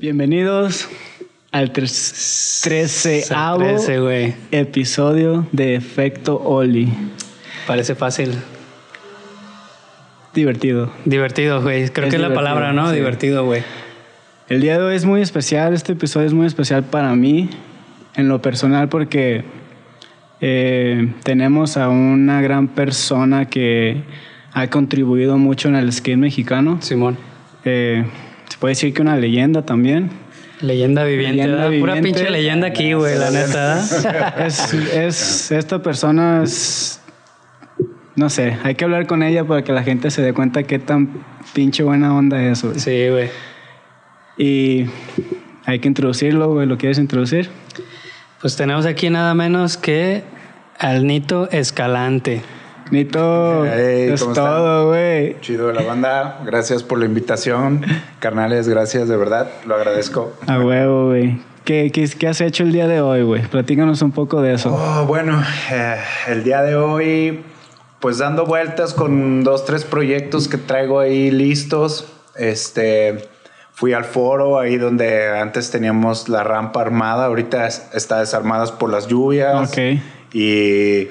[0.00, 0.88] Bienvenidos
[1.52, 4.34] al treceavo 13, güey.
[4.50, 6.88] episodio de Efecto Oli.
[7.66, 8.32] Parece fácil.
[10.32, 10.90] Divertido.
[11.04, 11.90] Divertido, güey.
[11.90, 12.88] Creo Es que es la palabra, ¿no?
[12.88, 12.96] sí.
[12.96, 13.62] Divertido, güey.
[14.48, 17.50] El día de hoy es muy especial, este episodio es muy especial para mí,
[18.14, 19.44] en lo personal, porque
[20.40, 24.00] eh, tenemos a una gran persona que
[24.54, 26.78] ha contribuido mucho en el skate mexicano.
[26.80, 27.18] Simón.
[27.66, 28.06] Eh,
[28.60, 30.10] puede decir que una leyenda también.
[30.60, 31.48] Leyenda viviente.
[31.80, 33.82] Pura pinche leyenda aquí, güey, la neta.
[34.46, 37.00] Es, es- esta persona es,
[38.14, 40.78] no sé, hay que hablar con ella para que la gente se dé cuenta qué
[40.78, 42.78] tan pinche buena onda es, güey.
[42.78, 43.30] Sí, güey.
[44.36, 44.86] Y
[45.64, 47.48] hay que introducirlo, güey, ¿lo quieres introducir?
[48.40, 50.22] Pues tenemos aquí nada menos que
[50.78, 52.42] al Nito Escalante.
[52.90, 55.36] Nito, Hey, es ¿cómo todo, güey.
[55.40, 57.84] Chido de la banda, gracias por la invitación.
[58.18, 60.32] Carnales, gracias de verdad, lo agradezco.
[60.46, 61.38] A huevo, güey.
[61.64, 63.42] ¿Qué, qué, qué has hecho el día de hoy, güey?
[63.42, 64.74] Platícanos un poco de eso.
[64.74, 65.96] Oh, bueno, eh,
[66.28, 67.42] el día de hoy,
[68.00, 72.06] pues dando vueltas con dos, tres proyectos que traigo ahí listos.
[72.36, 73.28] Este,
[73.72, 78.90] fui al foro ahí donde antes teníamos la rampa armada, ahorita es- está desarmada por
[78.90, 79.70] las lluvias.
[79.70, 79.78] Ok.
[80.32, 81.08] Y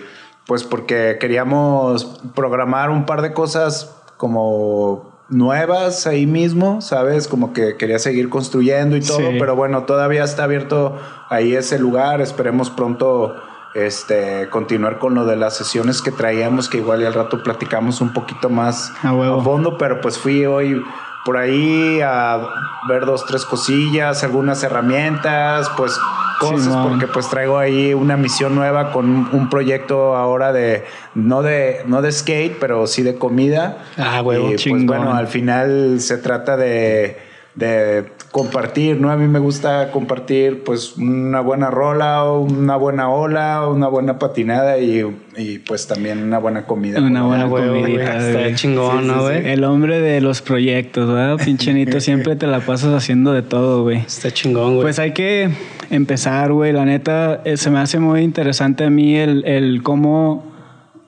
[0.49, 7.27] pues porque queríamos programar un par de cosas como nuevas ahí mismo, ¿sabes?
[7.27, 9.37] Como que quería seguir construyendo y todo, Sí.
[9.37, 10.97] pero bueno, todavía está abierto
[11.29, 13.35] ahí ese lugar, esperemos pronto
[13.75, 18.01] este continuar con lo de las sesiones que traíamos, que igual y al rato platicamos
[18.01, 19.11] un poquito más A
[19.43, 20.81] fondo, pero pues fui hoy
[21.25, 22.39] por ahí a
[22.87, 25.95] ver dos, tres cosillas, algunas herramientas, pues
[26.39, 30.83] cosas, porque pues traigo ahí una misión nueva con un, proyecto ahora de,
[31.15, 33.77] no de, no de skate, pero sí de comida.
[33.97, 34.85] Ah, huevo, Y pues chingón.
[34.87, 37.17] bueno, al final se trata de,
[37.55, 39.09] de compartir, ¿no?
[39.09, 44.77] A mí me gusta compartir pues una buena rola, una buena ola, una buena patinada
[44.77, 45.03] y,
[45.35, 47.01] y, pues también una buena comida.
[47.01, 47.81] Una buena Ah, huevo, güey.
[47.81, 48.53] comidita, Está güey.
[48.55, 49.49] chingón, Sí, ¿no, sí, güey?
[49.49, 51.43] El hombre de los proyectos, ¿verdad?
[51.43, 53.97] Pinche Nito, siempre te la pasas haciendo de todo, güey.
[53.97, 54.83] Está chingón, güey.
[54.83, 55.49] Pues hay que
[55.89, 56.73] empezar, güey.
[56.73, 60.45] La neta, eh, se me hace muy interesante a mí el, el cómo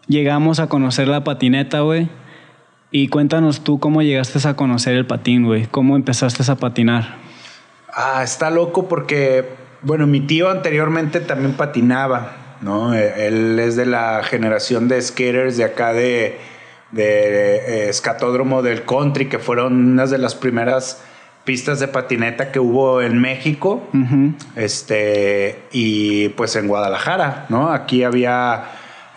[0.07, 2.09] llegamos a conocer la patineta, güey.
[2.91, 5.65] Y cuéntanos tú cómo llegaste a conocer el patín, güey.
[5.67, 7.15] ¿Cómo empezaste a patinar?
[7.93, 9.45] Ah, está loco porque,
[9.81, 12.93] bueno, mi tío anteriormente también patinaba, ¿no?
[12.93, 16.37] Eh, Él es de la generación de skaters de acá de,
[16.91, 21.01] de eh, escatódromo del country, que fueron unas de las primeras
[21.43, 23.81] pistas de patineta que hubo en México.
[24.55, 27.71] Este, y pues en Guadalajara, ¿no?
[27.71, 28.63] Aquí había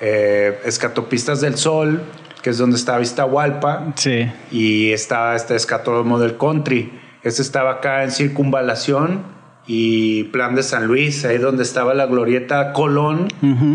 [0.01, 2.03] eh, Escatopistas del Sol,
[2.43, 4.31] que es donde estaba Iztahualpa, Sí.
[4.51, 6.99] y estaba este escatódromo del country.
[7.23, 9.23] Este estaba acá en Circunvalación
[9.67, 13.29] y Plan de San Luis, ahí donde estaba la glorieta Colón.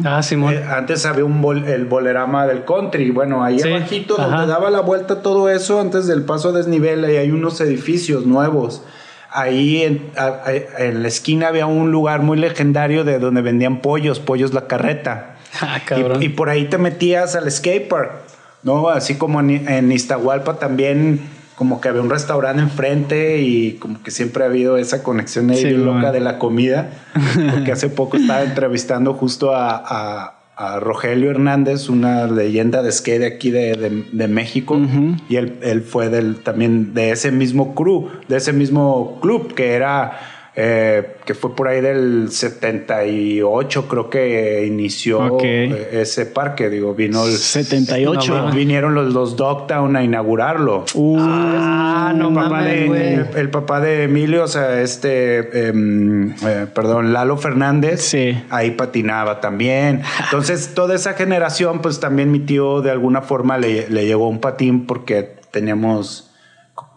[0.06, 0.54] Ah, Simón.
[0.54, 3.10] Eh, antes había un bol- el bolerama del country.
[3.12, 4.28] Bueno, ahí Sí, abajito ajá.
[4.30, 8.26] donde daba la vuelta todo eso, antes del paso a desnivel, ahí hay unos edificios
[8.26, 8.84] nuevos.
[9.32, 13.82] Ahí en, a- a- en la esquina había un lugar muy legendario de donde vendían
[13.82, 15.36] pollos, pollos la carreta.
[15.62, 16.22] ah, cabrón.
[16.22, 18.12] Y, y por ahí te metías al skatepark,
[18.64, 18.90] ¿no?
[18.90, 21.20] Así como en, en Iztahualpa también,
[21.60, 25.58] como que había un restaurante enfrente y como que siempre ha habido esa conexión ahí
[25.58, 26.90] Sí, loca de la comida.
[27.52, 33.20] Porque hace poco estaba entrevistando justo a, a- a Rogelio Hernández, una leyenda de skate
[33.20, 34.76] de aquí de, de- de México.
[34.76, 35.16] Ujú.
[35.30, 39.74] Y él, él fue del, también de ese mismo crew, de ese mismo club que
[39.74, 40.18] era,
[40.62, 46.70] eh, que fue por ahí del 78, creo que inició ese parque.
[46.70, 48.48] Digo, vino el, 78.
[48.48, 50.84] No, vinieron los, los Dogtown a inaugurarlo.
[50.96, 56.32] Uh, Ah, no el, papá mames, de, el papá de Emilio, o sea, este, em,
[56.46, 58.38] eh, perdón, Lalo Fernández, Sí.
[58.50, 60.02] ahí patinaba también.
[60.26, 64.42] Entonces, toda esa generación, pues también mi tío de alguna forma le, le llegó un
[64.42, 66.29] patín porque teníamos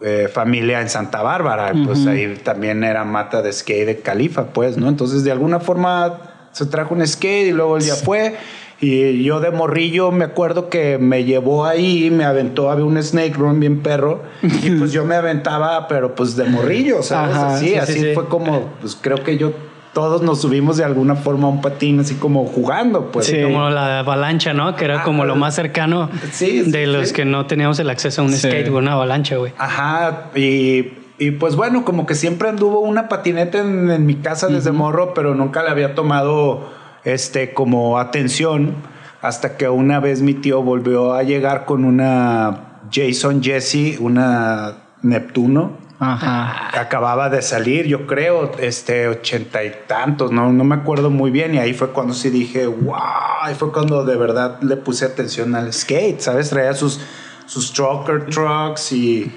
[0.01, 4.77] eh, familia en Santa Bárbara, pues ahí también era mata de skate de Califa, pues,
[4.77, 4.89] ¿no?
[4.89, 8.35] Entonces, de alguna forma se trajo un skate y luego él ya fue.
[8.79, 13.33] Y yo de morrillo me acuerdo que me llevó ahí, me aventó, había un snake
[13.35, 17.35] run bien perro, y pues yo me aventaba, pero pues de morrillo, ¿sabes?
[17.37, 18.13] Ajá, así, sí, sí, así sí.
[18.13, 19.53] fue como, pues creo que yo,
[19.93, 23.27] todos nos subimos de alguna forma a un patín, así como jugando, pues.
[23.27, 23.41] Sí.
[23.43, 24.75] Como la avalancha, ¿no?
[24.75, 27.13] Que era como lo más cercano Sí, sí, de los sí.
[27.13, 28.39] que no teníamos el acceso a un Sí.
[28.47, 29.53] skate o una avalancha, güey.
[29.57, 34.47] Ajá, y, y pues bueno, como que siempre anduvo una patineta en, en mi casa
[34.47, 36.69] desde morro, pero nunca le había tomado
[37.03, 38.75] este como atención
[39.21, 45.82] hasta que una vez mi tío volvió a llegar con una Jason Jesse, una Neptuno.
[46.03, 46.79] Ajá.
[46.79, 51.55] Acababa de salir, yo creo, este, ochenta y tantos, no, no me acuerdo muy bien.
[51.55, 52.95] Y ahí fue cuando sí dije, wow,
[53.41, 56.49] ahí fue cuando de verdad le puse atención al skate, ¿sabes?
[56.49, 56.99] Traía sus,
[57.45, 59.31] sus trucker trucks y...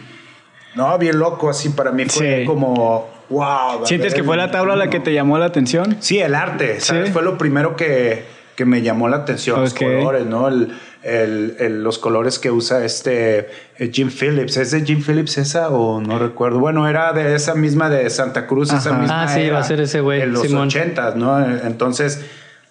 [0.74, 2.44] No, bien loco, así para mí fue Sí.
[2.44, 3.86] como, wow.
[3.86, 5.96] ¿Sientes que fue la tabla la que te llamó la atención?
[6.00, 7.06] Sí, el arte, ¿sabes?
[7.06, 7.12] Sí.
[7.14, 8.26] Fue lo primero que,
[8.56, 10.48] que me llamó la atención, los colores, ¿no?
[10.48, 10.72] El,
[11.02, 13.48] el- el- los colores que usa este
[13.78, 14.56] eh, Jim Phillips.
[14.56, 16.58] ¿Es de Jim Phillips esa o no recuerdo?
[16.58, 19.64] Bueno, era de esa misma de Santa Cruz, esa misma Ah, sí, era va a
[19.64, 20.66] ser ese güey, En los Simón.
[20.68, 21.38] ochentas, ¿no?
[21.64, 22.24] Entonces,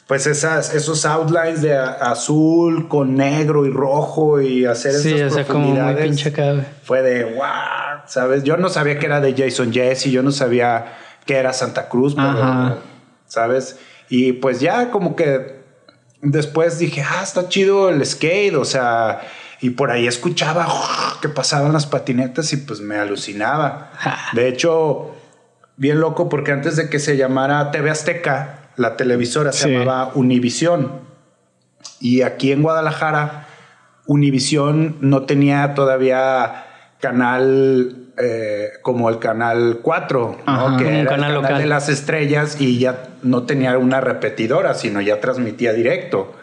[0.07, 5.35] pues esas, esos outlines de azul con negro y rojo y hacer Sí, esas o
[5.35, 6.65] sea, como muy profundidades pinche acá, güey.
[6.83, 8.43] fue de wow, ¿sabes?
[8.43, 10.93] Yo no sabía que era de Jason Jesse, yo no sabía
[11.25, 12.77] que era Santa Cruz, pero.
[13.27, 13.79] ¿sabes?
[14.09, 15.63] Y pues ya como que
[16.25, 19.21] después dije, ah, está chido el skate, o sea,
[19.61, 20.67] y por ahí escuchaba
[21.21, 23.91] que pasaban las patinetas y pues me alucinaba.
[24.33, 25.15] De hecho,
[25.77, 29.71] bien loco porque antes de que se llamara TV Azteca, la televisora se Sí.
[29.71, 30.91] llamaba Univisión.
[31.99, 33.47] Y aquí en Guadalajara,
[34.07, 36.65] Univisión no tenía todavía
[36.99, 40.77] canal eh, como el canal 4, ¿no?
[40.77, 41.57] Que era canal el local.
[41.57, 46.33] de las estrellas y ya no tenía una repetidora, sino ya transmitía directo.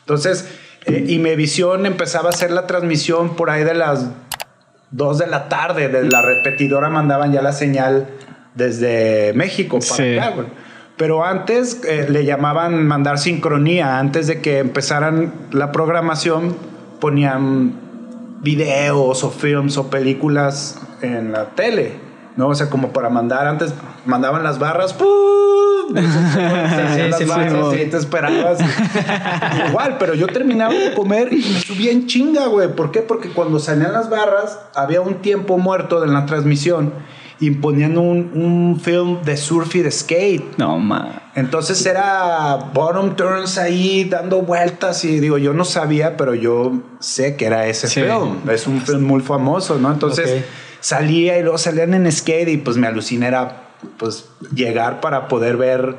[0.00, 0.48] Entonces,
[0.86, 4.08] eh, Imevisión empezaba a hacer la transmisión por ahí de las
[4.90, 8.08] 2 de la tarde, de la repetidora mandaban ya la señal
[8.56, 10.18] desde México para Sí.
[10.18, 10.46] acá, güey.
[10.96, 13.98] Pero antes eh, le llamaban mandar sincronía.
[13.98, 16.56] Antes de que empezaran la programación,
[17.00, 17.72] ponían
[18.42, 21.92] videos o films o películas en la tele,
[22.36, 22.48] ¿no?
[22.48, 23.46] O sea, como para mandar.
[23.46, 23.72] Antes
[24.06, 25.08] mandaban las barras, ¡pum!
[25.94, 25.98] Se
[26.82, 27.80] hacían las sí, sí, barras sí.
[27.82, 28.58] y te esperabas.
[29.68, 32.68] Igual, pero yo terminaba de comer y me subía en chinga, güey.
[32.74, 33.00] ¿Por qué?
[33.00, 36.92] Porque cuando salían las barras, había un tiempo muerto en la transmisión
[37.40, 40.58] y ponían un, un film de surf y de skate.
[40.58, 41.22] No, ma.
[41.34, 47.36] Entonces era bottom turns ahí dando vueltas y digo, yo no sabía, pero yo sé
[47.36, 48.02] que era ese Sí.
[48.02, 48.48] film.
[48.50, 49.90] Es un film muy famoso, ¿no?
[49.90, 50.44] Entonces.
[50.80, 53.68] Salía y luego salían en skate y pues me aluciné era
[53.98, 55.96] pues llegar para poder ver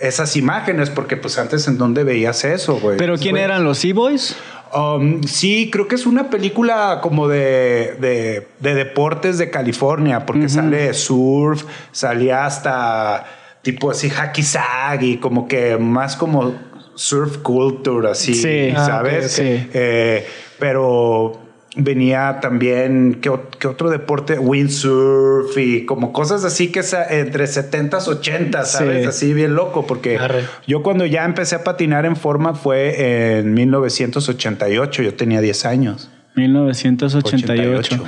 [0.00, 2.96] esas imágenes porque pues antes en dónde veías eso, güey.
[2.96, 4.36] ¿Pero quién eran los E-Boys?
[4.74, 10.48] Um, sí, creo que es una película como de, de, de deportes de California, porque
[10.48, 13.26] sale surf, salía hasta
[13.60, 16.54] tipo así hacky sack y como que más como
[16.94, 18.72] surf culture, así, Sí.
[18.74, 19.24] Ah, ¿sabes?
[19.26, 19.68] ok, sí.
[19.74, 20.26] Eh,
[20.58, 21.41] pero
[21.76, 24.38] venía también, ¿qué, qué otro deporte?
[24.38, 29.02] Windsurf y como cosas así que es entre 70s, 80s, ¿sabes?
[29.02, 29.08] Sí.
[29.08, 30.44] Así bien loco, porque Arre.
[30.66, 36.10] yo cuando ya empecé a patinar en forma fue en 1988, yo tenía 10 años.
[36.36, 37.94] 1988.
[37.94, 38.04] 88.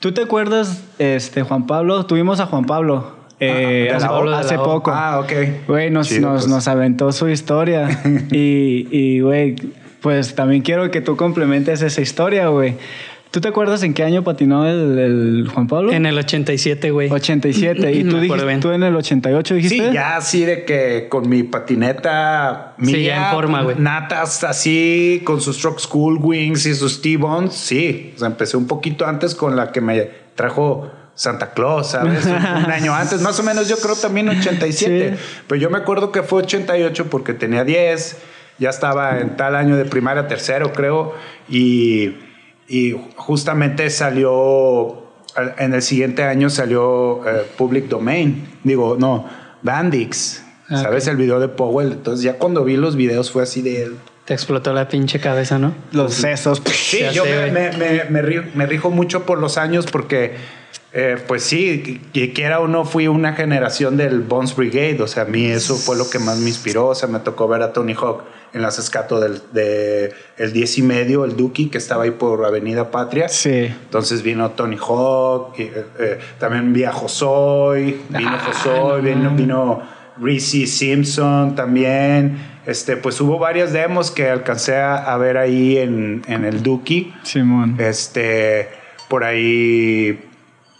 [0.00, 2.06] ¿Tú te acuerdas, este, Juan Pablo?
[2.06, 4.92] Tuvimos a Juan Pablo eh, Ah, hace, poco.
[4.94, 5.66] Ah, ok.
[5.66, 6.48] Güey, nos, Chido, nos, pues.
[6.48, 7.88] nos aventó su historia.
[8.30, 9.56] y, y, güey,
[10.02, 12.76] pues también quiero que tú complementes esa historia, güey.
[13.32, 15.90] ¿Tú te acuerdas en qué año patinó el, el Juan Pablo?
[15.90, 17.10] En el 87, güey.
[17.10, 17.92] 87.
[17.92, 19.88] ¿Y tú, dijiste, tú en el 88 dijiste?
[19.88, 23.76] Sí, ya así de que con mi patineta mía, Sí, ya en forma, güey.
[23.78, 28.12] natas así, con sus truck school wings y sus T-bones, sí.
[28.16, 32.26] O sea, empecé un poquito antes con la que me trajo Santa Claus, ¿sabes?
[32.26, 35.16] Un, un año antes, más o menos yo creo también 87.
[35.16, 35.22] Sí.
[35.46, 38.18] Pero yo me acuerdo que fue 88 porque tenía 10,
[38.58, 41.14] ya estaba en tal año de primaria, tercero creo,
[41.48, 42.16] y,
[42.68, 45.02] y justamente salió,
[45.34, 49.26] al- en el siguiente año salió eh, Public Domain, digo, no,
[49.62, 51.06] Bandix, Ah, ¿sabes?
[51.06, 51.92] El video de Powell.
[51.92, 53.90] Entonces ya cuando vi los videos fue así de...
[54.24, 55.74] Te explotó la pinche cabeza, ¿no?
[55.90, 56.62] Los sesos.
[56.72, 60.36] Sí, yo me, me- me- me rijo mucho por los años porque,
[60.94, 65.00] eh, pues sí, que quiera o no, fui una generación del Bones Brigade.
[65.02, 66.88] O sea, a mí eso fue lo que más me inspiró.
[66.88, 70.78] O sea, me tocó ver a Tony Hawk en las escatos del de el 10
[70.78, 73.28] y medio, el Duki, que estaba ahí por Avenida Patria.
[73.28, 73.50] Sí.
[73.50, 79.08] Entonces vino Tony Hawk, y, eh, eh, también vi a Josoy, vino Ah, Josoy, no
[79.08, 79.82] vino, vino
[80.20, 82.52] Reese Simpson también.
[82.66, 87.12] Este, pues hubo varias demos que alcancé a, a ver ahí en, en el Duki.
[87.22, 87.76] Simón.
[87.78, 88.68] Este,
[89.08, 90.20] por ahí,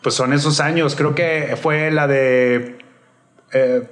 [0.03, 0.95] pues son esos años.
[0.97, 2.79] Creo que fue la de.
[3.53, 3.89] eh,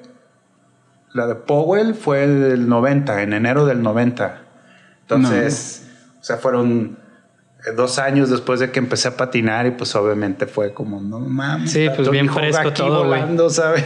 [1.12, 4.42] la de Powell fue el 90, en enero del 90.
[5.02, 5.88] Entonces,
[6.20, 6.99] o sea, fueron
[7.76, 11.70] dos años después de que empecé a patinar y pues obviamente fue como, no mames.
[11.70, 13.84] Sí, pues, bien fresco aquí todo, volando, ¿sabes?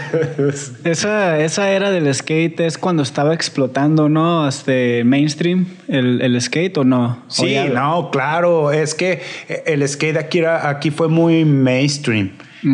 [0.84, 4.46] Esa, esa era del skate es cuando estaba explotando, ¿no?
[4.48, 7.24] Este mainstream, el, el skate o no?
[7.28, 9.22] ¿O Sí, no, claro, es que
[9.66, 12.32] el skate aquí, era, aquí fue muy mainstream.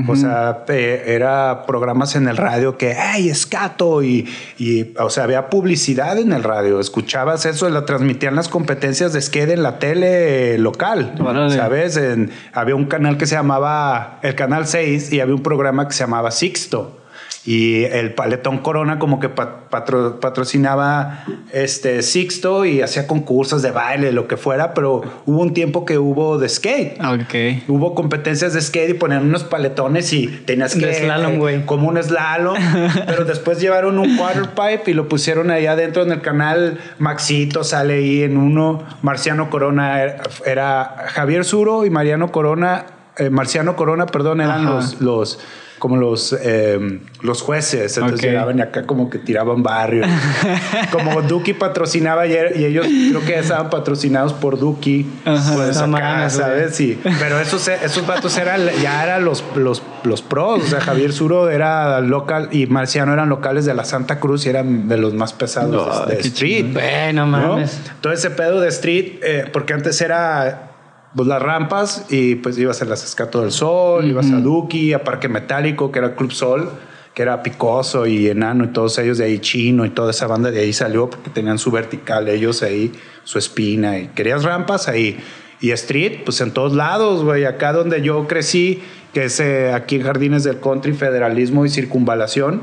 [0.09, 4.29] O sea, eh, era programas en el radio que, hey, escato, y,
[4.59, 6.79] y, o sea, había publicidad en el radio.
[6.81, 11.15] Escuchabas eso, la transmitían las competencias de skate en la tele local.
[11.21, 11.55] Órale.
[11.57, 11.97] ¿Sabes?
[11.97, 15.95] En- había un canal que se llamaba el Canal 6 y había un programa que
[15.95, 17.00] se llamaba Sixto.
[17.47, 23.71] Y el Paletón Corona como que pa- patro- patrocinaba este Sixto y hacía concursos de
[23.71, 27.01] baile, lo que fuera, pero hubo un tiempo que hubo de skate.
[27.03, 27.65] Ok.
[27.69, 30.85] Hubo competencias de skate y ponían unos paletones y tenías que...
[30.85, 31.65] De slalom, eh, güey.
[31.67, 32.57] Como un slalom.
[33.07, 36.79] pero después llevaron un water pipe y lo pusieron ahí adentro en el canal.
[36.99, 38.85] Maxito sale ahí en uno.
[39.01, 42.85] Marciano Corona era, era Javier Suro y Mariano Corona...
[43.17, 44.71] eh, Marciano Corona, perdón, eran Ajá.
[44.75, 45.01] los...
[45.01, 45.39] los
[45.81, 48.25] como los, eh, los jueces, entonces Ok.
[48.27, 50.05] llegaban y acá como que tiraban barrio.
[50.93, 55.07] como Duki patrocinaba ayer y ellos creo que estaban patrocinados por Duki.
[55.25, 55.55] Ajá.
[55.57, 56.31] Pues No acá.
[56.31, 56.77] ¿sabes?
[56.77, 57.01] Sí.
[57.19, 60.63] Pero esos, esos vatos eran, ya eran los, los, los pros.
[60.63, 64.51] O sea, Javier Suro era local y Marciano eran locales de la Santa Cruz y
[64.51, 66.67] eran de los más pesados No, de, street.
[66.75, 67.49] Bueno, ¿no?
[67.55, 67.81] mames.
[68.01, 70.70] Todo ese pedo de street, eh, porque antes era
[71.15, 75.03] pues las rampas y pues ibas a las Escato del Sol, ibas a Duki, a
[75.03, 76.71] Parque Metálico, que era Club Sol,
[77.15, 80.51] que era Picoso y Enano y todos ellos de ahí, Chino y toda esa banda
[80.51, 82.93] de ahí salió porque tenían su vertical, ellos ahí,
[83.25, 85.19] su espina y querías rampas ahí.
[85.61, 87.45] Y street, pues en todos lados, güey.
[87.45, 92.63] Acá donde yo crecí, que es eh, aquí en Jardines del Country, Federalismo y Circunvalación,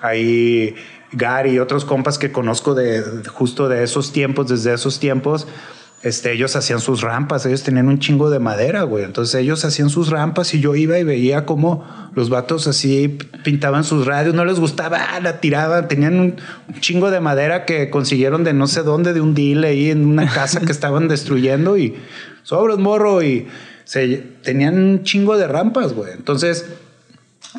[0.00, 0.74] ahí
[1.12, 5.46] Gary y otros compas que conozco de, de justo de esos tiempos, desde esos tiempos,
[6.02, 9.04] este, ellos hacían sus rampas, ellos tenían un chingo de madera, güey.
[9.04, 11.84] Entonces ellos hacían sus rampas y yo iba y veía cómo
[12.14, 16.36] los vatos así pintaban sus radios, no les gustaba, ah, la tiraban, tenían un,
[16.68, 20.06] un chingo de madera que consiguieron de no sé dónde, de un deal ahí en
[20.06, 21.94] una casa que estaban destruyendo y
[22.42, 23.48] sobres morro y
[23.84, 26.12] se, tenían un chingo de rampas, güey.
[26.12, 26.66] Entonces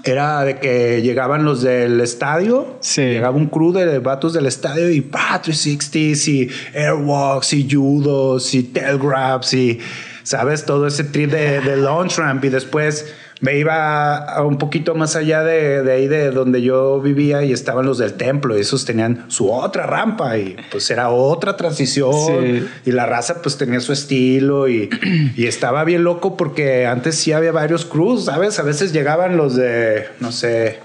[0.04, 3.02] era de que llegaban los del estadio, Sí.
[3.02, 8.64] llegaba un crew de vatos del estadio y pa, 360s y airwalks y judos y
[8.64, 9.80] tail grabs y
[10.24, 13.06] sabes todo ese trip de, de launch ramp y después
[13.40, 17.52] me iba a un poquito más allá de, de ahí de donde yo vivía y
[17.52, 22.14] estaban los del templo y esos tenían su otra rampa y pues era otra transición
[22.14, 22.68] Sí.
[22.86, 24.90] y la raza pues tenía su estilo y,
[25.36, 28.58] y estaba bien loco porque antes sí había varios crews, ¿sabes?
[28.60, 30.80] A veces llegaban los de, no sé,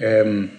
[0.00, 0.50] em,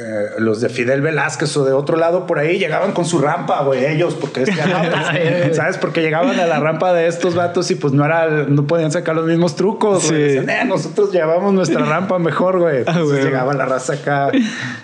[0.00, 3.62] eh, los de Fidel Velázquez o de otro lado por ahí llegaban con su rampa,
[3.62, 5.76] güey, ellos, porque es que, no, pues, ¿sabes?
[5.76, 9.14] Porque llegaban a la rampa de estos vatos y pues no era, no podían sacar
[9.14, 10.04] los mismos trucos.
[10.04, 10.14] Sí.
[10.14, 12.84] Decían, "Eh, nosotros llevamos nuestra rampa mejor, güey.
[12.86, 14.30] Ah, llegaba la raza acá.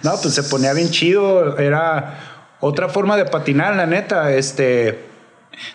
[0.02, 2.18] No, pues se ponía bien chido, era
[2.60, 5.06] otra forma de patinar, la neta, este...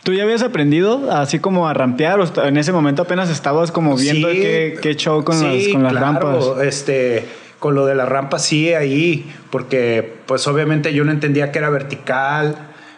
[0.03, 3.97] ¿Tú ya habías aprendido así como a rampear o en ese momento apenas estabas como
[3.97, 6.65] viendo Sí, qué, qué show con, sí, las, con las claro, rampas?
[6.65, 7.25] Este,
[7.63, 11.69] con lo de la rampa sí ahí, porque pues obviamente yo no entendía que era
[11.69, 12.55] vertical.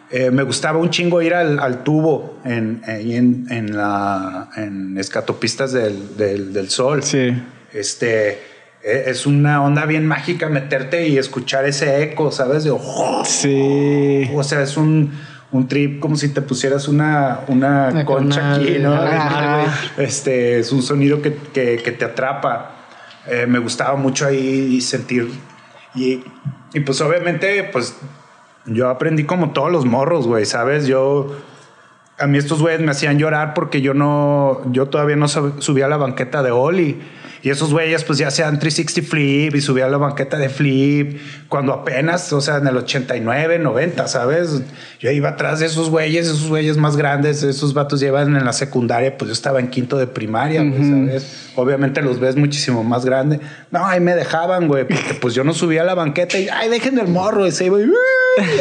[0.10, 5.72] Eh, me gustaba un chingo ir al, al tubo en, en, en la en escatopistas
[5.72, 7.04] del, del, del sol.
[7.04, 7.32] Sí.
[7.74, 8.40] Este
[8.84, 12.64] eh, es una onda bien mágica meterte y escuchar ese eco, ¿sabes?
[12.64, 14.28] De, "Oh", Sí.
[14.34, 15.12] o sea, es un,
[15.52, 18.94] un trip como si te pusieras una, una Una concha corona, aquí, ¿no?
[18.96, 19.66] ajá,
[19.98, 22.72] Este es un sonido que, que- que te atrapa.
[23.28, 25.30] Eh, me gustaba mucho ahí sentir.
[25.96, 26.24] Y,
[26.74, 27.96] y pues obviamente, pues
[28.66, 30.88] yo aprendí como todos los morros, güey, ¿sabes?
[30.88, 31.36] Yo.
[32.18, 35.86] A mí estos güeyes me hacían llorar porque yo no, yo todavía no sub- subía
[35.86, 37.02] a la banqueta de Oli.
[37.46, 41.20] Y esos güeyes pues ya hacían 360 flip y subía a la banqueta de flip
[41.48, 44.64] cuando apenas, o sea, en el 89, 90, ¿sabes?
[45.00, 48.52] Yo iba atrás de esos güeyes, esos güeyes más grandes, esos vatos llevan en la
[48.52, 51.52] secundaria, pues yo estaba en quinto de primaria, güey, ¿sabes?
[51.56, 53.40] Obviamente los ves muchísimo más grande.
[53.70, 56.68] No, ahí me dejaban, güey, porque pues yo no subía a la banqueta y, ay,
[56.70, 57.94] dejen el morro, y se iba y, "Uy",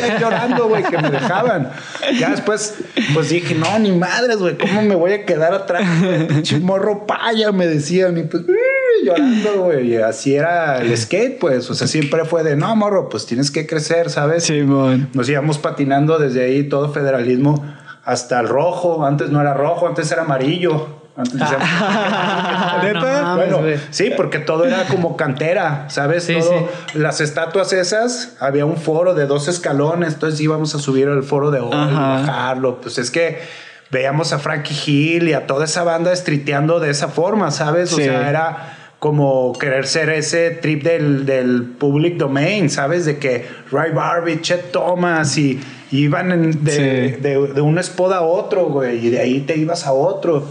[0.02, 1.70] ahí llorando, güey, que me dejaban.
[2.18, 2.74] Ya después,
[3.14, 5.84] pues dije, no, ni madres, güey, ¿cómo me voy a quedar atrás?
[6.02, 6.26] güey?
[6.28, 8.44] Pinche morro paya, me decían, y pues,
[9.04, 9.92] llorando, güey.
[9.92, 13.50] Y así era el skate, pues, o sea, siempre fue de, no, morro, pues tienes
[13.50, 14.44] que crecer, ¿sabes?
[14.44, 15.08] Simón.
[15.14, 17.64] Nos íbamos patinando desde ahí todo federalismo
[18.04, 19.04] hasta el rojo.
[19.04, 21.02] Antes no era rojo, antes era amarillo.
[21.16, 21.46] Antes no
[23.00, 23.60] mames, bueno,
[23.90, 26.24] sí, porque todo era como cantera, ¿sabes?
[26.24, 31.08] Sí, Todo- Las estatuas esas, había un foro de dos escalones, entonces íbamos a subir
[31.08, 32.80] al foro de oro y bajarlo.
[32.80, 33.38] Pues es que
[33.90, 37.92] veíamos a Frankie Hill y a toda esa banda estriteando de esa forma, ¿sabes?
[37.92, 38.04] O Sí.
[38.04, 43.04] sea, era como querer ser ese trip del, del public domain, ¿sabes?
[43.04, 47.20] De que Ray Barbie, Chet Thomas y, y iban en- de, Sí.
[47.20, 50.48] de, de un spot a otro, güey, y de ahí te ibas a otro.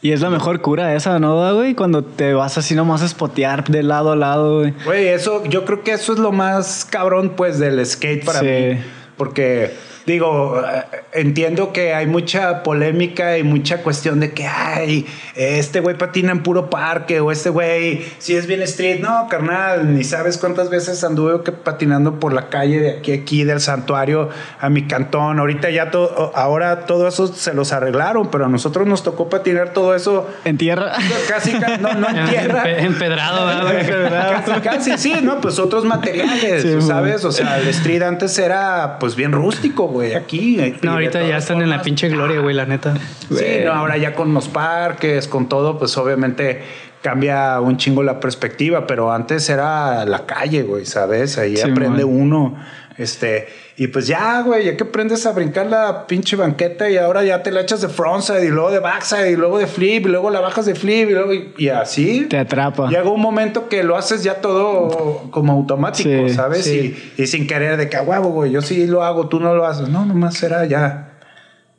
[0.00, 1.74] Y es la mejor cura esa, ¿no, güey?
[1.74, 4.72] Cuando te vas así nomás a spotear de lado a lado, güey.
[4.86, 8.46] Güey, eso, yo creo que eso es lo más cabrón, pues, del skate para Sí.
[8.46, 8.78] mí.
[9.18, 9.72] Porque,
[10.06, 10.82] digo, eh,
[11.12, 16.42] entiendo que hay mucha polémica y mucha cuestión de que, ay, este güey patina en
[16.42, 19.00] puro parque o este güey, si es bien street.
[19.00, 23.44] No, carnal, ni sabes cuántas veces anduve que patinando por la calle de aquí aquí,
[23.44, 24.28] del santuario
[24.60, 25.38] a mi cantón.
[25.38, 29.72] Ahorita ya todo, ahora todo eso se los arreglaron, pero a nosotros nos tocó patinar
[29.72, 30.92] todo eso En tierra.
[31.28, 32.64] casi, ca- no, no en tierra.
[32.64, 35.40] Empe- Empedrado, ¿verdad, casi, sí, ¿no?
[35.40, 37.24] Pues otros materiales, Sí, ¿sabes?
[37.24, 40.74] O sea, el street antes era pues bien rústico, güey, aquí.
[40.82, 42.94] No, ahorita ya están en la pinche gloria, güey, la neta.
[43.30, 46.62] Sí, no, ahora ya con los parques, con todo, pues obviamente
[47.00, 51.36] cambia un chingo la perspectiva, pero antes era la calle, güey, ¿sabes?
[51.38, 52.14] Ahí Sí, aprende man.
[52.14, 52.54] uno.
[52.96, 57.24] Este, y pues ya, güey, ya que aprendes a brincar la pinche banqueta y ahora
[57.24, 60.08] ya te la echas de frontside y luego de backside y luego de flip y
[60.10, 62.26] luego la bajas de flip y luego y así.
[62.30, 62.88] Te atrapa.
[62.88, 66.64] Llega un momento que lo haces ya todo como automático, Sí, ¿sabes?
[66.64, 66.96] sí.
[67.18, 69.66] Y, y sin querer de que huevo, güey, yo sí lo hago, tú no lo
[69.66, 69.88] haces.
[69.88, 71.18] No, nomás será ya.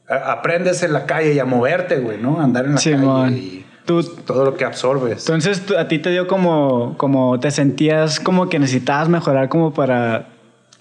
[0.09, 2.41] A- Aprendes en la calle y a moverte, güey, ¿no?
[2.41, 5.19] Andar en la calle y Tú, todo lo que absorbes.
[5.19, 10.27] entonces a ti te dio como, como te sentías como que necesitabas mejorar como para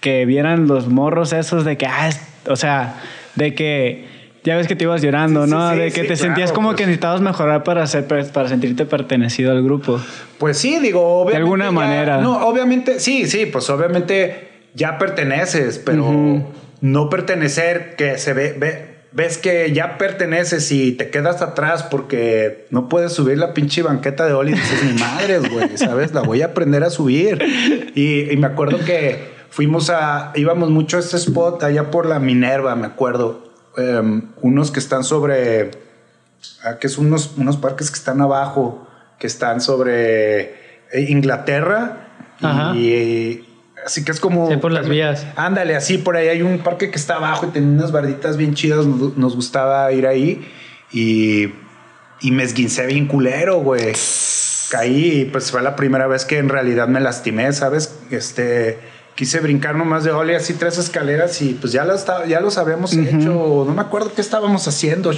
[0.05, 3.01] que vieran los morros esos de que, ah, es- o sea,
[3.33, 4.05] de que
[4.43, 5.71] ya ves que te ibas llorando, Sí, ¿no?
[5.71, 6.77] sí, de que sí, te sentías claro, como pues.
[6.77, 9.99] que necesitabas mejorar para ser, para sentirte pertenecido al grupo.
[10.37, 11.37] Pues sí, digo, obviamente.
[11.37, 12.21] alguna ya- manera.
[12.21, 16.45] No, obviamente, sí, sí, pues obviamente ya perteneces, pero Ujú.
[16.81, 22.67] no pertenecer que se ve, ve- ves que ya perteneces y te quedas atrás porque
[22.69, 26.13] no puedes subir la pinche banqueta de Oli y dices, mi madres, güey, ¿sabes?
[26.13, 27.41] La voy a aprender a subir.
[27.95, 32.19] Y, y me acuerdo que fuimos a, íbamos mucho a este spot allá por la
[32.19, 33.43] Minerva, me acuerdo.
[33.77, 35.85] Em, unos que están sobre
[36.63, 38.87] Ah, que es unos, unos parques que están abajo,
[39.19, 40.41] que están sobre
[40.91, 42.07] eh, Inglaterra.
[42.41, 42.75] Ajá.
[42.75, 43.43] Y, eh,
[43.85, 44.49] así que es como...
[44.49, 45.25] Sí, por las vías.
[45.35, 48.55] Ándale, así por ahí hay un parque que está abajo y tiene unas barditas bien
[48.55, 48.85] chidas.
[48.85, 50.47] Nos, nos gustaba ir ahí
[50.91, 51.53] y,
[52.21, 53.93] y me esguincé bien culero, güey.
[54.71, 57.99] Caí y pues fue la primera vez que en realidad me lastimé, ¿sabes?
[58.09, 58.79] Este,
[59.15, 62.93] quise brincar nomás de ole así tres escaleras y pues ya estaba, ya los habíamos
[62.93, 63.63] hecho.
[63.67, 65.11] No me acuerdo qué estábamos haciendo,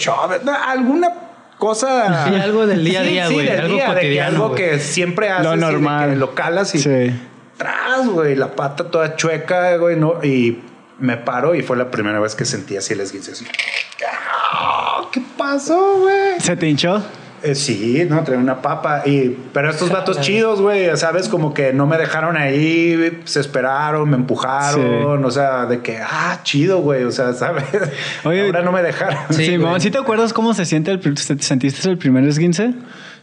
[0.43, 1.09] no, alguna
[1.57, 2.27] cosa.
[2.29, 4.79] Sí, algo del día a día, güey, del algo día, de que cotidiano, algo que
[4.79, 5.45] siempre haces.
[5.45, 6.09] Lo y normal.
[6.11, 7.19] que lo calas y Sí.
[7.57, 10.23] tras, güey, la pata toda chueca, güey, ¿no?
[10.23, 10.61] Y
[10.99, 13.45] me paro y fue la primera vez que sentí así el esguince así.
[14.51, 16.39] Ah, ¿Qué pasó, güey?
[16.39, 17.01] ¿Se te hinchó?
[17.43, 19.03] Eh, sí, no, traía una papa.
[19.05, 21.29] Y, pero estos vatos chidos, güey, ¿sabes?
[21.29, 26.39] Como que no me dejaron ahí, se esperaron, me empujaron, o sea, de que, ah,
[26.43, 27.63] chido, güey, o sea, ¿sabes?
[28.23, 29.19] Oye, Ahora no me dejaron.
[29.29, 29.57] Sí.
[29.79, 32.73] ¿sí te acuerdas cómo se siente el, se- sentiste el primer esguince?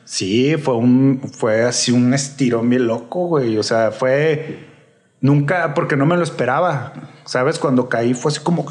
[0.04, 3.56] Sí, fue un, fue así un estirón bien loco, güey.
[3.56, 4.73] O sea, fue
[5.20, 6.92] nunca, porque no me lo esperaba.
[7.26, 7.58] ¿Sabes?
[7.58, 8.66] Cuando caí fue así como,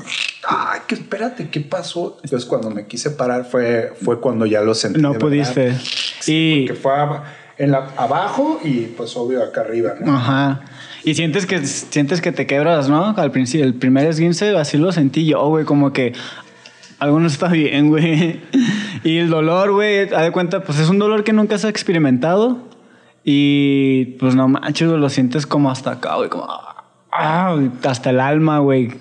[0.48, 2.20] ay, que espérate, ¿qué pasó?
[2.24, 5.02] Entonces cuando me quise parar fue, fue cuando ya lo sentí.
[5.02, 5.66] No pudiste.
[5.70, 5.82] verdad.
[6.28, 7.24] y Que fue ab-
[7.58, 10.16] en la, abajo y pues obvio acá arriba, ¿no?
[10.16, 10.62] Ajá.
[11.04, 13.16] Y sientes que sientes que te quebras, ¿no?
[13.18, 16.14] Al principio, el primer esguince, así lo sentí yo, güey, como que
[17.00, 18.40] algo no está bien, güey.
[19.04, 22.60] Y el dolor, güey, haz de cuenta, pues es un dolor que nunca has experimentado.
[23.24, 26.48] Y pues no manches, güey, lo sientes como hasta acá, güey, como
[27.12, 28.92] ah, hasta el alma, güey.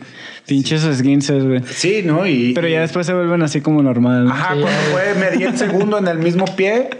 [0.47, 1.63] Pinches esguinces, güey.
[1.65, 2.27] Sí, ¿no?
[2.27, 4.27] Y, Pero y- ya después se vuelven así como normal.
[4.27, 4.31] ¿no?
[4.33, 6.91] Ajá, cuando fue, me di el segundo en el mismo pie,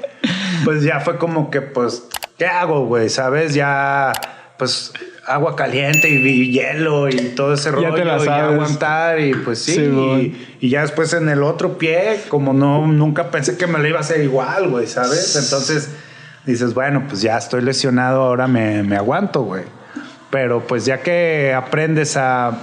[0.65, 2.05] pues ya fue como que, pues,
[2.39, 3.09] ¿qué hago, güey?
[3.09, 3.53] ¿Sabes?
[3.55, 4.13] Ya,
[4.59, 4.93] pues,
[5.27, 7.95] agua caliente y, y hielo y todo ese Ya rollo.
[7.95, 8.53] te la y ya sabes.
[8.55, 9.75] aguantar y pues sí.
[9.75, 10.21] Sí, güey.
[10.27, 13.87] y, y ya después en el otro pie, como no, nunca pensé que me lo
[13.87, 15.37] iba a hacer igual, güey, ¿sabes?
[15.37, 15.91] Entonces
[16.47, 19.65] dices, bueno, pues ya estoy lesionado, ahora me, me aguanto, güey.
[20.31, 22.59] Pero pues ya que aprendes a,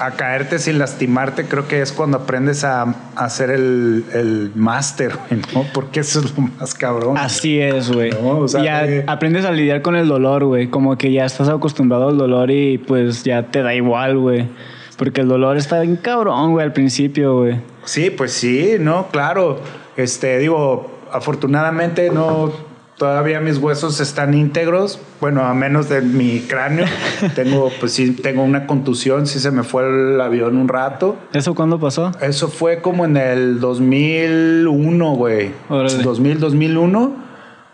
[0.00, 5.16] a caerte sin lastimarte, creo que es cuando aprendes a, a hacer el, el máster,
[5.28, 5.64] güey, ¿no?
[5.72, 7.16] Porque eso es lo más cabrón.
[7.16, 8.10] Así es, güey.
[8.10, 10.68] No, o sea, ya aprendes a lidiar con el dolor, güey.
[10.68, 14.48] Como que ya estás acostumbrado al dolor y pues ya te da igual, güey.
[14.96, 17.60] Porque el dolor está bien cabrón, güey, al principio, güey.
[17.84, 19.60] Sí, pues sí, no, claro.
[19.96, 22.50] Este, digo, afortunadamente no,
[22.96, 24.98] todavía mis huesos están íntegros.
[25.20, 26.86] Bueno, a menos de mi cráneo.
[27.34, 31.16] tengo, pues sí, tengo una contusión, sí se me fue el avión un rato.
[31.32, 32.12] ¿Eso cuándo pasó?
[32.20, 35.50] Eso fue como en el 2001, güey.
[35.68, 36.02] Órale.
[36.02, 37.26] 2000, 2001.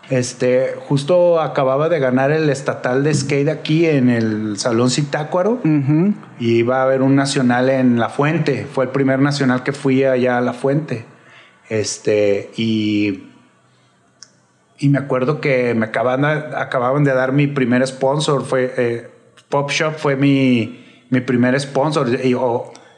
[0.09, 5.61] Este, justo acababa de ganar el estatal de skate aquí en el Salón Citácuaro.
[6.39, 8.67] Y iba a haber un nacional en La Fuente.
[8.71, 11.05] Fue el primer nacional que fui allá a La Fuente.
[11.69, 13.23] Este, y
[14.79, 18.43] Y me acuerdo que me acababan, acababan de dar mi primer sponsor.
[18.43, 19.07] Fue, eh,
[19.49, 22.09] Pop Shop fue mi, mi primer sponsor.
[22.23, 22.35] Y,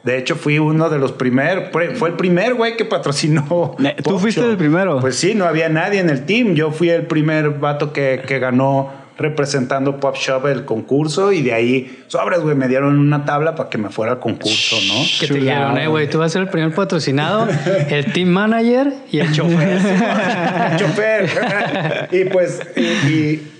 [0.02, 1.70] de hecho, fui uno de los primeros.
[1.72, 3.76] Fue, el primer güey que patrocinó.
[4.02, 4.50] ¿tú Pop fuiste Shop.
[4.50, 5.00] el primero?
[5.00, 6.54] Pues sí, no había nadie en el team.
[6.54, 11.32] Yo fui el primer vato que, que ganó representando Pop Shop el concurso.
[11.32, 14.76] Y de ahí, sobres, güey, me dieron una tabla para que me fuera al concurso,
[14.88, 14.94] ¿no?
[15.20, 17.48] Que te dijeron, eh, güey, tú vas a ser el primer patrocinado,
[17.88, 19.78] el team manager y el chofer.
[20.76, 22.08] chofer.
[22.12, 23.52] y pues, y, y-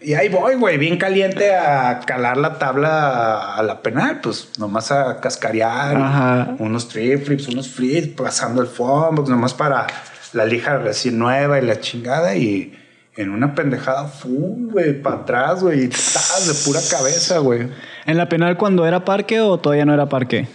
[0.00, 4.90] y ahí voy, güey, bien caliente a calar la tabla a la penal, pues nomás
[4.92, 6.54] a cascarear, Ajá.
[6.58, 9.86] unos trip flips, unos flips, pasando el foam, pues nomás para
[10.32, 12.76] la lija recién nueva y la chingada y
[13.16, 17.68] en una pendejada, fu, güey, para atrás, güey, y de pura cabeza, güey.
[18.06, 20.48] ¿En la penal cuando era parque o todavía no era parque?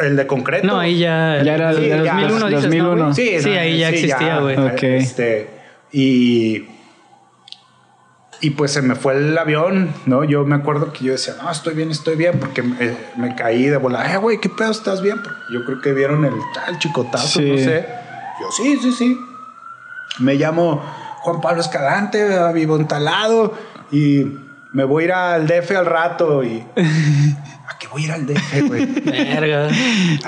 [0.00, 0.66] El de concreto.
[0.66, 1.40] No, ahí ya.
[1.44, 2.14] Ya era Sí, el ya.
[2.14, 2.96] 2001, dices, 2001.
[2.96, 3.14] ¿no?
[3.14, 4.56] Sí, Sí, no, ahí ya sí, existía, güey.
[4.58, 4.82] Ok.
[4.82, 5.50] Este,
[5.92, 6.66] y,
[8.40, 10.24] y pues se me fue el avión, ¿no?
[10.24, 13.66] Yo me acuerdo que yo decía, no, estoy bien, estoy bien, porque me, me caí
[13.66, 14.12] de bola.
[14.12, 14.70] Eh, güey, ¿qué pedo?
[14.70, 15.16] ¿Estás bien?
[15.22, 17.50] Porque yo creo que vieron el tal chicotazo, Sí.
[17.50, 17.86] no sé.
[18.40, 19.18] Yo, sí, sí, sí.
[20.18, 20.82] Me llamo
[21.24, 23.54] Juan Pablo Escalante, vivo en talado
[23.90, 24.24] y
[24.72, 26.62] me voy a ir al DF al rato y...
[27.66, 28.84] ¿A qué voy a ir al DF, güey?
[28.86, 29.68] Verga.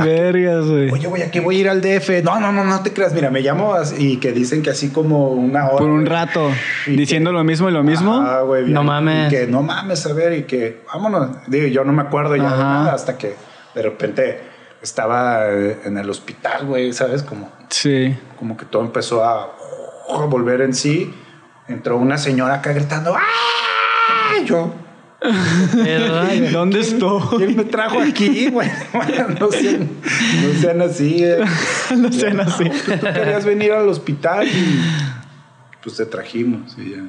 [0.03, 0.91] Vergas, güey.
[0.91, 2.23] Oye, güey, ¿a qué voy a ir al DF?
[2.25, 3.13] No, no, no, no te creas.
[3.13, 5.77] Mira, me llamo así- y que dicen que así como una hora.
[5.79, 6.51] Por un rato,
[6.87, 8.15] diciendo lo mismo y lo mismo.
[8.15, 8.73] Ah, güey, bien.
[8.75, 9.31] No mames.
[9.31, 11.37] Y que no mames, a ver, y que vámonos.
[11.47, 13.37] Digo, yo no me acuerdo ya de nada hasta que
[13.75, 14.41] de repente
[14.81, 17.23] estaba eh, en el hospital, güey, ¿sabes?
[17.23, 18.17] Como, Sí.
[18.39, 19.56] como que todo empezó a
[20.29, 21.13] volver en sí.
[21.69, 24.43] Entró una señora acá gritando, ¡ah!
[24.45, 24.73] Yo.
[26.53, 27.21] ¿Dónde estoy?
[27.39, 28.49] ¿quién me trajo aquí?
[28.53, 28.73] Bueno,
[29.41, 29.89] no, sean,
[30.43, 31.25] no sean así.
[31.25, 31.39] eh.
[31.97, 32.65] no sean así.
[32.65, 34.81] Tú querías venir al hospital y
[35.83, 36.77] pues te trajimos.
[36.79, 37.03] Y ya.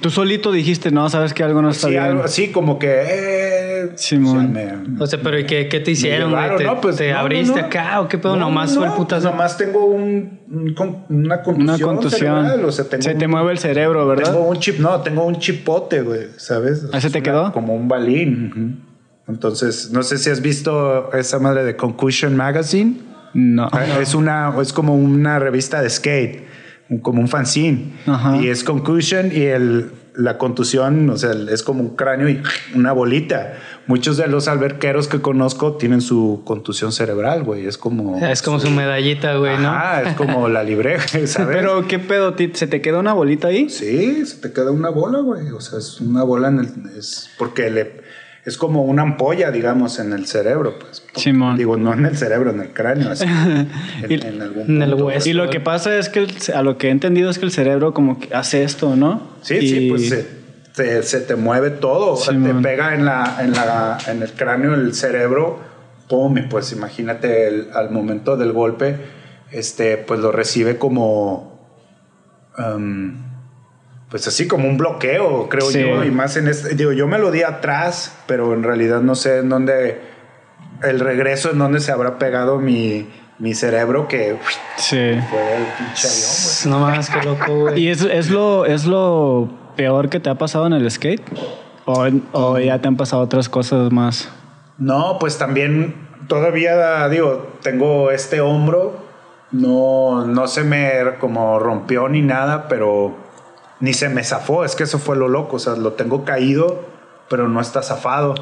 [0.00, 2.02] Tú solito dijiste, no, sabes que algo no está Sí, bien.
[2.04, 2.88] algo así como que...
[2.90, 3.53] Eh,
[3.96, 4.36] Simón.
[4.36, 4.48] o sea,
[4.86, 6.42] me- O sea, pero ¿y qué, qué te hicieron, güey?
[6.42, 6.80] llevaron, ¿Te, ¿no?
[6.80, 7.66] Pues, te no, no, abriste no.
[7.66, 8.34] acá o qué pedo?
[8.36, 9.22] No, Nomás no, fue el putazo.
[9.22, 11.68] pues nomás tengo un, un con- una contusión.
[11.68, 12.20] Una contusión.
[12.46, 14.32] cerebral, o sea, tengo Se te mueve el cerebro, ¿verdad?
[14.32, 16.86] Tengo un chip, no, tengo un chipote, güey, ¿sabes?
[16.92, 17.52] ¿Ah, se te quedó?
[17.52, 18.80] Como un balín.
[19.26, 22.96] Entonces, no sé si has visto esa madre de Concussion Magazine.
[23.32, 23.68] No.
[23.72, 26.44] Ah, Es una, es como una revista de skate,
[27.02, 27.92] como un fanzine.
[28.06, 28.36] Ajá.
[28.36, 32.40] Y es concussion y el, la contusión, o sea, es como un cráneo y
[32.74, 33.54] una bolita.
[33.86, 37.66] Muchos de los alberqueros que conozco tienen su contusión cerebral, güey.
[37.66, 38.24] Es como.
[38.24, 39.68] Es como su medallita, güey, ¿no?
[39.68, 41.36] Ajá, es como la libre, ¿sabes?
[41.36, 42.34] Pero, ¿qué pedo?
[42.52, 43.68] ¿Se te quedó una bolita ahí?
[43.68, 45.50] Sí, se te queda una bola, güey.
[45.50, 46.96] O sea, es una bola en el.
[46.96, 48.03] Es porque le.
[48.44, 51.02] Es como una ampolla, digamos, en el cerebro, pues.
[51.16, 51.56] Simón.
[51.56, 53.24] Digo, no en el cerebro, en el cráneo, así.
[53.26, 53.68] en,
[54.08, 55.06] Y- en algún en el punto.
[55.06, 55.28] hueso.
[55.28, 57.52] Y lo que pasa es que el- a lo que he entendido es que el
[57.52, 59.22] cerebro como que hace esto, ¿no?
[59.42, 60.26] Sí, Y- sí, pues se,
[60.74, 62.12] te, se te mueve todo.
[62.12, 65.58] O sea, te pega en, la, en, la, en el cráneo, el cerebro.
[66.08, 68.96] Pum, y pues imagínate el- al momento del golpe,
[69.52, 71.66] este, pues lo recibe como.
[72.58, 73.33] um,
[74.14, 75.80] pues así como un bloqueo, creo Sí.
[75.80, 76.04] yo.
[76.04, 76.76] Y más en este.
[76.76, 80.00] Digo, yo me lo di atrás, pero en realidad no sé en dónde.
[80.84, 83.08] El regreso en dónde se habrá pegado mi,
[83.40, 84.36] mi cerebro, que
[84.76, 84.96] Sí.
[85.30, 86.70] fue el pinche avión.
[86.70, 87.80] No más, qué loco, güey.
[87.80, 91.22] ¿Y es, es, lo, es lo peor que te ha pasado en el skate?
[91.84, 94.28] ¿O, o ya te han pasado otras cosas más?
[94.78, 95.92] No, pues también
[96.28, 98.94] todavía, digo, tengo este hombro,
[99.50, 103.23] no, no se me como rompió ni nada, pero
[103.80, 106.86] ni se me zafó, es que eso fue lo loco, o sea, lo tengo caído,
[107.28, 108.34] pero no está zafado.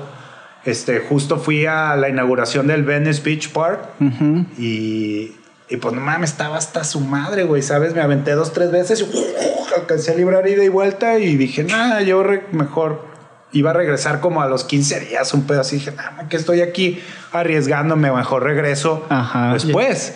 [0.65, 4.47] Este, justo fui a la inauguración del Venice Beach Park Ujú.
[4.59, 5.33] y,
[5.69, 7.95] y pues no mames, estaba hasta su madre, güey, ¿sabes?
[7.95, 12.03] Me aventé dos, tres veces y alcancé a librar ida y vuelta y dije, nada,
[12.03, 13.05] yo mejor
[13.51, 15.77] iba a regresar como a los 15 días, un pedo así.
[15.77, 19.53] Dije, nada, que estoy aquí arriesgándome, mejor regreso Ajá.
[19.55, 20.15] después.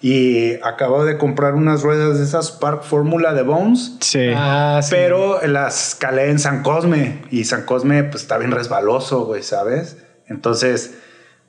[0.00, 3.96] Y acabo de comprar unas ruedas de esas Park Fórmula de Bones.
[4.00, 4.30] Sí.
[4.34, 4.90] Ah, sí.
[4.90, 9.96] Pero las calé en San Cosme y San Cosme pues está bien resbaloso, güey, ¿sabes?
[10.28, 10.98] Entonces,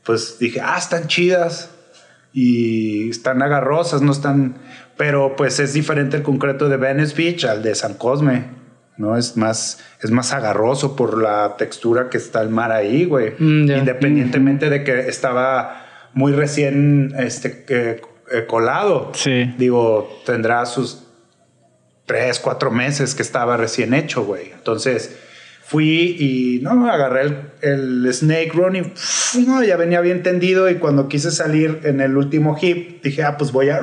[0.04, 1.72] pues dije, ah, están chidas
[2.32, 4.58] y están agarrosas, no están...
[4.96, 8.46] Pero pues es diferente el concreto de Venice Beach al de San Cosme,
[8.98, 9.18] ¿no?
[9.18, 13.34] Es más, es más agarroso por la textura que está el mar ahí, güey.
[13.38, 13.70] Mm.
[13.72, 15.84] Independientemente de que estaba
[16.14, 18.02] muy recién este, eh,
[18.48, 19.12] colado.
[19.14, 19.54] Sí.
[19.58, 21.04] Digo, tendrá sus
[22.06, 24.52] tres, cuatro meses que estaba recién hecho, güey.
[24.52, 25.18] Entonces
[25.64, 28.82] fui y no, agarré el, el Snake Run y
[29.46, 30.70] no, ya venía bien tendido.
[30.70, 33.82] Y cuando quise salir en el último hip, dije, ah, pues voy a,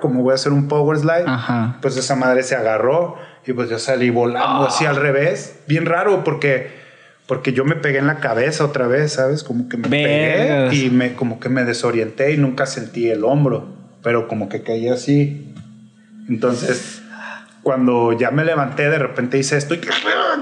[0.00, 1.78] como voy a hacer un power slide, Ajá.
[1.80, 5.60] pues esa madre se agarró y pues yo salí volando así al revés.
[5.68, 6.70] Bien raro porque,
[7.26, 9.44] porque yo me pegué en la cabeza otra vez, ¿sabes?
[9.44, 13.68] Como que me pegué y me, como que me desorienté y nunca sentí el hombro,
[14.02, 15.52] pero como que caí así.
[16.28, 17.02] Entonces,
[17.62, 19.80] cuando ya me levanté, de repente hice esto y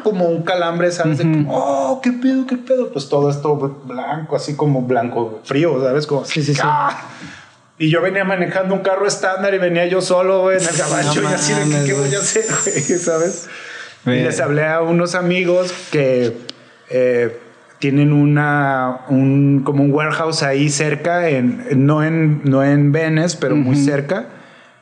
[0.03, 1.19] como un calambre, ¿sabes?
[1.19, 2.93] De que, oh, qué pedo, qué pedo.
[2.93, 6.07] Pues todo esto blanco, así como blanco frío, ¿sabes?
[6.07, 6.61] Como, Sí, sí, sí.
[6.63, 6.97] ¡ah!
[7.79, 11.23] Y yo venía manejando un carro estándar y venía yo solo, güey, en el gabacho
[11.23, 12.83] y así de que, ¿qué voy a hacer, güey?
[12.99, 13.49] ¿Sabes?
[14.07, 16.37] Y les hablé a unos amigos que
[16.91, 17.39] eh,
[17.79, 23.57] tienen una, un, como un warehouse ahí cerca, en, no, en, no en Venice, pero
[23.57, 24.27] muy cerca.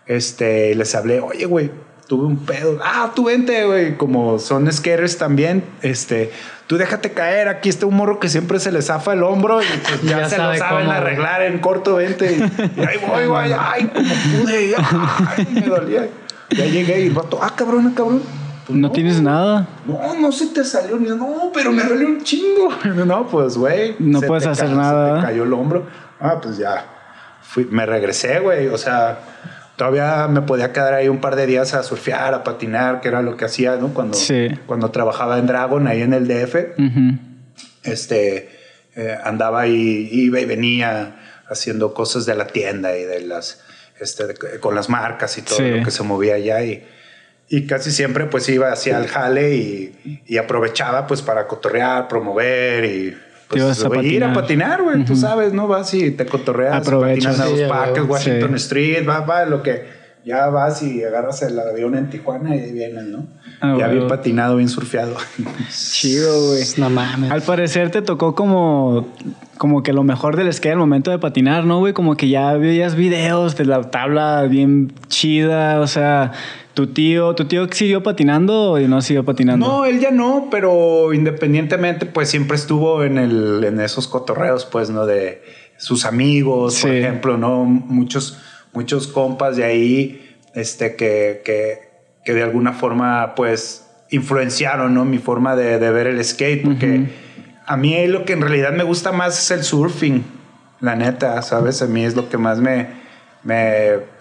[0.06, 1.70] Este, les hablé, oye, güey,
[2.06, 2.78] tuve un pedo.
[2.82, 3.96] Ah, tú vente, güey.
[3.96, 6.30] Como son skaters también, este,
[6.66, 7.48] tú déjate caer.
[7.48, 10.28] Aquí está un morro que siempre se le zafa el hombro y pues ya, Ya
[10.28, 12.32] se lo sabe saben cómo, arreglar en corto, vente.
[12.32, 13.52] Y, y ahí voy, güey.
[13.58, 14.74] Ay, como pude.
[15.36, 16.08] Ay, me dolía.
[16.50, 18.22] Ya llegué y el vato, ah, cabrón, ah, cabrón.
[18.66, 19.66] Pues ¿No tienes nada?
[19.86, 22.68] No, no se te salió ni no, pero me dolió un chingo.
[23.06, 23.94] No, pues, güey.
[23.98, 25.86] No puedes te hacer nada, Se te cayó el hombro.
[26.20, 26.84] Ah, pues ya.
[27.42, 28.66] Fui, me regresé, güey.
[28.68, 29.18] O sea,
[29.76, 33.22] todavía me podía quedar ahí un par de días a surfear, a patinar, que era
[33.22, 33.94] lo que hacía, ¿no?
[33.94, 34.48] Cuando, Sí.
[34.66, 36.74] cuando trabajaba en Dragon, ahí en el DF
[37.84, 38.50] este,
[38.96, 41.16] eh, andaba y iba y venía
[41.48, 43.62] haciendo cosas de la tienda y de las,
[44.00, 45.70] este, con las marcas y todo Sí.
[45.70, 46.84] lo que se movía allá y,
[47.48, 52.84] y casi siempre pues iba hacia el jale y, y aprovechaba pues para cotorrear, promover
[52.84, 53.16] y
[53.48, 54.82] pues, ibas a ir a patinar.
[54.82, 55.68] güey, tú sabes, ¿no?
[55.68, 57.36] Vas y te cotorreas, Aprovechas.
[57.36, 58.12] patinas a Sí, los parques, huevo.
[58.14, 58.56] Washington Sí.
[58.56, 59.84] Street, va, va, lo que
[60.24, 63.26] ya vas y agarras el avión en Tijuana y ahí vienes, ¿no?
[63.60, 65.14] Ah, ya bien patinado, bien surfeado.
[65.70, 66.64] Chido, güey.
[66.78, 67.30] No mames.
[67.30, 69.06] Al parecer te tocó como,
[69.56, 71.92] como que lo mejor del skate al momento de patinar, ¿no, güey?
[71.92, 76.32] Como que ya veías videos de la tabla bien chida, o sea,
[76.76, 79.66] tu tío, ¿tu tío siguió patinando o no siguió patinando?
[79.66, 84.90] No, él ya no, pero independientemente, pues siempre estuvo en, el, en esos cotorreos, pues,
[84.90, 85.06] ¿no?
[85.06, 85.42] De
[85.78, 87.64] sus amigos, por ejemplo, ¿no?
[87.64, 88.38] Muchos,
[88.74, 91.78] muchos compas de ahí, este, que, que,
[92.26, 95.06] que de alguna forma, pues, influenciaron, ¿no?
[95.06, 97.06] Mi forma de, de ver el skate, porque
[97.64, 100.24] a mí lo que en realidad me gusta más es el surfing,
[100.80, 101.80] la neta, ¿sabes?
[101.80, 102.88] A mí es lo que más me...
[103.44, 104.14] me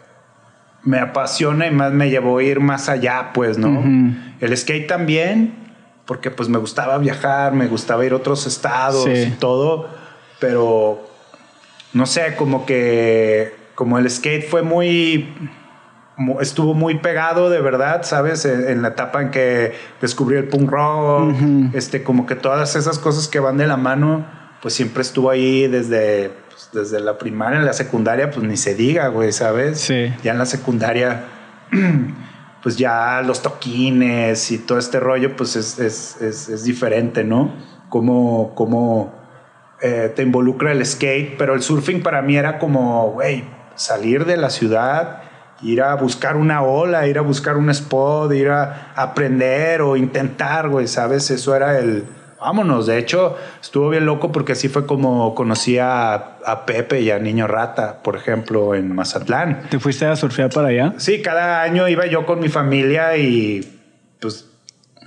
[0.85, 3.83] me apasiona y más me llevó a ir más allá, pues, ¿no?
[4.39, 5.53] El skate también,
[6.05, 9.11] porque pues me gustaba viajar, me gustaba ir a otros estados Sí.
[9.29, 9.89] y todo,
[10.39, 11.09] pero
[11.93, 15.27] no sé, como que como el skate fue muy
[16.17, 18.45] mu- estuvo muy pegado de verdad, ¿sabes?
[18.45, 21.33] En, en la etapa en que descubrí el punk rock,
[21.73, 24.25] este como que todas esas cosas que van de la mano,
[24.61, 26.31] pues siempre estuvo ahí desde
[26.75, 29.79] desde la primaria, en la secundaria, pues ni se diga, güey, ¿sabes?
[29.79, 30.13] Sí.
[30.23, 31.25] Ya en la secundaria
[32.61, 37.53] pues ya los toquines y todo este rollo, pues es, es, es, es diferente, ¿no?
[37.89, 39.13] Cómo, cómo
[39.81, 43.43] eh, te involucra el skate, pero el surfing para mí era como, güey,
[43.75, 45.21] salir de la ciudad,
[45.61, 50.69] ir a buscar una ola, ir a buscar un spot, ir a aprender o intentar,
[50.69, 51.29] güey, ¿sabes?
[51.29, 52.05] Eso era el...
[52.45, 57.10] Vámonos, de hecho, estuvo bien loco porque así fue como conocí a, a Pepe y
[57.10, 59.63] a Niño Rata, por ejemplo, en Mazatlán.
[59.71, 60.93] ¿Te fuiste a surfear para allá?
[60.97, 63.67] Sí, cada año iba yo con mi familia y
[64.19, 64.47] pues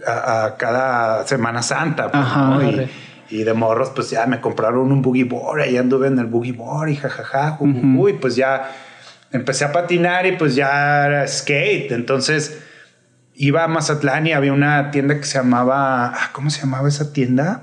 [0.05, 2.11] a, a cada Semana Santa.
[2.11, 2.63] pues, Ajá, ¿no?
[2.71, 2.91] y,
[3.31, 6.51] y de morros, pues ya me compraron un boogie board, ahí anduve en el boogie
[6.55, 8.69] board y jajaja, jujuju, y pues ya
[9.31, 11.93] empecé a patinar y pues ya era skate.
[11.93, 12.65] Entonces
[13.39, 17.13] iba a Mazatlán y había una tienda que se llamaba, ah, ¿cómo se llamaba esa
[17.13, 17.63] tienda?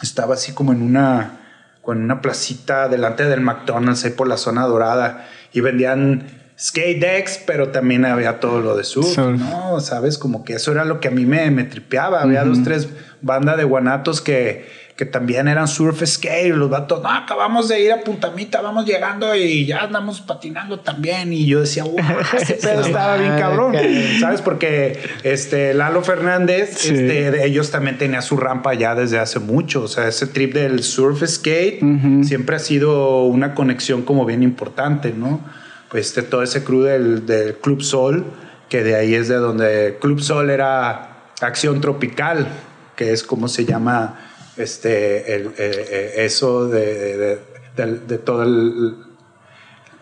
[0.00, 1.40] Estaba así como en una,
[1.82, 6.28] con una placita delante del McDonald's ahí por la zona dorada y vendían
[6.58, 9.40] skate decks, pero también había todo lo de surf, Surf.
[9.40, 9.80] ¿no?
[9.80, 10.18] ¿Sabes?
[10.18, 12.22] Como que eso era lo que a mí me, me tripeaba.
[12.22, 12.88] Había dos, tres
[13.22, 14.68] bandas de guanatos que,
[15.00, 19.34] que también eran surf skate los vatos, no, acabamos de ir a Puntamita, vamos llegando
[19.34, 21.32] y ya andamos patinando también.
[21.32, 21.96] Y yo decía, wow,
[22.38, 23.74] ese pedo estaba bien Madre, cabrón.
[24.20, 24.42] ¿Sabes?
[24.42, 26.88] Porque este, Lalo Fernández, Sí.
[26.90, 29.84] este, de ellos también tenía su rampa ya desde hace mucho.
[29.84, 32.22] O sea, ese trip del surf skate Ujú.
[32.24, 35.40] siempre ha sido una conexión como bien importante, ¿no?
[35.88, 38.26] Pues este, todo ese crew del, del Club Sol,
[38.68, 42.48] que de ahí es de donde Club Sol era Acción Tropical,
[42.96, 44.26] que es como se llama
[44.60, 47.38] este, el, eh, eh, eso de, de- de-
[47.76, 48.94] del- de todo el,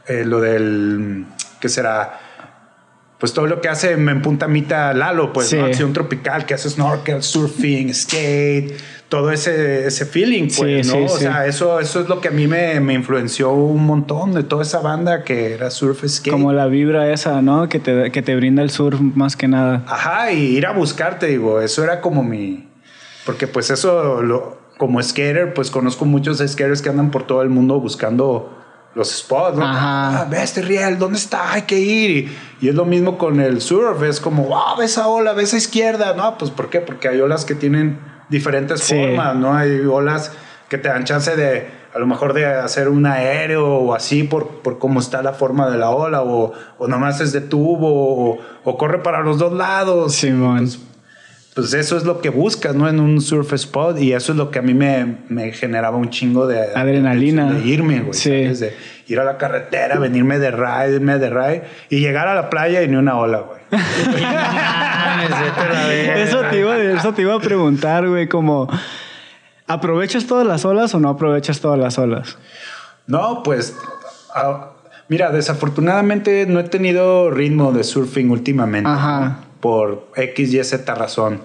[0.09, 1.27] eh, lo del,
[1.61, 2.21] ¿qué será?
[3.19, 5.57] Pues todo lo que hace en Puntamita Lalo, pues, Sí.
[5.57, 5.65] ¿no?
[5.67, 8.75] Acción tropical, que hace snorkel, surfing, skate,
[9.09, 10.99] todo ese, ese feeling, pues, Sí, ¿no?
[10.99, 11.23] sí, o sí.
[11.25, 14.63] sea, eso, eso es lo que a mí me, me influenció un montón de toda
[14.63, 16.31] esa banda que era surf skate.
[16.33, 17.69] Como la vibra esa, ¿no?
[17.69, 19.83] Que te, que te brinda el surf más que nada.
[19.89, 22.68] Ajá, y ir a buscarte, digo, eso era como mi...
[23.29, 27.51] Porque pues eso, lo, como skater, pues conozco muchos skaters que andan por todo el
[27.51, 28.57] mundo buscando
[28.95, 29.67] los spots, ¿no?
[29.67, 30.23] Ajá.
[30.23, 31.53] Ah, ve este riel, ¿dónde está?
[31.53, 32.35] Hay que ir.
[32.63, 35.59] Y, es lo mismo con el surf, es como, wow, ve esa ola, ve esa
[35.59, 36.15] izquierda.
[36.15, 36.81] No, pues ¿por qué?
[36.81, 38.95] Porque hay olas que tienen diferentes Sí.
[38.95, 39.53] formas, ¿no?
[39.55, 40.33] Hay olas
[40.71, 44.63] que te dan chance de, a lo mejor de hacer un aéreo o así por,
[44.63, 48.39] por cómo está la forma de la ola o, o nomás es de tubo o,
[48.65, 50.15] o corre para los dos lados.
[50.15, 50.61] Simón.
[50.61, 50.79] Pues,
[51.59, 52.89] pues eso es lo que buscas, ¿no?
[52.89, 56.09] En un surf spot y eso es lo que a mí me, me generaba un
[56.09, 57.53] chingo de Adrenalina.
[57.53, 58.15] De irme, güey.
[58.15, 58.31] Sí.
[58.31, 58.77] De
[59.09, 62.85] ir a la carretera, venirme de ride, irme de ride y llegar a la playa
[62.85, 63.59] y ni una ola, güey.
[66.23, 68.69] Eso te, iba, eso te iba a preguntar, güey, como...
[69.67, 72.39] ¿Aprovechas todas las olas o no aprovechas todas las olas?
[73.09, 73.77] No, pues,
[74.33, 74.75] ah,
[75.09, 78.89] mira, desafortunadamente no he tenido ritmo de surfing últimamente.
[78.89, 79.21] Ajá.
[79.21, 79.48] ¿no?
[79.61, 81.41] Por X, Y, Z razón.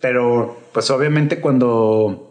[0.00, 2.24] Pero, pues obviamente cuando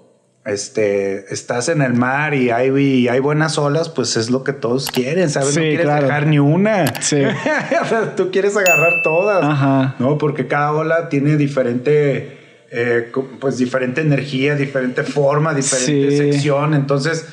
[0.45, 4.53] este, estás en el mar y hay, y hay buenas olas, pues es lo que
[4.53, 5.49] todos quieren, ¿sabes?
[5.53, 6.05] Sí, no quieres claro.
[6.07, 7.01] dejar ni una.
[7.01, 7.21] Sí.
[8.15, 9.43] Tú quieres agarrar todas.
[9.43, 9.95] Ajá.
[9.99, 10.17] ¿no?
[10.17, 12.37] Porque cada ola tiene diferente,
[12.71, 16.17] eh, pues diferente energía, diferente forma, diferente Sí.
[16.31, 16.73] sección.
[16.73, 17.27] Entonces,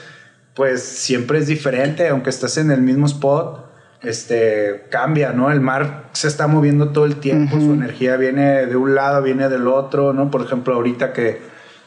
[0.54, 3.64] pues siempre es diferente, aunque estés en el mismo spot,
[4.04, 5.50] este, cambia, ¿no?
[5.50, 9.48] El mar se está moviendo todo el tiempo, su energía viene de un lado, viene
[9.48, 10.30] del otro, ¿no?
[10.30, 11.40] Por ejemplo, ahorita que,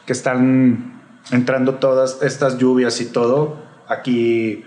[0.04, 1.00] que están
[1.30, 3.56] entrando todas estas lluvias y todo,
[3.88, 4.64] aquí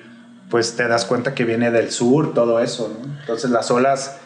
[0.50, 3.20] pues te das cuenta que viene del sur, todo eso, ¿no?
[3.20, 4.18] Entonces las olas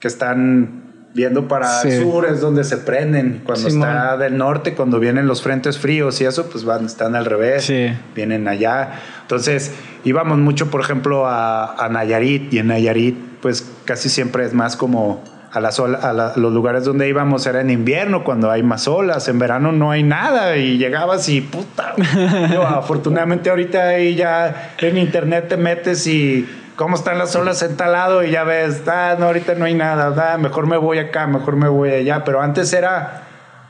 [0.00, 0.81] que están
[1.14, 1.88] viendo para Sí.
[1.88, 3.42] el sur es donde se prenden.
[3.44, 7.24] Cuando está del norte, cuando vienen los frentes fríos y eso, pues van, están al
[7.26, 7.64] revés.
[7.64, 7.88] Sí.
[8.14, 8.92] Vienen allá.
[9.22, 9.72] Entonces,
[10.04, 14.76] íbamos mucho, por ejemplo, a, a Nayarit y en Nayarit, pues casi siempre es más
[14.76, 15.22] como
[15.52, 19.28] a, las a la- los lugares donde íbamos era en invierno, cuando hay más olas.
[19.28, 21.94] En verano no hay nada y llegabas y puta.
[22.68, 26.48] Afortunadamente ahorita ahí ya en internet te metes y
[26.82, 29.74] cómo están las olas en tal lado y ya ves, ah, no, ahorita no hay
[29.74, 32.24] nada, ah, mejor me voy acá, mejor me voy allá.
[32.24, 33.22] Pero antes era...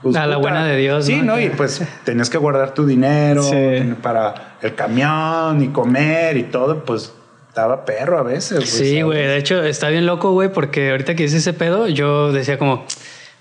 [0.03, 1.35] pues, A la buena de Dios, Sí, ¿no?
[1.35, 1.41] ¿no?
[1.41, 3.93] Y pues tenías que guardar tu dinero Sí.
[4.03, 7.13] para el camión y comer y todo, pues
[7.49, 8.67] estaba perro a veces.
[8.71, 9.27] Sí, güey.
[9.27, 12.87] De hecho, está bien loco, güey, porque ahorita que hice ese pedo, yo decía como,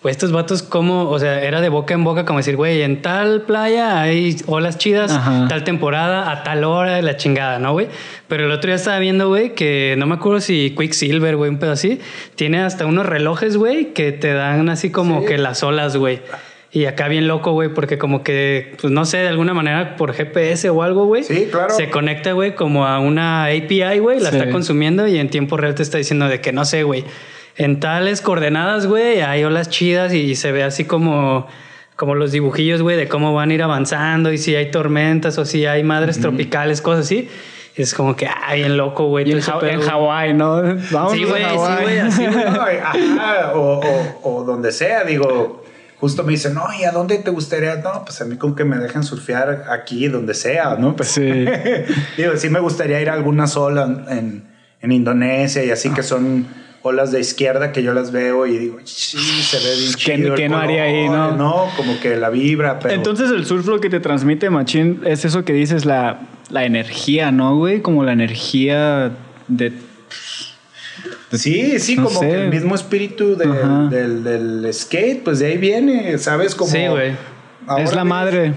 [0.02, 3.02] güey, estos vatos, como, o sea, era de boca en boca, como decir, güey, en
[3.04, 5.48] tal playa hay olas chidas, Ajá.
[5.48, 7.88] tal temporada, a tal hora, de la chingada, ¿no, güey?
[8.28, 11.60] Pero el otro día estaba viendo, güey, que no me acuerdo si Quicksilver, güey, un
[11.60, 12.00] pedo así,
[12.36, 15.28] tiene hasta unos relojes, güey, que te dan así como Sí.
[15.28, 16.22] que las olas, güey.
[16.74, 20.14] Y acá bien loco, güey, porque como que, pues no sé, de alguna manera por
[20.14, 21.22] GPS o algo, güey.
[21.24, 21.74] Sí, claro.
[21.76, 24.38] Se conecta, güey, como a una API, güey, la Sí.
[24.38, 27.04] está consumiendo y en tiempo real te está diciendo de que no sé, güey.
[27.58, 31.48] En tales coordenadas, güey, hay olas chidas y se ve así como,
[31.96, 35.46] como los dibujillos, güey, de cómo van a ir avanzando y si hay tormentas o
[35.46, 37.30] si hay madres tropicales, cosas así.
[37.76, 39.28] Es como que, ay, bien loco, güey.
[39.30, 39.82] Y en, Ja- en.
[39.82, 40.62] Hawái, ¿no?
[40.92, 42.44] Vamos Sí, güey, sí, güey, así, güey.
[42.84, 45.64] Ajá, o, o- o donde sea, digo,
[45.98, 47.76] justo me dicen, no, ¿y a dónde te gustaría?
[47.78, 50.96] No, pues a mí con que me dejen surfear aquí, donde sea, ¿no?
[50.98, 51.22] Pues, Sí.
[52.18, 54.44] digo, sí me gustaría ir a algunas olas en,
[54.82, 56.48] en Indonesia y así que son
[56.84, 60.36] olas de izquierda que yo las veo y digo, sí, se ve bien ¿Qué- chido.
[60.36, 61.68] qué no haría ahí, color, no?
[61.78, 62.94] Como que la vibra, pero...
[62.96, 67.32] Entonces el surf lo que te transmite, machín, es eso que dices, la, la energía,
[67.32, 67.82] ¿no, güey?
[67.82, 69.12] Como la energía
[69.48, 69.74] de...
[71.34, 72.28] Sí, sí, No como sé.
[72.28, 73.48] que el mismo espíritu de-
[73.96, 76.56] del, del skate, pues de ahí viene, ¿sabes?
[76.56, 77.12] Como Sí, güey.
[77.80, 78.54] es la ves- madre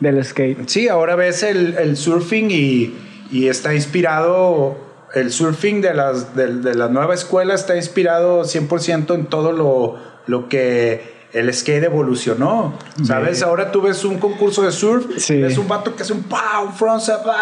[0.00, 0.66] del skate.
[0.68, 2.94] Sí, ahora ves el, el surfing y,
[3.30, 4.78] y está inspirado,
[5.16, 9.96] el surfing de, las, de, de la nueva escuela está inspirado 100% en todo lo,
[10.26, 12.78] lo que el skate evolucionó.
[13.04, 13.42] ¿Sabes?
[13.42, 15.40] Ahora tú ves un concurso de surf, Sí.
[15.40, 16.72] ves un vato que hace un pow, un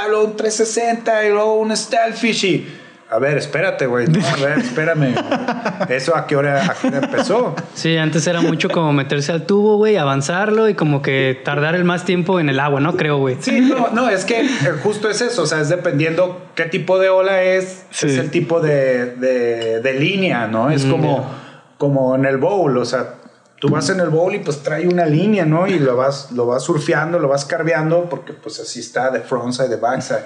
[0.08, 2.80] luego un 360 y luego un stealthfish y...
[3.14, 4.08] A ver, espérate, güey.
[4.08, 5.14] No, a ver, espérame.
[5.88, 7.54] ¿Eso a qué hora, a qué hora empezó?
[7.74, 11.84] Sí, antes era mucho como meterse al tubo, güey, avanzarlo y como que tardar el
[11.84, 12.96] más tiempo en el agua, ¿no?
[12.96, 13.36] Creo, güey.
[13.40, 14.48] Sí, no, no, es que eh,
[14.82, 18.08] justo es eso, o sea, es dependiendo qué tipo de ola es, Sí.
[18.08, 20.70] es el tipo de, de- de línea, ¿no?
[20.70, 21.30] Es Mm, como,
[21.78, 23.14] como en el bowl, o sea,
[23.60, 25.68] tú vas en el bowl y pues trae una línea, ¿no?
[25.68, 29.68] Y lo vas, lo vas surfeando, lo vas carveando, porque pues así está de frontside,
[29.68, 30.18] de backside.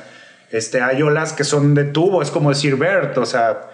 [0.50, 3.68] Este, hay olas que son de tubo, es como decir vert, o sea,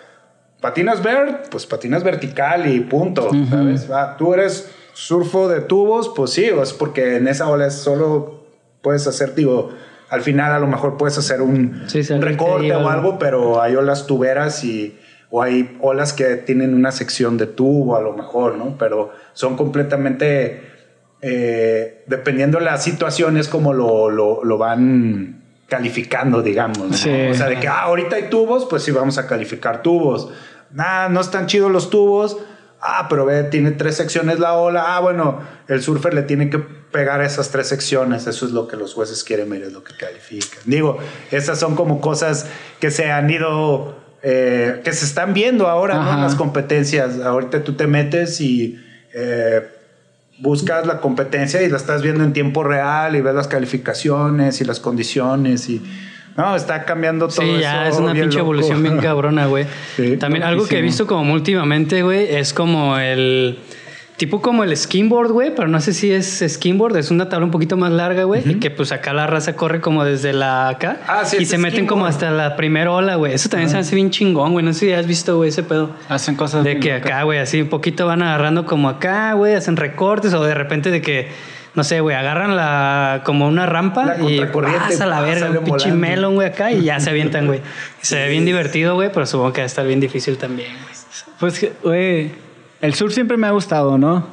[0.60, 3.90] patinas vert, pues patinas vertical y punto, ¿sabes?
[3.90, 8.44] Va, tú eres surfo de tubos, pues sí, es porque en esa ola es solo
[8.82, 9.70] puedes hacer, digo,
[10.10, 13.18] al final a lo mejor puedes hacer un, Sí, un recorte o algo.
[13.18, 14.98] pero hay olas tuberas y
[15.30, 18.76] o hay olas que tienen una sección de tubo a lo mejor, ¿no?
[18.78, 20.62] Pero son completamente
[21.22, 26.78] eh, dependiendo de las situaciones como lo, lo, lo van calificando, digamos.
[26.78, 30.30] O sea, de que ah, ahorita hay tubos, pues sí vamos a calificar tubos.
[30.70, 32.36] Nah, no están chidos los tubos.
[32.86, 34.96] Ah, pero ve, tiene tres secciones la ola.
[34.96, 38.26] Ah, bueno, el surfer le tiene que pegar esas tres secciones.
[38.26, 40.60] Eso es lo que los jueces quieren ver, es lo que califican.
[40.66, 40.98] Digo,
[41.30, 42.46] esas son como cosas
[42.80, 46.12] que se han ido, eh, que se están viendo ahora, ¿no?
[46.12, 47.20] En las competencias.
[47.20, 48.78] Ahorita tú te metes y
[49.14, 49.62] eh,
[50.38, 54.64] buscas la competencia y la estás viendo en tiempo real y ves las calificaciones y
[54.64, 55.80] las condiciones y
[56.36, 58.40] no, está cambiando todo Sí, ya eso es una pinche loco.
[58.40, 59.66] evolución bien cabrona, güey.
[59.96, 63.58] Sí, También algo que he visto como últimamente, güey, es como el
[64.16, 67.50] tipo como el skimboard, güey, pero no sé si es skimboard, es una tabla un
[67.50, 70.98] poquito más larga, güey, y que pues acá la raza corre como desde la acá
[71.08, 73.34] Ah, sí, y se meten como hasta la primera ola, güey.
[73.34, 74.64] Eso también se me hace bien chingón, güey.
[74.64, 75.90] No sé si has visto, güey, ese pedo.
[76.08, 77.06] Hacen cosas De que locas.
[77.10, 80.90] acá, güey, así un poquito van agarrando como acá, güey, hacen recortes o de repente
[80.92, 81.28] de que,
[81.74, 85.64] no sé, güey, agarran la como una rampa La y pasa la pa, verga, un
[85.64, 87.60] pinche melón, güey, acá y ya se avientan, güey.
[88.00, 90.94] Se ve bien divertido, güey, pero supongo que va a estar bien difícil también, güey.
[91.40, 92.43] Pues, que, güey,
[92.84, 94.26] el surf siempre me ha gustado, ¿no?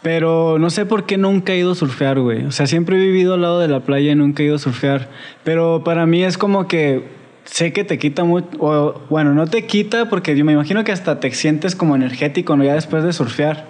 [0.00, 2.44] Pero no sé por qué nunca he ido a surfear, güey.
[2.44, 4.58] O sea, siempre he vivido al lado de la playa y nunca he ido a
[4.60, 5.08] surfear.
[5.42, 7.08] Pero para mí es como que
[7.44, 8.48] sé que te quita mucho.
[8.60, 12.56] o, Bueno, no te quita porque yo me imagino que hasta te sientes como energético,
[12.56, 12.62] ¿no?
[12.62, 13.66] Ya después de surfear.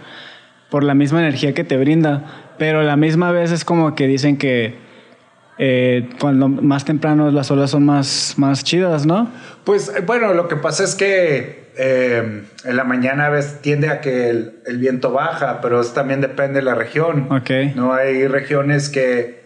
[0.68, 2.52] Por la misma energía que te brinda.
[2.58, 4.74] Pero la misma vez es como que dicen que
[5.58, 9.30] eh, cuando más temprano las olas son más, más chidas, ¿no?
[9.64, 13.88] Pues eh, bueno, lo que pasa es que eh, en la mañana a veces tiende
[13.88, 17.28] a que el, el viento baja, pero eso también depende de la región.
[17.30, 17.50] Ok.
[17.74, 19.40] No hay regiones que,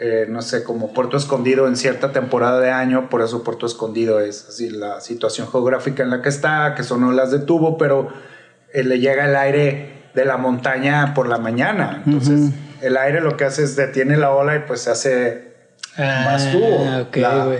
[0.00, 4.20] eh, no sé, como Puerto Escondido en cierta temporada de año, por eso Puerto Escondido
[4.20, 8.08] es así la situación geográfica en la que está, que son olas de tubo, pero
[8.72, 12.02] eh, le llega el aire de la montaña por la mañana.
[12.04, 12.50] Entonces,
[12.82, 15.50] el aire lo que hace es detiene la ola y pues se hace
[15.96, 16.84] más tubo.
[16.88, 17.58] Ah, ok, La- güey.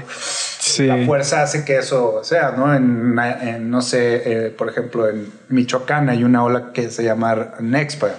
[0.71, 0.87] Sí.
[0.87, 2.75] la fuerza hace que eso sea, ¿no?
[2.75, 8.11] En, no sé, eh, por ejemplo, en Michoacán hay una ola que se llama Nexpa.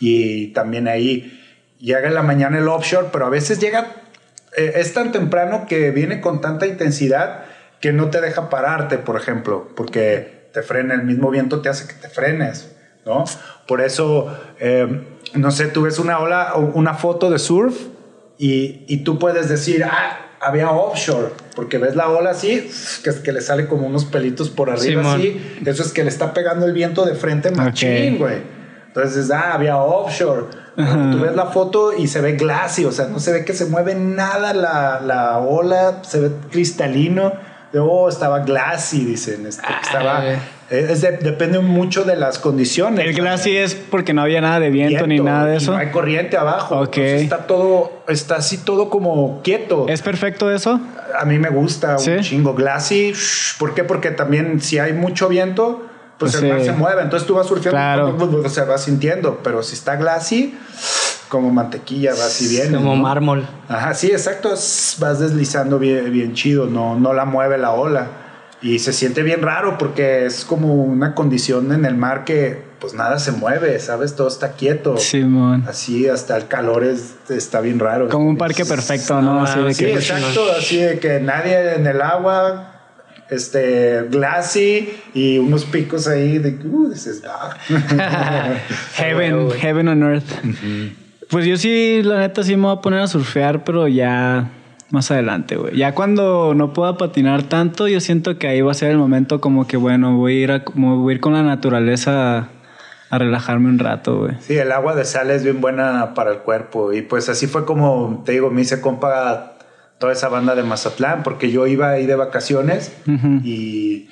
[0.00, 1.40] Y también ahí
[1.78, 3.92] llega en la mañana el offshore, pero a veces llega,
[4.56, 7.44] eh, es tan temprano que viene con tanta intensidad
[7.80, 11.86] que no te deja pararte, por ejemplo, porque te frena, el mismo viento te hace
[11.86, 13.24] que te frenes, ¿no?
[13.66, 15.02] Por eso, eh,
[15.34, 17.74] no sé, tú ves una ola una foto de surf
[18.38, 22.68] y, y tú puedes decir, ah, había offshore, porque ves la ola así,
[23.02, 25.20] que, es que le sale como unos pelitos por arriba Simón.
[25.20, 28.42] así, eso es que le está pegando el viento de frente machín, güey.
[28.88, 30.46] Entonces, ah, había offshore.
[30.76, 31.10] Ajá.
[31.10, 33.66] Tú ves la foto y se ve glassy, o sea, no se ve que se
[33.66, 37.32] mueve nada la, la ola, se ve cristalino.
[37.72, 39.46] De, oh, estaba glassy, dicen.
[39.46, 40.36] este, estaba, güey.
[40.70, 43.04] Es de- depende mucho de las condiciones.
[43.06, 45.72] El glassy es porque no había nada de viento, ni Viento, nada de y eso.
[45.72, 46.76] No hay corriente abajo.
[46.80, 46.96] Ok.
[46.96, 49.86] entonces está todo, está así todo como quieto.
[49.88, 50.80] ¿Es perfecto eso?
[51.18, 52.10] A mí me gusta ¿Sí?
[52.10, 53.12] un chingo glassy.
[53.58, 53.84] ¿Por qué?
[53.84, 55.86] Porque también si hay mucho viento,
[56.18, 56.66] pues, Pues el mar sí.
[56.66, 57.02] se mueve.
[57.02, 58.42] Entonces tú vas surfeando Claro.
[58.46, 59.40] y se va sintiendo.
[59.44, 60.56] Pero si está glassy,
[61.28, 62.72] como mantequilla, va así bien.
[62.74, 63.02] Como ¿no?
[63.02, 63.46] mármol.
[63.68, 64.50] Ajá, sí, exacto.
[64.50, 66.66] Vas deslizando bien, bien chido.
[66.66, 68.06] No, no la mueve la ola.
[68.64, 72.94] Y se siente bien raro porque es como una condición en el mar que pues
[72.94, 74.16] nada se mueve, ¿sabes?
[74.16, 74.96] Todo está quieto.
[74.96, 75.64] Simón.
[75.68, 78.08] Así hasta el calor es, está bien raro.
[78.08, 79.34] Como un parque perfecto, ¿no?
[79.34, 79.92] No, Así de Sí, que.
[79.92, 82.72] exacto, así de que nadie en el agua,
[83.28, 87.54] este, glassy y unos picos ahí de que, uh, dices, ah.
[88.96, 90.30] Heaven, heaven on earth.
[91.28, 94.50] Pues yo sí, la neta, sí me voy a poner a surfear, pero ya
[94.90, 95.76] más adelante, güey.
[95.76, 99.40] Ya cuando no pueda patinar tanto, yo siento que ahí va a ser el momento
[99.40, 102.48] como que, bueno, voy a ir, a, voy a ir con la naturaleza a,
[103.10, 104.34] a relajarme un rato, güey.
[104.40, 106.92] Sí, el agua de sal es bien buena para el cuerpo.
[106.92, 109.54] Y pues así fue como, te digo, me hice compa
[109.98, 112.92] toda esa banda de Mazatlán, porque yo iba ahí de vacaciones
[113.42, 114.08] y,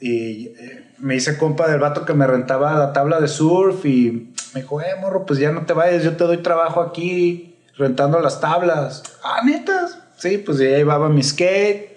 [0.00, 4.32] y, eh, me hice compa del vato que me rentaba la tabla de surf y
[4.54, 7.49] me dijo, eh, morro, pues ya no te vayas, yo te doy trabajo aquí
[7.80, 9.02] rentando las tablas.
[9.24, 9.98] Ah, netas.
[10.16, 11.90] Sí, pues ya llevaba mi skate.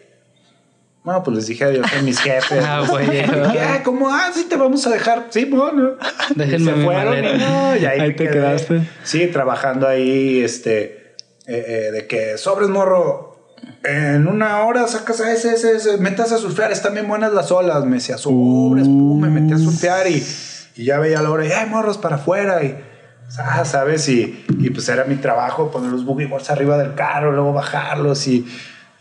[1.04, 2.64] Bueno, pues les dije adiós a mis jefes.
[2.66, 3.20] Ah, güey.
[3.20, 4.10] Ah, ¿cómo?
[4.10, 5.28] Ah, sí, te vamos a dejar.
[5.30, 5.96] Sí, bueno.
[6.36, 8.32] Déjenme se fueron y no, y ahí, te quedé.
[8.32, 8.90] quedaste.
[9.04, 11.16] Sí, trabajando ahí, este,
[11.46, 13.32] eh, eh, de que sobres morro.
[13.86, 17.52] En una hora sacas a ese, ese, ese, metas a surfear, están bien buenas las
[17.52, 17.86] olas.
[17.86, 20.26] Me decía, sobres, pum, me metí a surfear y,
[20.76, 22.64] Y ya veía la hora, y, ¡ay, morros para afuera!
[22.64, 22.78] Y,
[23.40, 24.08] ah, ¿sabes?
[24.10, 28.28] Y, y pues era mi trabajo poner los boogie boards arriba del carro, luego bajarlos
[28.28, 28.46] y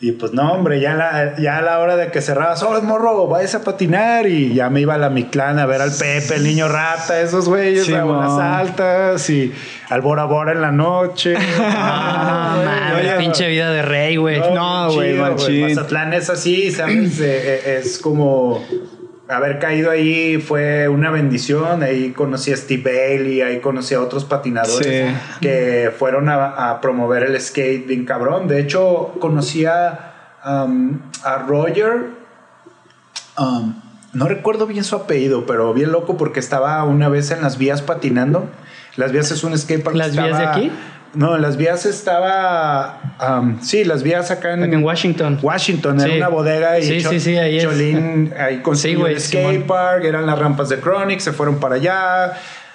[0.02, 3.28] y pues no, hombre, ya, la, ya a la hora de que cerraba, solo morro,
[3.28, 4.26] vayas a patinar.
[4.26, 7.48] Y ya me iba a la Miclán a ver al Pepe, el niño rata, esos
[7.48, 9.52] güeyes, Sí, a unas altas y
[9.90, 11.36] al Bora Bora en la noche.
[11.64, 14.40] Ah, mames, Oye, pinche vida de rey, güey.
[14.40, 15.68] No, güey, machín.
[15.68, 17.20] Mazatlán es así, ¿sabes?
[17.20, 18.64] Eh, eh, es como
[19.32, 21.82] haber caído ahí fue una bendición.
[21.82, 25.16] Ahí conocí a Steve Bailey, ahí conocí a otros patinadores Sí.
[25.40, 28.48] que fueron a, a promover el skate bien cabrón.
[28.48, 30.12] De hecho, conocí a,
[30.46, 32.06] um, a Roger.
[33.38, 33.74] um,
[34.12, 37.80] no recuerdo bien su apellido, pero bien loco porque estaba una vez en las vías
[37.80, 38.46] patinando.
[38.96, 39.96] Las vías es un skatepark.
[39.96, 40.72] ¿Las vías de aquí?
[41.14, 43.00] No, las vías estaba.
[43.20, 45.38] um, sí, las vías acá en, en Washington.
[45.42, 46.06] Washington, Sí.
[46.06, 47.64] era una bodega y Sí, sí, sí, ahí es.
[47.64, 52.32] Cholín ahí consiguió el skatepark, eran las rampas de Chronic, se fueron para allá.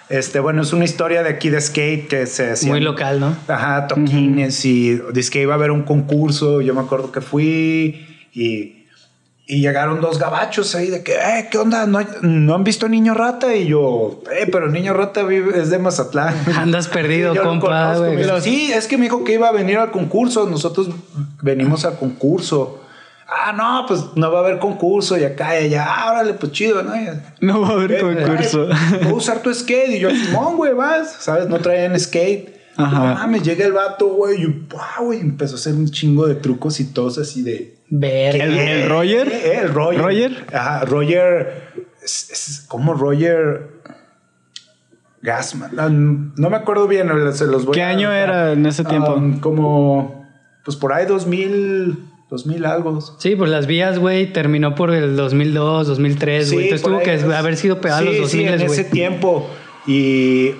[0.09, 3.35] Este, bueno, es una historia de aquí de skate que se hacían- Muy local, ¿no?
[3.47, 8.05] Ajá, toquines y dice que iba a haber un concurso, yo me acuerdo que fui
[8.33, 8.76] y,
[9.49, 11.85] y llegaron dos gabachos ahí de que, eh, ¿qué onda?
[11.87, 13.55] ¿No, hay- no han visto Niño Rata?
[13.55, 16.35] Y yo, eh, pero Niño Rata vive, es de Mazatlán.
[16.57, 20.47] Andas perdido, compa, conozco, sí, es que me dijo que iba a venir al concurso.
[20.49, 20.89] Nosotros
[21.41, 22.81] venimos al concurso.
[23.29, 25.85] Ah, no, pues no va a haber concurso y acá y allá.
[25.87, 26.91] Ah, órale, pues chido, ¿no?
[27.41, 28.67] No va a haber Eh, concurso.
[28.71, 29.91] ay, Puedo usar tu skate.
[29.95, 31.11] Y yo, Simón, güey, vas.
[31.19, 31.47] ¿Sabes?
[31.47, 32.56] No traían skate.
[32.77, 32.99] Ajá.
[33.09, 34.41] No mames, llega el vato, güey.
[34.41, 37.75] Y empezó a hacer un chingo de trucos y todos así de.
[37.89, 38.43] Verga.
[38.45, 39.27] ¿El- el Roger?
[39.29, 40.01] eh, el Roger.
[40.01, 40.45] ¿Roger?
[40.53, 41.73] Ajá, Roger.
[42.03, 43.69] Es, es como Roger.
[45.21, 45.71] Gasman.
[45.75, 45.89] No,
[46.37, 47.09] no me acuerdo bien.
[47.33, 49.13] Se los voy ¿Qué a- año era en ese tiempo?
[49.13, 50.25] Um, como.
[50.63, 51.97] Pues por ahí 2000.
[52.29, 52.99] 2000 algo.
[53.19, 56.65] Sí, pues las vías, güey, terminó por el 2002, 2003, güey.
[56.65, 58.91] Entonces por tuvo que es- haber sido pegado sí, los Sí, 2000, en ese güey.
[58.91, 59.49] tiempo.
[59.87, 60.51] Y,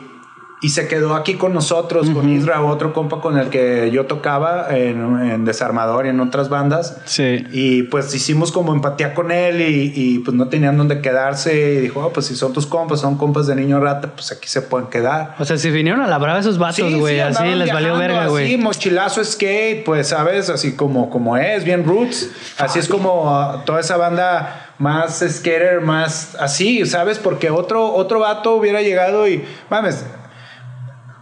[0.60, 4.68] y se quedó aquí con nosotros, con Isra, otro compa con el que yo tocaba
[4.76, 6.98] en, en Desarmador y en otras bandas.
[7.06, 7.46] Sí.
[7.52, 11.76] Y pues hicimos como empatía con él y, y, pues no tenían dónde quedarse.
[11.76, 14.48] Y dijo, "Ah, pues si son tus compas, son compas de niño rata, pues aquí
[14.48, 15.36] se pueden quedar.
[15.38, 17.74] O sea, si vinieron a la brava esos vatos, Sí, güey, sí, así andaban les
[17.74, 18.58] valió verga, Así, güey.
[18.58, 20.50] mochilazo skate, pues, ¿sabes?
[20.50, 22.32] Así como, como es, bien roots.
[22.58, 27.20] Así es como ah, toda esa banda más skater, más así, ¿sabes?
[27.20, 30.04] Porque otro, otro vato hubiera llegado y, mames,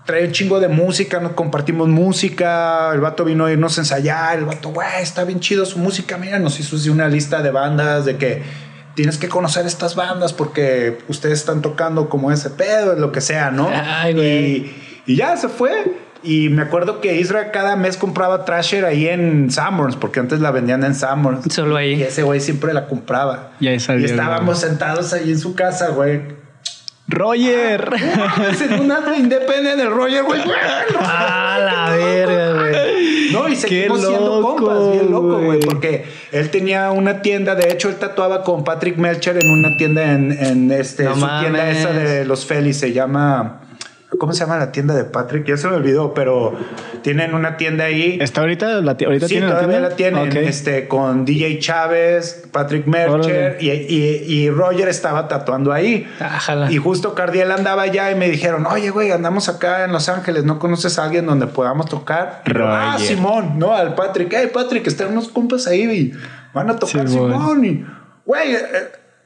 [0.05, 4.37] trae un chingo de música, nos compartimos música, el vato vino a irnos a ensayar,
[4.37, 7.51] el vato, güey, está bien chido su música, mira, nos hizo así una lista de
[7.51, 8.43] bandas de que
[8.93, 13.51] tienes que conocer estas bandas porque ustedes están tocando como ese pedo, lo que sea,
[13.51, 13.69] ¿no?
[13.73, 14.55] Ay, güey.
[14.55, 14.75] Y,
[15.07, 16.05] y ya se fue.
[16.23, 20.49] Y me acuerdo que Israel cada mes compraba Trasher ahí en Sanborns, porque antes la
[20.49, 21.53] vendían en Sanborns.
[21.53, 22.03] Solo Y ahí.
[22.03, 23.51] ese güey siempre la compraba.
[23.59, 26.44] Y ahí salió Y estábamos sentados ahí en su casa, güey.
[27.07, 27.89] Roger.
[28.61, 30.41] en una independiente del Roger, güey.
[30.99, 33.31] Ah, la verga, güey.
[33.31, 35.59] No, y seguimos siendo loco, compas, bien loco, güey.
[35.59, 40.13] Porque él tenía una tienda, de hecho, él tatuaba con Patrick Melcher en una tienda
[40.13, 43.61] en, en este, No su tienda esa de los Félix, se llama.
[44.19, 45.45] ¿Cómo se llama la tienda de Patrick?
[45.45, 46.53] Ya se me olvidó, pero
[47.01, 48.17] tienen una tienda ahí.
[48.21, 48.79] ¿Está ahorita?
[48.81, 50.23] La, ahorita Sí, tiene la todavía tienda?
[50.23, 50.47] la tienen.
[50.49, 56.07] Este, con DJ Chávez, Patrick Mercher y, y- y Roger estaba tatuando ahí.
[56.21, 56.71] Ájala.
[56.71, 60.45] Y justo Cardiel andaba allá y me dijeron, oye, güey, andamos acá en Los Ángeles,
[60.45, 62.41] ¿no conoces a alguien donde podamos tocar?
[62.45, 63.07] Ah, Roger.
[63.07, 66.11] Simón, no, al Patrick, hey, Patrick, están unos compas ahí y
[66.53, 67.65] van a tocar Simón.
[67.65, 67.85] Y,
[68.25, 68.59] güey, eh,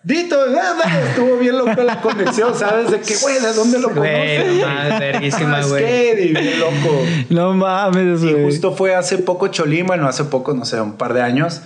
[0.02, 2.90] Dito, nada, estuvo bien loca la conexión, ¿sabes?
[2.90, 4.56] De que, güey, ¿de dónde lo Güey, conoces?
[4.62, 6.24] no mames, verguísima, Ah, güey.
[6.30, 7.06] y bien loco.
[7.30, 8.46] No mames, Y güey.
[8.46, 11.62] justo fue hace poco Cholín, bueno, hace poco, no sé, un par de años.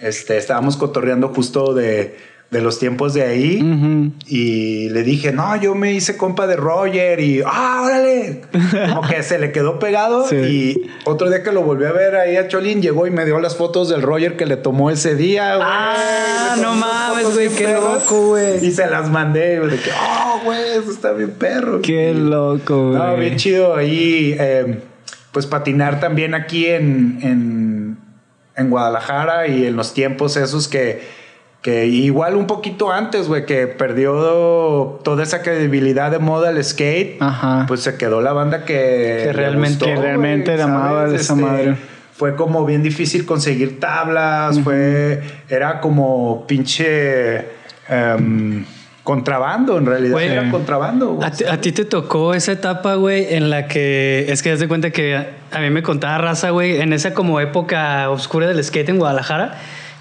[0.00, 2.18] Este, estábamos cotorreando justo de,
[2.50, 4.12] de los tiempos de ahí.
[4.26, 8.40] Y le dije, no, yo me hice compa de Roger y, ah, órale.
[8.88, 10.26] Como que se le quedó pegado.
[10.26, 10.36] Sí.
[10.36, 13.38] Y otro día que lo volví a ver ahí a Cholín, llegó y me dio
[13.40, 15.68] las fotos del Roger que le tomó ese día, güey.
[15.70, 18.64] Ah, no mames, güey, qué loco, güey.
[18.64, 21.82] Y se las mandé, güey, de que, oh, güey, eso está bien perro.
[21.82, 22.98] Qué loco, güey.
[22.98, 24.34] No, bien chido ahí.
[24.38, 24.80] eh,
[25.32, 27.98] pues patinar también aquí en, en,
[28.56, 31.02] en Guadalajara y en los tiempos esos que,
[31.62, 34.12] que igual un poquito antes, güey, que perdió
[35.02, 37.20] toda esa credibilidad de moda el skate.
[37.20, 37.64] Ajá.
[37.66, 41.20] Pues se quedó la banda que, realmente- que realmente la amaba ¿sabes?
[41.22, 41.76] esa Este, madre.
[42.12, 47.46] Fue como bien difícil conseguir tablas, fue, era como pinche
[47.88, 48.64] em,
[49.04, 50.28] contrabando, en realidad Güey.
[50.28, 51.18] era contrabando.
[51.22, 54.60] ¿A ti, a ti te tocó esa etapa, güey, en la que es que das
[54.60, 55.16] de cuenta que
[55.50, 59.54] a mí me contaba raza, güey, en esa como época oscura del skate en Guadalajara,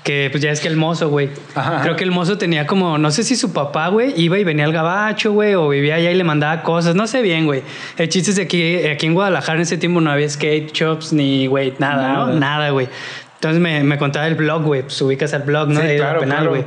[0.07, 1.29] que pues ya es que el mozo, güey.
[1.53, 1.81] Ajá.
[1.81, 4.63] Creo que el mozo tenía como, no sé si su papá, güey, iba y venía
[4.63, 7.61] al gabacho, güey, o vivía allá y le mandaba cosas, no sé bien, güey.
[7.97, 11.11] El chiste es de que aquí en Guadalajara en ese tiempo no había skate shops
[11.11, 12.25] ni, güey, nada, Nada.
[12.27, 12.39] ¿no?
[12.39, 12.87] Nada, güey.
[13.35, 15.81] Entonces me, me contaba el blog, güey, pues ubicas al blog, ¿no?
[15.81, 16.65] Sí, De la claro, penal, claro.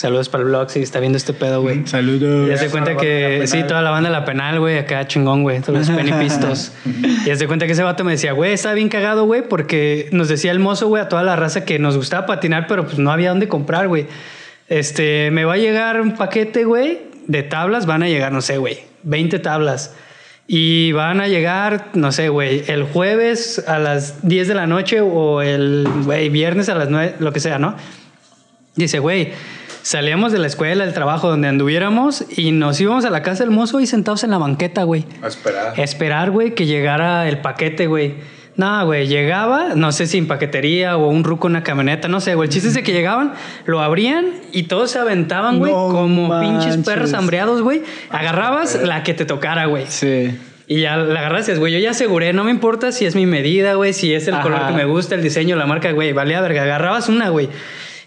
[0.00, 1.86] Saludos para el blog, si está viendo este pedo, güey.
[1.86, 2.48] Saludos.
[2.48, 5.06] Y haz de Esa cuenta que sí, toda la banda de la penal, güey, acá
[5.06, 6.72] chingón, güey, todos los penipistos.
[7.26, 10.28] y de cuenta que ese vato me decía, güey, está bien cagado, güey, porque nos
[10.28, 13.12] decía el mozo, güey, a toda la raza que nos gustaba patinar, pero pues no
[13.12, 14.06] había dónde comprar, güey.
[14.70, 18.56] Este, me va a llegar un paquete, güey, de tablas, van a llegar, no sé,
[18.56, 19.94] güey, 20 tablas.
[20.46, 25.02] Y van a llegar, no sé, güey, el jueves a las 10 de la noche
[25.02, 27.76] o el, güey, viernes a las 9, lo que sea, ¿no?
[28.76, 29.32] Dice, güey,
[29.82, 33.52] salíamos de la escuela, del trabajo, donde anduviéramos y nos íbamos a la casa del
[33.52, 35.04] mozo y sentados en la banqueta, güey.
[35.22, 35.78] A esperar.
[35.78, 38.14] Esperar, güey, que llegara el paquete, güey.
[38.56, 42.20] No, güey, llegaba, no sé si en paquetería o un ruco en una camioneta, no
[42.20, 42.48] sé, güey.
[42.48, 43.32] El chiste es de que llegaban,
[43.64, 47.82] lo abrían y todos se aventaban, güey, No como pinches perros hambreados, güey.
[48.10, 49.86] Agarrabas la que te tocara, güey.
[49.88, 50.38] Sí.
[50.66, 53.74] Y ya la dices, güey, yo ya aseguré, no me importa si es mi medida,
[53.74, 54.42] güey, si es el Ajá.
[54.42, 56.62] color que me gusta, el diseño, la marca, güey, valía verga.
[56.62, 57.48] Agarrabas una, güey.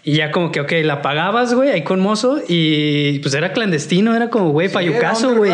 [0.06, 4.14] Y ya como que, ok, la pagabas, güey, ahí con mozo y pues era clandestino,
[4.14, 5.52] era como, güey, Sí, payucaso, güey.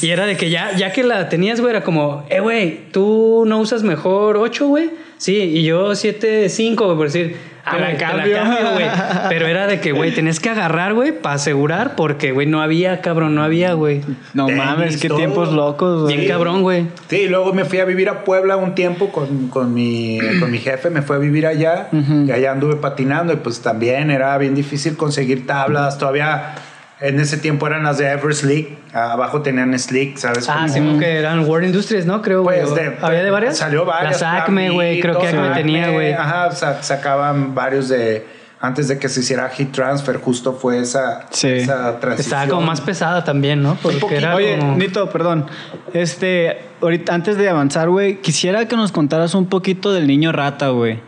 [0.00, 3.44] Y era de que ya, ya que la tenías, güey, era como, eh, güey, ¿tú
[3.46, 4.90] no usas mejor 8, güey?
[5.22, 8.38] Sí, y yo 7, 5, güey, por decir, ah, Te la cambio.
[8.74, 8.86] güey.
[9.28, 13.00] Pero era de que, güey, tenés que agarrar, güey, para asegurar, porque, güey, no había,
[13.02, 14.00] cabrón, no había, güey.
[14.34, 15.18] No Tenis, mames, qué todo.
[15.18, 16.16] tiempos locos, güey.
[16.16, 16.86] Bien cabrón, güey.
[17.08, 20.58] Sí, luego me fui a vivir a Puebla un tiempo con, con mi, con mi
[20.58, 24.56] jefe, me fue a vivir allá y allá anduve patinando y pues también era bien
[24.56, 26.56] difícil conseguir tablas, todavía
[27.02, 30.48] en ese tiempo eran las de Ever Slick, abajo tenían Slick, ¿sabes?
[30.48, 32.22] Ah, sí, como que eran World Industries, ¿no?
[32.22, 32.60] Creo, güey.
[32.62, 33.58] Pues de, ¿Había de varias?
[33.58, 34.20] Salió varias.
[34.20, 35.00] Las Acme, güey.
[35.00, 36.12] Creo que Acme tenía, güey.
[36.12, 38.40] Ajá, sa- sacaban varios de...
[38.64, 41.48] Antes de que se hiciera Heat Transfer, justo fue esa, Sí.
[41.48, 42.38] esa transición.
[42.38, 43.76] Estaba como más pesada también, ¿no?
[43.82, 44.76] Porque era Oye, como...
[44.76, 45.46] Nito, perdón.
[45.92, 50.68] Este, ahorita antes de avanzar, güey, quisiera que nos contaras un poquito del niño rata,
[50.68, 51.00] güey.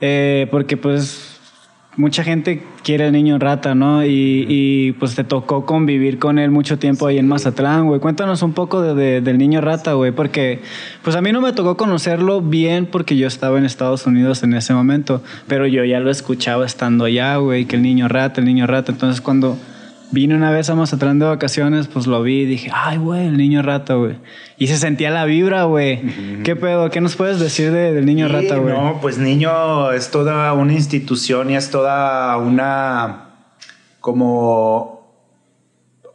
[0.00, 1.29] Eh, porque pues
[1.96, 4.04] mucha gente quiere el niño rata, ¿no?
[4.04, 8.00] Y, y, pues te tocó convivir con él mucho tiempo ahí en Mazatlán, güey.
[8.00, 10.60] Cuéntanos un poco de- de- del niño rata, güey, porque
[11.02, 14.54] pues a mí no me tocó conocerlo bien porque yo estaba en Estados Unidos en
[14.54, 18.46] ese momento, pero yo ya lo escuchaba estando allá, güey, que el niño rata, el
[18.46, 18.92] niño rata.
[18.92, 19.58] Entonces cuando
[20.12, 23.36] vine una vez a Mazatlán de vacaciones, pues lo vi y dije, ay, güey, el
[23.36, 24.16] niño rata, güey.
[24.58, 26.00] Y se sentía la vibra, güey.
[26.44, 26.90] ¿Qué pedo?
[26.90, 28.74] ¿Qué nos puedes decir de- del niño Sí, rata, güey?
[28.74, 33.26] No, pues niño es toda una institución y es toda una
[34.00, 34.98] como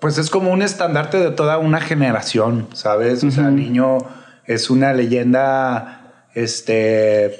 [0.01, 3.23] pues es como un estandarte de toda una generación, ¿sabes?
[3.23, 3.51] O sea, Ujú.
[3.55, 3.97] niño
[4.45, 7.39] es una leyenda este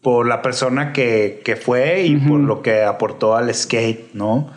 [0.00, 4.48] por la persona que, que fue y por lo que aportó al skate, ¿no?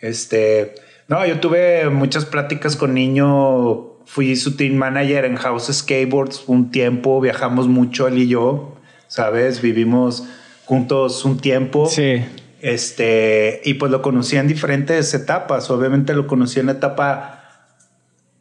[0.00, 0.74] Este,
[1.08, 6.70] no, yo tuve muchas pláticas con niño, fui su team manager en House Skateboards un
[6.70, 8.76] tiempo, viajamos mucho él y yo,
[9.08, 9.62] ¿sabes?
[9.62, 10.24] Vivimos
[10.64, 11.86] juntos un tiempo.
[11.86, 12.24] Sí.
[12.60, 15.70] Este, y pues lo conocí en diferentes etapas.
[15.70, 17.32] Obviamente lo conocí en la etapa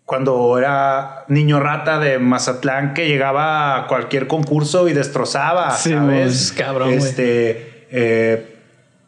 [0.06, 6.28] cuando era niño rata de Mazatlán que llegaba a cualquier concurso y destrozaba, Sí, ¿sabes?
[6.28, 6.94] pues, cabrón.
[6.94, 8.55] Este, eh,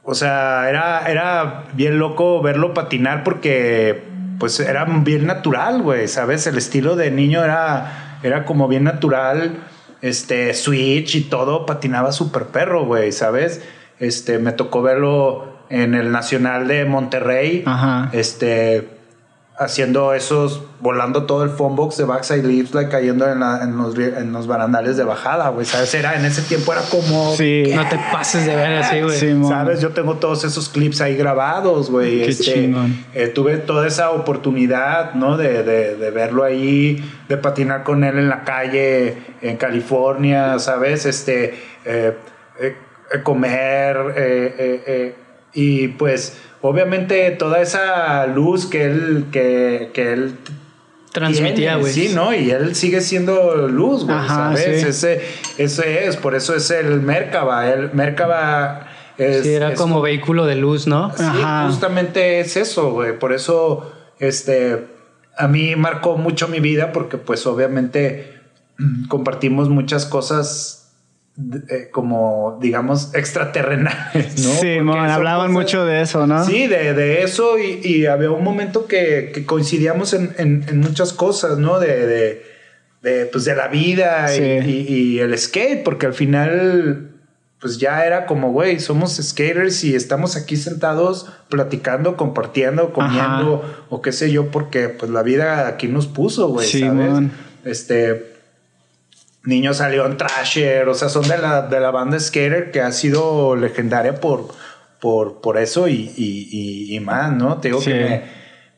[0.10, 4.06] o sea, era, era bien loco verlo patinar porque
[4.40, 6.48] pues era bien natural, güey, ¿sabes?
[6.48, 9.58] El estilo de niño era, era como bien natural,
[10.02, 13.62] este, switch y todo, patinaba súper perro, güey, ¿sabes?
[14.00, 18.10] Este, me tocó verlo en el Nacional de Monterrey, Ajá.
[18.14, 18.88] este,
[19.60, 23.76] haciendo esos, volando todo el phone box de backside leaves, like, cayendo en, la- en
[23.76, 25.92] los, en los barandales de bajada, güey, ¿sabes?
[25.96, 27.36] Era, en ese tiempo era como...
[27.36, 27.64] Sí.
[27.74, 29.18] No te pases de ver así, güey.
[29.20, 29.36] Sí.
[29.48, 29.82] ¿Sabes?
[29.82, 32.20] Yo tengo todos esos clips ahí grabados, güey.
[32.22, 33.04] Qué Este, chingón.
[33.16, 35.38] eh, tuve toda esa oportunidad, ¿no?
[35.38, 41.08] De, de- de verlo ahí, de patinar con él en la calle, en California, ¿sabes?
[41.08, 42.16] Este, eh,
[42.60, 42.76] eh,
[43.24, 45.16] comer, eh, eh, eh,
[45.54, 50.36] y pues, obviamente, toda esa luz que él, que, que él
[51.12, 51.92] Transmitía, güey.
[51.92, 52.32] Sí, ¿no?
[52.34, 54.82] Y él sigue siendo luz, güey, Ajá, ¿sabes?
[54.82, 54.88] sí.
[54.88, 55.22] Ese,
[55.58, 57.68] ese es, por eso es el Merkaba.
[57.72, 58.88] El Merkaba
[59.18, 59.42] es...
[59.44, 61.12] Sí, era es- como vehículo de luz, ¿no?
[61.18, 61.66] Sí, Ajá.
[61.68, 63.18] justamente es eso, güey.
[63.18, 64.86] Por eso, este,
[65.36, 68.36] a mí marcó mucho mi vida porque, pues, obviamente
[69.08, 70.87] compartimos muchas cosas
[71.70, 74.50] eh, como, digamos, extraterrenales, ¿no?
[74.60, 76.44] sí, son hablaban cosas- mucho de eso, ¿no?
[76.46, 80.80] Sí, de, de eso y, y había un momento que, que coincidíamos en, en- en
[80.80, 81.80] muchas cosas, ¿no?
[81.80, 82.44] De, de,
[83.04, 84.70] de, pues de la vida y- Sí.
[84.90, 87.12] y, y el skate, porque al final
[87.60, 94.02] pues ya era como, güey, somos skaters y estamos aquí sentados platicando, compartiendo, comiendo o
[94.04, 96.94] qué sé yo, porque pues la vida aquí nos puso, güey, Sí, ¿sabes?
[97.12, 97.32] man.
[97.66, 98.37] Este,
[99.48, 102.92] Niño salió en Trasher, o sea, son de la, de la banda Skater que ha
[102.92, 104.50] sido legendaria por,
[105.00, 107.58] por, por eso y, y, y- y más, ¿no?
[107.60, 107.92] Te digo Sí.
[107.92, 108.24] que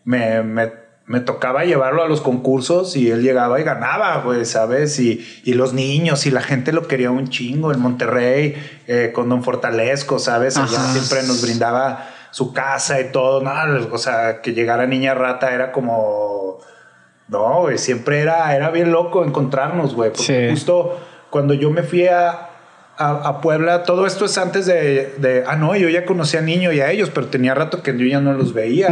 [0.05, 0.71] me, me, me,
[1.07, 4.99] me tocaba llevarlo a los concursos y él llegaba y ganaba, güey, ¿sabes?
[4.99, 7.71] Y, y los niños y la gente lo quería un chingo.
[7.73, 8.55] En Monterrey,
[8.87, 10.55] eh, con Don Fortalesco, ¿sabes?
[10.57, 13.51] Allá siempre nos brindaba su casa y todo, ¿no?
[13.91, 16.38] O sea, que llegara Niña Rata era como...
[17.29, 20.11] No, güey, siempre era, era bien loco encontrarnos, güey.
[20.11, 20.51] Porque Sí.
[20.51, 20.99] justo
[21.29, 22.49] cuando yo me fui a,
[22.97, 26.43] a, a Puebla, todo esto es antes de, de, Ah, no, yo ya conocía a
[26.43, 28.89] Niño y a ellos, pero tenía rato que yo ya no los veía.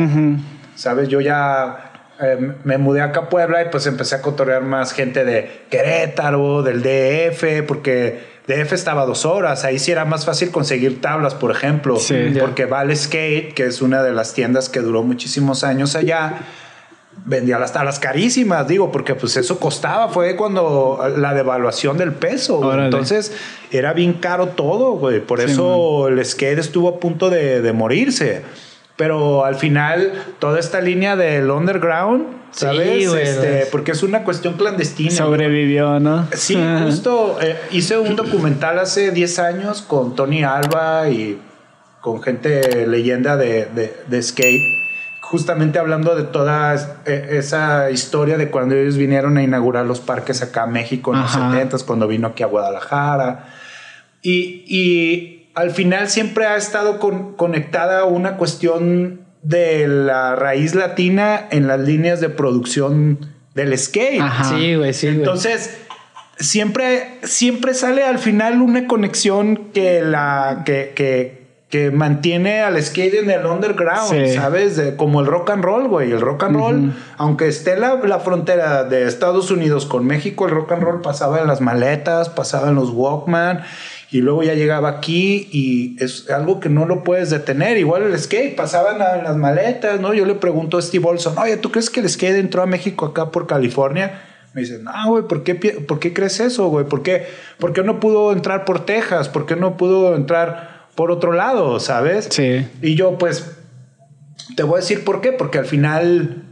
[0.76, 1.08] ¿Sabes?
[1.10, 5.26] Yo ya eh, me mudé acá a Puebla y pues empecé a cotorrear más gente
[5.26, 9.66] de Querétaro, del DF, porque DF estaba a dos horas.
[9.66, 11.96] Ahí sí era más fácil conseguir tablas, por ejemplo.
[11.98, 12.36] Sí.
[12.40, 16.42] Porque Vale Skate, que es una de las tiendas que duró muchísimos años allá,
[17.30, 22.58] vendía las tablas carísimas, digo, porque pues eso costaba, fue cuando la devaluación del peso.
[22.62, 22.86] güey.
[22.86, 23.34] Entonces
[23.70, 25.20] era bien caro todo, güey.
[25.20, 28.44] Por Sí, eso el skate estuvo a punto de, de morirse.
[28.96, 33.10] Pero al final, toda esta línea del underground, Sí, ¿sabes?
[33.10, 35.12] güey, Este, porque es una cuestión clandestina.
[35.12, 36.28] Sobrevivió, ¿no?
[36.32, 41.40] Sí, justo eh, hice un documental hace 10 años con Tony Alba y
[42.02, 44.64] con gente leyenda de, de- de skate,
[45.22, 46.74] justamente hablando de toda
[47.06, 51.20] eh, esa historia de cuando ellos vinieron a inaugurar los parques acá a México en
[51.20, 51.40] Ajá.
[51.40, 53.46] los 70 cuando vino aquí a Guadalajara.
[54.22, 61.48] Y, y al final siempre ha estado con- conectada una cuestión de la raíz latina
[61.52, 63.20] en las líneas de producción
[63.54, 64.22] del skate.
[64.22, 64.44] Ajá.
[64.58, 65.08] Sí, güey, sí.
[65.08, 65.78] Entonces,
[66.40, 73.16] siempre, siempre sale al final una conexión que la que, que, que mantiene al skate
[73.16, 74.34] en el underground, Sí.
[74.36, 74.78] ¿sabes?
[74.78, 76.12] De- como el rock and roll, güey.
[76.12, 80.52] El rock and roll, aunque esté la, la frontera de Estados Unidos con México, el
[80.52, 83.64] rock and roll pasaba en las maletas, pasaba en los Walkman.
[84.10, 87.78] Y luego ya llegaba aquí y es algo que no lo puedes detener.
[87.78, 90.14] Igual el skate pasaba en, la- en las maletas, ¿no?
[90.14, 93.06] Yo le pregunto a Steve Olson, oye, ¿tú crees que el skate entró a México
[93.06, 94.22] acá por California?
[94.54, 96.86] Me dice, no, güey, ¿por qué, ¿por qué crees eso, güey?
[96.86, 97.28] ¿Por qué,
[97.60, 99.28] ¿Por qué no pudo entrar por Texas?
[99.28, 102.28] ¿Por qué no pudo entrar por otro lado, sabes?
[102.32, 102.68] Sí.
[102.82, 103.52] Y yo, pues,
[104.56, 105.32] te voy a decir por qué.
[105.32, 106.44] Porque al final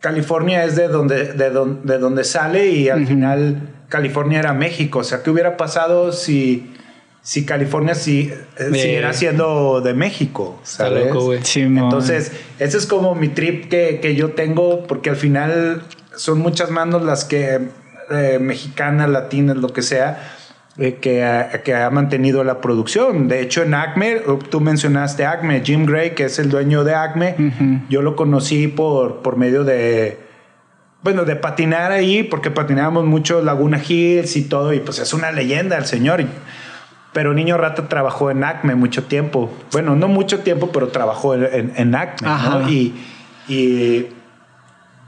[0.00, 4.98] California es de donde, de don- de donde sale y al final California era México.
[4.98, 6.74] O sea, ¿qué hubiera pasado si,
[7.22, 10.58] si California si, eh, siguiera siendo de México?
[10.64, 11.06] Está ¿sabes?
[11.06, 11.44] loco, güey.
[11.44, 11.84] Simón.
[11.84, 15.82] Entonces, ese es como mi trip que, que yo tengo, porque al final
[16.16, 17.60] son muchas manos las que,
[18.10, 20.35] eh, mexicanas, latinas, lo que sea,
[20.78, 23.28] eh, que, ha- que ha mantenido la producción.
[23.28, 24.20] De hecho, en Acme,
[24.50, 27.80] tú mencionaste Acme, Jim Gray, que es el dueño de Acme, Ujú.
[27.88, 30.18] yo lo conocí por, por medio de,
[31.02, 35.32] bueno, de patinar ahí, porque patinábamos mucho Laguna Hills y todo, y pues es una
[35.32, 36.24] leyenda el señor.
[37.12, 39.50] Pero Niño Rata trabajó en Acme mucho tiempo.
[39.72, 42.28] Bueno, no mucho tiempo, pero trabajó en, en- Acme.
[42.28, 42.68] ¿no?
[42.68, 42.92] Y,
[43.48, 44.06] y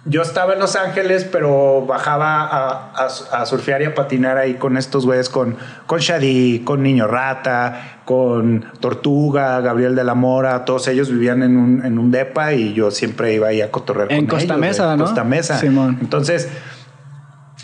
[0.09, 4.55] yo estaba en Los Ángeles, pero bajaba a, a- a surfear y a patinar ahí
[4.55, 5.57] con estos güeyes, con,
[5.87, 10.65] con Shadi, con Niño Rata, con Tortuga, Gabriel de la Mora.
[10.65, 14.11] Todos ellos vivían en un, en un depa y yo siempre iba ahí a cotorrear
[14.13, 14.97] En con Costa ellos, Mesa, güey.
[14.97, 15.05] ¿no?
[15.05, 15.59] Costa Mesa.
[15.59, 15.99] Simón.
[16.01, 16.49] Entonces,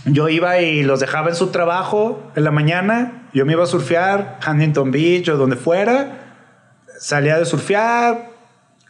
[0.05, 3.29] yo iba y los dejaba en su trabajo en la mañana.
[3.33, 6.19] Yo me iba a surfear, Huntington Beach o donde fuera.
[7.01, 8.34] Salía de surfear,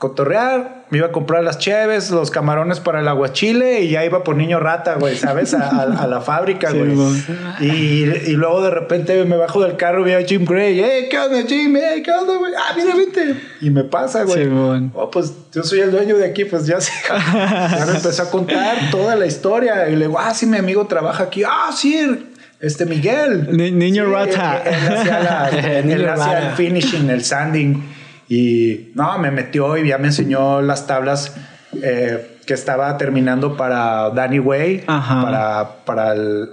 [0.09, 4.23] cotorrear, me iba a comprar las cheves, los camarones para el aguachile y ya iba
[4.23, 5.55] por niño rata, güey, ¿sabes?
[5.55, 7.23] A, a- a la fábrica, Sí, güey.
[7.61, 10.79] y, y luego de repente me bajo del carro y veo a Jim Gray.
[10.81, 11.75] ¡Eh, qué onda, Jim!
[11.77, 12.53] ¡Eh, qué onda, güey!
[12.57, 13.41] ¡Ah, mira, vente!
[13.61, 14.45] Y me pasa, güey.
[14.45, 14.51] Sí.
[14.95, 16.93] Oh, pues yo soy el dueño de aquí, pues ya sé.
[17.09, 19.89] ya me empezó a contar toda la historia.
[19.89, 21.43] Y le digo, ah, sí, mi amigo trabaja aquí.
[21.45, 22.29] Ah, sí,
[22.61, 23.49] este Miguel.
[23.51, 24.63] Ni- niño Sí, rata.
[24.65, 25.49] Él, él hacía, la-
[25.79, 27.94] él Niño hacía el finishing, el sanding.
[28.29, 31.37] Y no, me metió y ya me enseñó las tablas
[31.83, 35.23] eh, que estaba terminando para Danny Way, Ajá.
[35.23, 36.49] para, para el,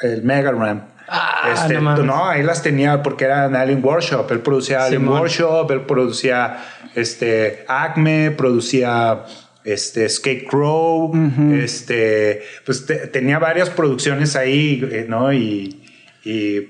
[0.00, 0.82] el Mega Ram.
[1.08, 4.30] Ah, Este, no ahí las tenía porque eran Alien Workshop.
[4.32, 5.20] Él producía Alien Simón.
[5.20, 6.58] Workshop, él producía
[6.94, 9.24] este, Acme, producía
[9.64, 11.12] este, Skate Crow,
[11.52, 15.32] este, pues te- tenía varias producciones ahí, eh, ¿no?
[15.32, 15.82] Y,
[16.24, 16.68] y,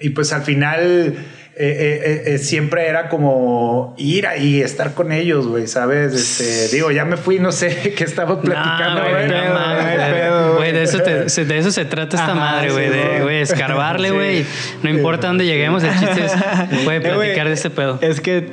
[0.00, 1.14] y pues al final
[1.56, 6.14] eh, eh, eh, siempre era como ir ahí, estar con ellos, güey, ¿sabes?
[6.14, 9.00] Este, digo, ya me fui, no sé qué estaba platicando.
[9.02, 12.88] güey, no de, eso te- se- de eso se trata esta Ajá, madre, güey.
[12.88, 14.44] sí, de, güey, escarbarle, güey.
[14.82, 17.98] No importa dónde lleguemos, el chiste es güey, platicar de este pedo.
[18.00, 18.52] Es que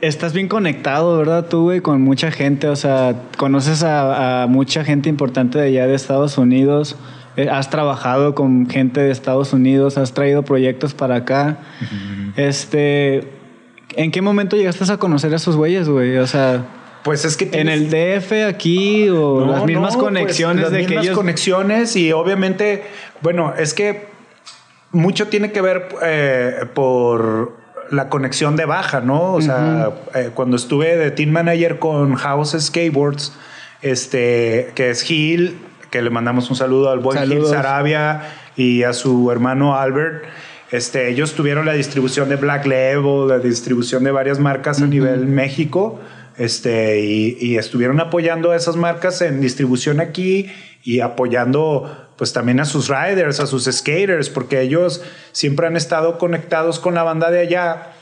[0.00, 1.46] estás bien conectado, ¿verdad?
[1.46, 2.68] Tú, güey, con mucha gente.
[2.68, 6.96] O sea, conoces a, a mucha gente importante de allá de Estados Unidos.
[7.36, 11.58] Eh, Has trabajado con gente de Estados Unidos, has traído proyectos para acá.
[12.36, 13.28] Este,
[13.96, 16.16] ¿en qué momento llegaste a conocer a esos güeyes, güey?
[16.18, 16.64] O sea,
[17.02, 20.62] Pues es que en tienes- el DF aquí o No, las mismas no, pues, conexiones
[20.62, 22.82] las de que mismas ellos conexiones y obviamente,
[23.20, 24.06] bueno, es que
[24.92, 27.56] mucho tiene que ver eh, por
[27.90, 29.34] la conexión de baja, ¿no?
[29.34, 33.32] O sea, eh, cuando estuve de team manager con House Skateboards,
[33.82, 35.58] este, que es Gil,
[35.94, 37.50] que le mandamos un saludo al buen Gil Saludos.
[37.50, 38.22] Sarabia
[38.56, 40.24] y a su hermano Albert.
[40.72, 45.28] Este, ellos tuvieron la distribución de Black Label, la distribución de varias marcas a nivel
[45.28, 46.00] México.
[46.36, 50.50] Este, y, y estuvieron apoyando a esas marcas en distribución aquí
[50.82, 56.18] y apoyando pues también a sus riders, a sus skaters, porque ellos siempre han estado
[56.18, 57.92] conectados con la banda de allá,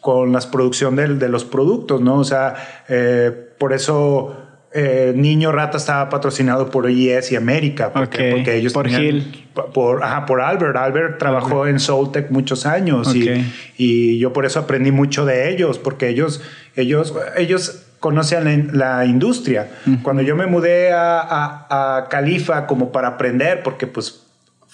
[0.00, 2.16] con la producción de, los productos, ¿no?
[2.16, 2.54] O sea,
[2.88, 4.45] eh, por eso
[4.76, 9.00] eh, Niño Rata estaba patrocinado por IES y América, porque, Ok, porque ellos por tenían-
[9.02, 9.42] Gil.
[9.72, 10.76] Por, ajá, por Albert.
[10.76, 13.42] Albert trabajó en Soultech muchos años y-
[13.78, 16.42] y, yo por eso aprendí mucho de ellos, porque ellos,
[16.76, 19.68] ellos, ellos conocen la, la industria.
[20.02, 24.25] Cuando yo me mudé a, a, a Califa como para aprender, porque pues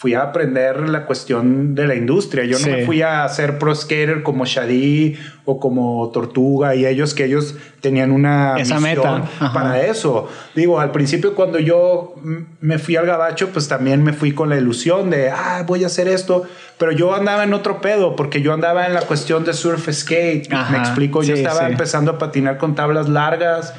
[0.03, 2.45] fui a aprender la cuestión de la industria.
[2.45, 2.69] Yo Sí.
[2.69, 7.25] no me fui a hacer pro skater como Shadi o como Tortuga y ellos que
[7.27, 9.19] ellos tenían una Esa meta.
[9.39, 9.53] Ajá.
[9.53, 10.29] para eso.
[10.57, 12.17] Digo, al principio cuando yo
[12.61, 15.87] me fui al gabacho, pues también me fui con la ilusión de, ah, voy a
[15.87, 16.43] hacer esto,
[16.79, 20.53] pero yo andaba en otro pedo, porque yo andaba en la cuestión de surf skate,
[20.53, 20.73] Ajá.
[20.73, 21.67] me explico, yo Sí, estaba sí.
[21.71, 23.73] empezando a patinar con tablas largas,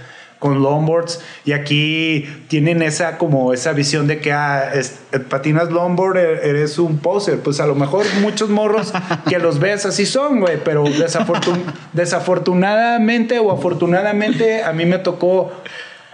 [0.43, 6.17] con longboards, y aquí tienen esa como esa visión de que ah, es- patinas longboard,
[6.17, 8.93] e- eres un poser, pues a lo mejor muchos morros
[9.29, 11.63] que los ves así son, güey, pero desafortun-
[11.93, 15.51] desafortunadamente o afortunadamente a mí me tocó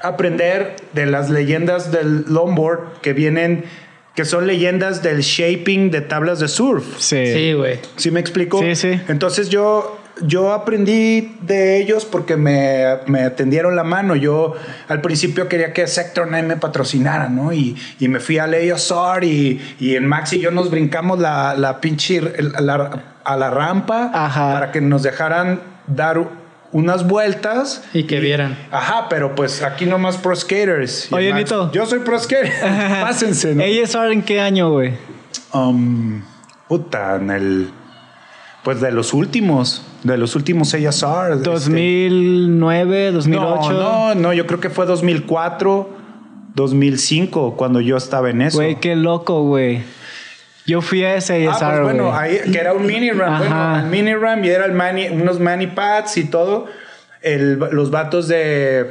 [0.02, 3.66] aprender de las leyendas del longboard que vienen,
[4.16, 6.86] que son leyendas del shaping de tablas de surf.
[6.98, 7.26] Sí.
[7.34, 7.80] Sí, güey.
[7.98, 8.60] ¿Sí me explico?
[8.60, 9.02] Sí, sí.
[9.08, 14.16] Entonces yo, yo aprendí de ellos porque me, me tendieron la mano.
[14.16, 14.56] Yo
[14.88, 17.54] al principio quería que Sector 9 me patrocinara, ¿no?
[17.54, 21.56] Y, y me fui a ASR y, y en Maxi y yo nos brincamos la,
[21.56, 22.22] la pinche
[22.62, 24.54] la- a la rampa Ajá.
[24.54, 26.20] para que nos dejaran dar
[26.72, 27.84] unas vueltas.
[27.94, 28.58] Y que vieran.
[28.72, 31.12] Ajá, pero pues aquí nomás pro skaters.
[31.12, 31.72] Oye, Max, Nito.
[31.72, 32.52] Yo soy pro skater.
[33.02, 33.64] Pásense, ¿no?
[33.64, 34.94] ASR en qué año, güey?
[35.54, 36.22] Um,
[36.68, 37.72] puta, en el.
[38.70, 41.32] Pues de los últimos, de los últimos ASR.
[41.38, 41.44] este.
[41.50, 43.72] 2009, 2008.
[43.74, 45.90] No, no, no, yo creo que fue 2004,
[46.54, 48.60] 2005, cuando yo estaba en eso.
[48.60, 49.82] Güey, qué loco, güey.
[50.68, 53.42] Yo fui a ese Ah, ASR, pues bueno, ahí, que era un mini ram.
[53.42, 53.72] Ajá.
[53.74, 56.68] Bueno, mini ram y era el mani, unos mani pads y todo.
[57.24, 58.86] El- los vatos de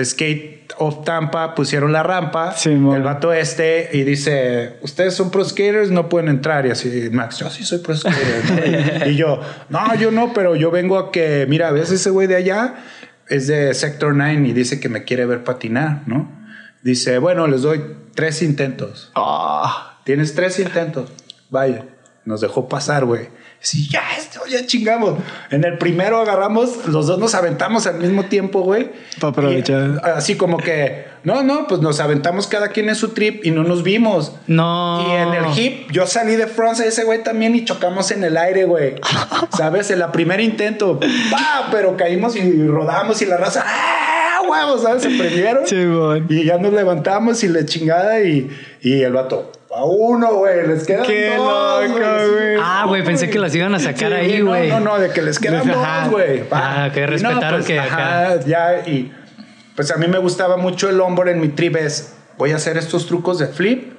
[0.00, 2.54] Skate of Tampa pusieron la rampa.
[2.64, 6.66] El vato este y dice: Ustedes son pro skaters, no pueden entrar.
[6.66, 9.06] Y así, Max, yo sí soy pro skater.
[9.08, 12.36] y, yo, no, yo no, pero yo vengo a que, mira, ¿ves ese güey de
[12.36, 12.76] allá?
[13.28, 16.30] Es de Sector 9 y dice que me quiere ver patinar, ¿no?
[16.82, 17.82] Dice, bueno, les doy
[18.14, 19.10] tres intentos.
[19.14, 21.10] Ah, Tienes tres intentos.
[21.50, 21.86] Vaya.
[22.24, 23.28] Nos dejó pasar, güey.
[23.64, 25.14] Sí, ya, esto, ya chingamos.
[25.50, 28.90] En el primero agarramos, los dos nos aventamos al mismo tiempo, güey.
[29.18, 30.02] Pa' aprovechar.
[30.04, 33.52] Y, así como que, no, no, pues nos aventamos cada quien en su trip y
[33.52, 34.32] no nos vimos.
[34.48, 35.06] No.
[35.08, 38.36] Y en el hip, yo salí de Francia ese güey también y chocamos en el
[38.36, 38.96] aire, güey.
[39.56, 39.90] ¿Sabes?
[39.90, 41.00] En la primer intento,
[41.30, 41.68] ¡pa!
[41.72, 44.42] Pero caímos y rodamos y la raza, ¡ah!
[44.46, 44.82] huevos!
[44.82, 45.04] ¿Sabes?
[45.04, 45.64] Se prendieron.
[45.64, 46.26] chingón.
[46.28, 48.50] Y ya nos levantamos y la chingada y,
[48.82, 52.56] y el vato, a uno, güey, les quedan Qué dos, loco, güey.
[52.62, 54.68] Ah, güey, pensé que las iban a sacar Sí, ahí, no, güey.
[54.70, 56.02] No, no, de que les quedan Ajá.
[56.02, 56.44] dos, güey.
[56.50, 59.12] Ah, que Y no, respetaron que Ajá, ya, y
[59.74, 62.76] pues a mí me gustaba mucho el hombro en mi trip es, voy a hacer
[62.76, 63.92] estos trucos de flip,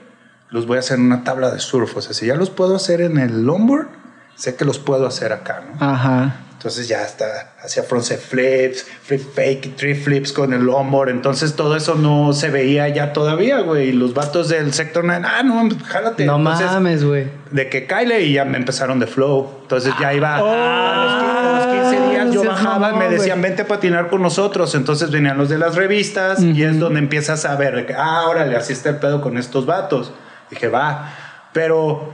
[0.50, 1.98] los voy a hacer en una tabla de surf.
[1.98, 3.88] O sea, si ya los puedo hacer en el longboard,
[4.36, 5.86] sé que los puedo hacer acá, ¿no?
[5.86, 6.36] Ajá.
[6.66, 11.10] Entonces ya está, hacía frontside flips, flip fake, three flips con el longboard.
[11.10, 13.90] Entonces todo eso no se veía ya todavía, güey.
[13.90, 16.26] Y los vatos del sector 9, ah, no, jálate.
[16.26, 17.28] No Entonces, mames, güey.
[17.52, 19.60] de que Kyle y ya me empezaron de flow.
[19.62, 22.98] Entonces ya iba Oh, a, los 15, a los 15 días yo bajaba y mamón,
[22.98, 24.74] me decían vente a patinar con nosotros.
[24.74, 28.74] Entonces venían los de las revistas y es donde empiezas a ver, ah, órale, así
[28.74, 30.14] está el pedo con estos vatos.
[30.50, 31.14] Dije, va.
[31.54, 32.12] Pero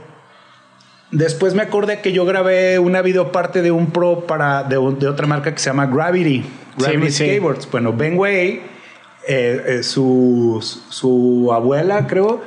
[1.12, 5.26] después me acordé que yo grabé una videoparte de un pro para de, de otra
[5.26, 6.44] marca que se llama Gravity.
[6.76, 7.24] Gravity sí.
[7.24, 7.70] Skateboards.
[7.70, 8.62] Bueno, Ben Way
[9.28, 10.58] eh, eh, su,
[10.88, 12.42] su abuela, creo,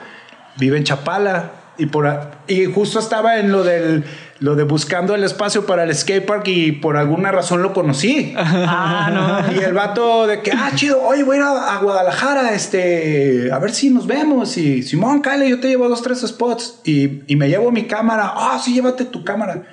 [0.57, 1.51] vive en Chapala.
[1.77, 2.09] Y, por,
[2.47, 4.05] y justo estaba en lo del
[4.39, 8.33] lo de buscando el espacio para el skatepark y por alguna razón lo conocí.
[8.37, 9.53] Ah, no.
[9.53, 13.49] Y el vato de que, ah, chido, oye, voy a ir a, a Guadalajara, este,
[13.51, 14.57] a ver si nos vemos.
[14.57, 16.81] Y Simón, Kyle, yo te llevo dos, tres spots.
[16.83, 18.33] Y, y me llevo mi cámara.
[18.35, 19.63] Ah, sí, llévate tu cámara.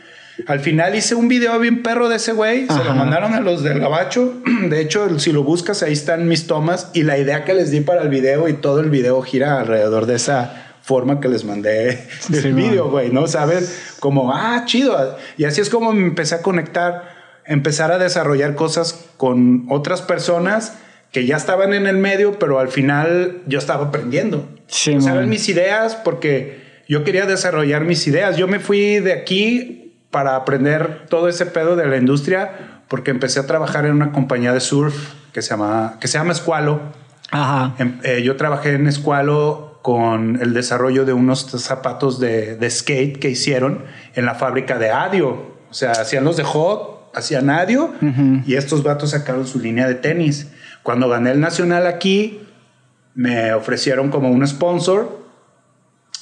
[0.47, 2.67] Al final hice un video bien perro de ese güey.
[2.67, 4.35] Se lo mandaron a los del gabacho.
[4.69, 6.91] De hecho, si lo buscas, ahí están mis tomas.
[6.95, 10.07] Y la idea que les di para el video y todo el video gira alrededor
[10.07, 13.27] de esa forma que les mandé Sí, video, güey, ¿no?
[13.27, 13.97] ¿Sabes?
[14.01, 15.17] Como, ah, chido.
[15.37, 17.15] Y así es como me empecé a conectar,
[17.47, 20.75] empezar a desarrollar cosas con otras personas
[21.13, 24.49] que ya estaban en el medio, pero al final yo estaba aprendiendo.
[24.67, 28.37] Sí, eran mis ideas porque yo quería desarrollar mis ideas.
[28.37, 33.41] Yo me fui de aquí para aprender todo ese pedo de la industria porque empecé
[33.41, 36.81] a trabajar en una compañía de surf que se llama, que se llama Escualo.
[37.31, 37.75] Ajá.
[37.79, 43.19] Em- eh, yo trabajé en Escualo con el desarrollo de unos zapatos de, de skate
[43.19, 45.53] que hicieron en la fábrica de Adio.
[45.71, 47.93] O sea, hacían los de Hot, hacían Adio
[48.47, 50.51] y estos vatos sacaron su línea de tenis.
[50.83, 52.41] Cuando gané el nacional aquí,
[53.15, 55.21] me ofrecieron como un sponsor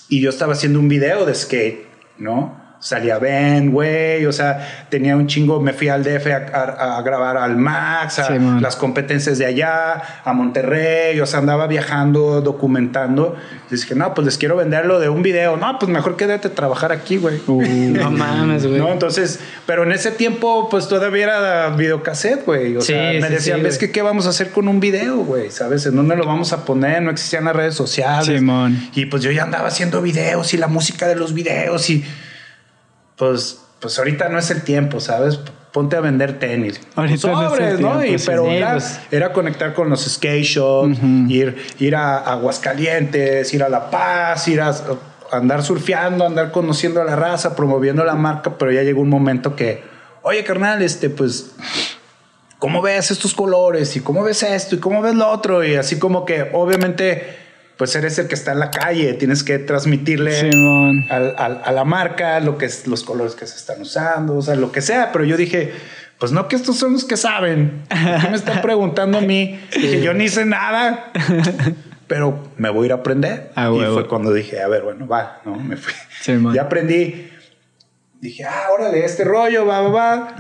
[0.08, 1.86] y yo estaba haciendo un video de skate,
[2.18, 2.60] ¿no?
[2.82, 7.02] Salía Ben, güey, o sea, tenía un chingo, me fui al DF a, a- a
[7.02, 12.40] grabar al Max, a Sí, las competencias de allá, a Monterrey, o sea, andaba viajando,
[12.40, 13.36] documentando.
[13.70, 15.58] Y dije, no, pues les quiero venderlo de un video.
[15.58, 17.40] No, pues mejor quédate a trabajar aquí, güey.
[17.46, 17.62] Uh,
[18.00, 18.78] No mames, güey.
[18.78, 22.76] No, entonces, pero en ese tiempo, pues todavía era videocassette, güey.
[22.78, 24.80] O Sí, sea, me sí, decían, sí, ¿ves que qué vamos a hacer con un
[24.80, 25.50] video, güey?
[25.50, 25.84] ¿Sabes?
[25.84, 27.02] ¿En dónde lo vamos a poner?
[27.02, 28.24] No existían las redes sociales.
[28.38, 28.88] Simón.
[28.94, 32.04] Y pues yo ya andaba haciendo videos y la música de los videos y
[33.20, 35.38] pues, pues ahorita no es el tiempo, ¿sabes?
[35.72, 36.80] Ponte a vender tenis.
[36.96, 37.98] Ahorita no es el Sobres, ¿no?
[38.00, 38.24] tiempo, Y- sí.
[38.26, 39.00] pero Sí, era, pues.
[39.12, 40.98] era conectar con los skate shops,
[41.28, 44.74] ir, ir a Aguascalientes, ir a La Paz, ir a
[45.32, 49.08] a andar surfeando, andar conociendo a la raza, promoviendo la marca, pero ya llegó un
[49.10, 49.80] momento que,
[50.22, 51.52] oye, carnal, este, pues,
[52.58, 53.94] ¿cómo ves estos colores?
[53.94, 54.74] ¿Y cómo ves esto?
[54.74, 55.64] ¿Y cómo ves lo otro?
[55.64, 57.36] Y así como que, obviamente,
[57.80, 60.50] pues eres el que está en la calle, tienes que transmitirle
[61.08, 64.42] al- al- a la marca lo que es los colores que se están usando, o
[64.42, 65.72] sea, lo que sea, pero yo dije,
[66.18, 67.84] pues no que estos son los que saben.
[67.88, 69.58] ¿Por qué me están preguntando a mí?
[69.74, 71.10] Dije, yo ni sé nada,
[72.06, 73.50] pero me voy a ir a aprender.
[73.54, 73.94] Ah, y huevo.
[73.94, 75.54] fue cuando dije, a ver, bueno, va, ¿no?
[75.56, 75.94] Me fui.
[76.20, 76.52] Simón.
[76.54, 77.30] ya aprendí.
[78.20, 80.36] Dije, ah, órale, este rollo, va, va, va.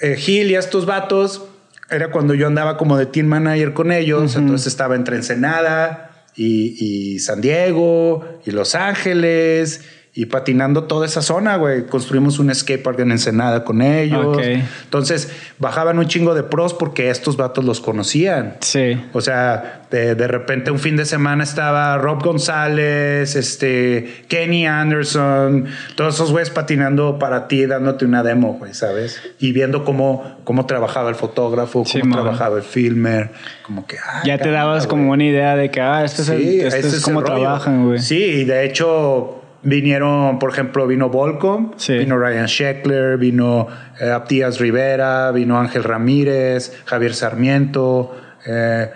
[0.00, 1.44] Eh, Gil y estos vatos,
[1.90, 7.14] era cuando yo andaba como de team manager con ellos, entonces estaba entre Ensenada y,
[7.14, 9.82] y San Diego y Los Ángeles
[10.14, 11.86] y patinando toda esa zona, güey.
[11.86, 14.36] Construimos un skatepark en Ensenada con ellos.
[14.36, 14.42] Ok.
[14.84, 18.56] Entonces bajaban un chingo de pros porque estos vatos los conocían.
[18.60, 19.02] Sí.
[19.14, 25.66] O sea, de, de repente un fin de semana estaba Rob González, este, Kenny Anderson,
[25.96, 29.18] todos esos güeyes patinando para ti, dándote una demo, güey, ¿sabes?
[29.38, 33.30] Y viendo cómo, cómo trabajaba el fotógrafo, Sí, cómo trabajaba el filmer,
[33.62, 33.96] como que...
[33.98, 34.90] ah, Ya te dabas güey.
[34.90, 37.34] como una idea de que, ah, este es, el, Sí, este es cómo rollo.
[37.40, 37.98] trabajan, güey.
[37.98, 41.96] Sí, y de hecho vinieron, por ejemplo, vino Volcom, Sí.
[41.98, 43.68] vino Ryan Sheckler, vino
[44.00, 48.16] eh, Aptías Rivera, vino Ángel Ramírez, Javier Sarmiento.
[48.46, 48.90] eh,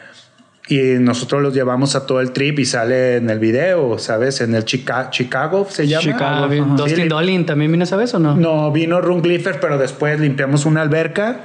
[0.68, 4.40] y nosotros los llevamos a todo el trip y sale en el video, ¿sabes?
[4.40, 6.02] En el Chica- Chicago se llama.
[6.02, 6.74] Chicago, Ah.
[6.76, 8.34] Dustin Sí, Dolin, ¿también vino esa vez o no?
[8.34, 11.36] no, vino Gliffer, pero después limpiamos una alberca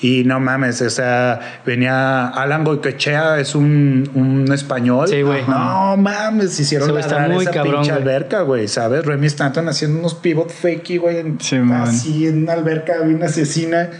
[0.00, 5.08] y no mames, o sea, venía Alan Goicoechea, es un, un español.
[5.08, 5.42] Sí, güey.
[5.48, 9.04] No mames, hicieron muy esa cabrón, pinche alberca, güey, ¿sabes?
[9.04, 11.82] Remy Stanton haciendo unos pivot fakey, güey, en- Sí, man.
[11.82, 13.90] así en una alberca bien asesina.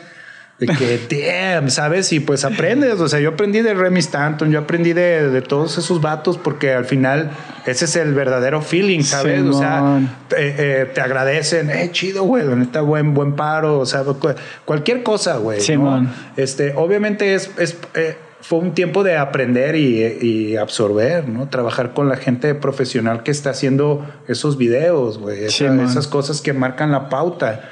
[0.59, 0.99] De que,
[1.55, 2.13] damn, ¿sabes?
[2.13, 3.01] Y pues aprendes.
[3.01, 6.73] O sea, yo aprendí de Remy Stanton, yo aprendí de, de todos esos vatos porque
[6.75, 7.31] al final
[7.67, 9.43] ese es el verdadero feeling, ¿sabes?
[9.43, 10.37] o sea, te,
[10.83, 14.35] eh, te agradecen, eh, chido, güey, la neta, buen, buen paro, o sea, cu-
[14.65, 15.59] cualquier cosa, güey.
[15.59, 15.65] ¿no?
[15.65, 16.11] Simón.
[16.37, 21.49] Este, obviamente es, es, eh, fue un tiempo de aprender y, y absorber, ¿no?
[21.49, 25.45] Trabajar con la gente profesional que está haciendo esos videos, güey.
[25.45, 25.81] Esa- Simón.
[25.87, 27.69] esas cosas que marcan la pauta.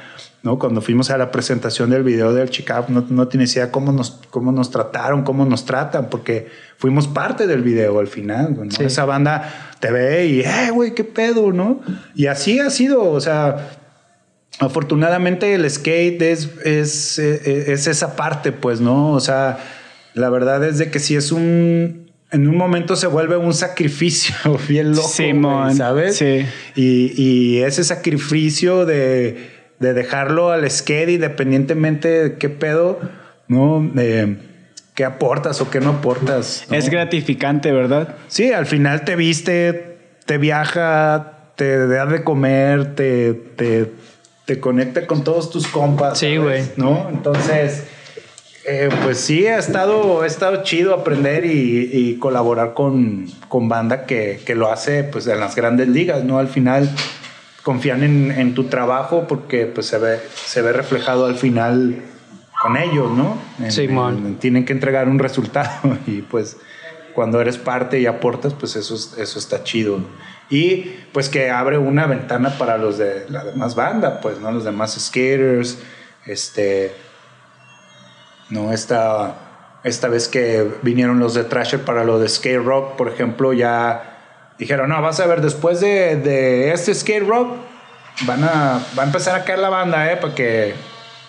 [0.46, 0.60] ¿No?
[0.60, 4.20] Cuando fuimos a la presentación del video del Chicago, no, no tienes idea cómo nos,
[4.30, 6.46] cómo nos trataron, cómo nos tratan, porque
[6.78, 8.56] fuimos parte del video al final.
[8.56, 8.70] ¿no?
[8.70, 8.84] Sí.
[8.84, 11.80] Esa banda te ve y, eh, güey, qué pedo, ¿no?
[12.14, 13.70] Y así ha sido, o sea,
[14.60, 19.10] afortunadamente el skate es, es, eh, es esa parte, pues, ¿no?
[19.14, 19.58] O sea,
[20.14, 22.06] la verdad es de que si es un...
[22.32, 24.34] En un momento se vuelve un sacrificio
[24.68, 26.16] bien loco, Simón, ¿sabes?
[26.18, 26.44] sí.
[26.76, 33.00] Y, y ese sacrificio de, de dejarlo al skate independientemente de qué pedo,
[33.48, 33.90] ¿no?
[33.98, 34.36] Eh,
[34.94, 36.64] qué aportas o qué no aportas.
[36.70, 36.76] ¿no?
[36.76, 38.16] Es gratificante, ¿verdad?
[38.28, 43.92] Sí, al final te viste, te viaja, te da de comer, te, te,
[44.46, 46.18] te conecta con todos tus compas.
[46.18, 46.62] Sí, güey.
[46.76, 47.08] ¿No?
[47.10, 47.84] Entonces,
[48.66, 54.06] eh, pues sí, ha estado, ha estado chido aprender y, y colaborar con, con banda
[54.06, 56.38] que, que lo hace pues en las grandes ligas, ¿no?
[56.38, 56.90] Al final
[57.66, 62.00] confían en, en tu trabajo porque pues se ve, se ve reflejado al final
[62.62, 63.36] con ellos, ¿no?
[63.58, 64.18] En- Simón.
[64.24, 66.58] en- tienen que entregar un resultado y pues
[67.12, 69.98] cuando eres parte y aportas, pues eso, es- eso está chido.
[70.48, 74.52] Y pues que abre una ventana para los de la demás banda, pues, ¿no?
[74.52, 75.76] Los demás skaters,
[76.24, 76.94] este...
[78.48, 79.34] No, esta,
[79.82, 84.12] esta vez que vinieron los de Thrasher para lo de skate rock, por ejemplo, ya
[84.58, 87.54] dijeron, no, vas a ver, después de, de este skate rock,
[88.26, 90.16] van a, va a empezar a caer la banda, ¿eh?
[90.16, 90.74] Para que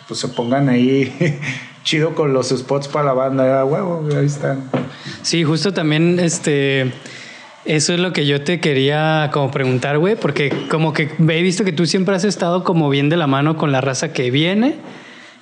[0.08, 1.40] pues, se pongan ahí
[1.84, 3.62] chido con los spots para la banda.
[3.62, 4.70] Ah, huevo, ahí están.
[5.22, 6.92] Sí, justo también, este,
[7.66, 11.66] eso es lo que yo te quería como preguntar, güey, porque como que he visto
[11.66, 14.76] que tú siempre has estado como bien de la mano con la raza que viene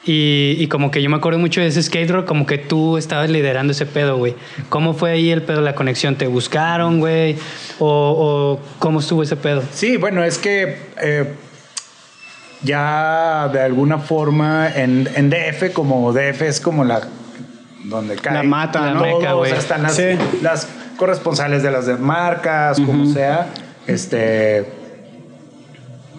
[0.06, 2.97] y, y como que yo me acuerdo mucho de ese skate rock, como que tú
[2.97, 4.36] estabas liderando ese pedo, güey.
[4.70, 6.16] ¿Cómo fue ahí el pedo, la conexión?
[6.16, 7.36] ¿Te buscaron, güey?
[7.80, 9.64] ¿O, o cómo estuvo ese pedo?
[9.74, 11.34] Sí, bueno, es que eh,
[12.62, 17.01] ya de alguna forma en, en DF, como DF es como la
[17.84, 19.01] donde cae La mata, La ¿no?
[19.01, 19.51] meca, todo, o güey.
[19.51, 20.03] sea, están las, Sí.
[20.41, 23.47] las corresponsales de las de marcas, como sea.
[23.86, 24.66] Este,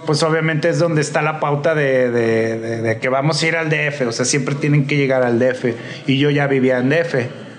[0.07, 3.57] pues obviamente es donde está la pauta de, de- de- de que vamos a ir
[3.57, 4.07] al DF.
[4.09, 5.75] O sea, siempre tienen que llegar al DF.
[6.07, 7.15] Y yo ya vivía en DF.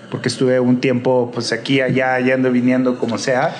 [0.09, 3.53] Porque estuve un tiempo, pues aquí, allá, yendo viniendo, como sea.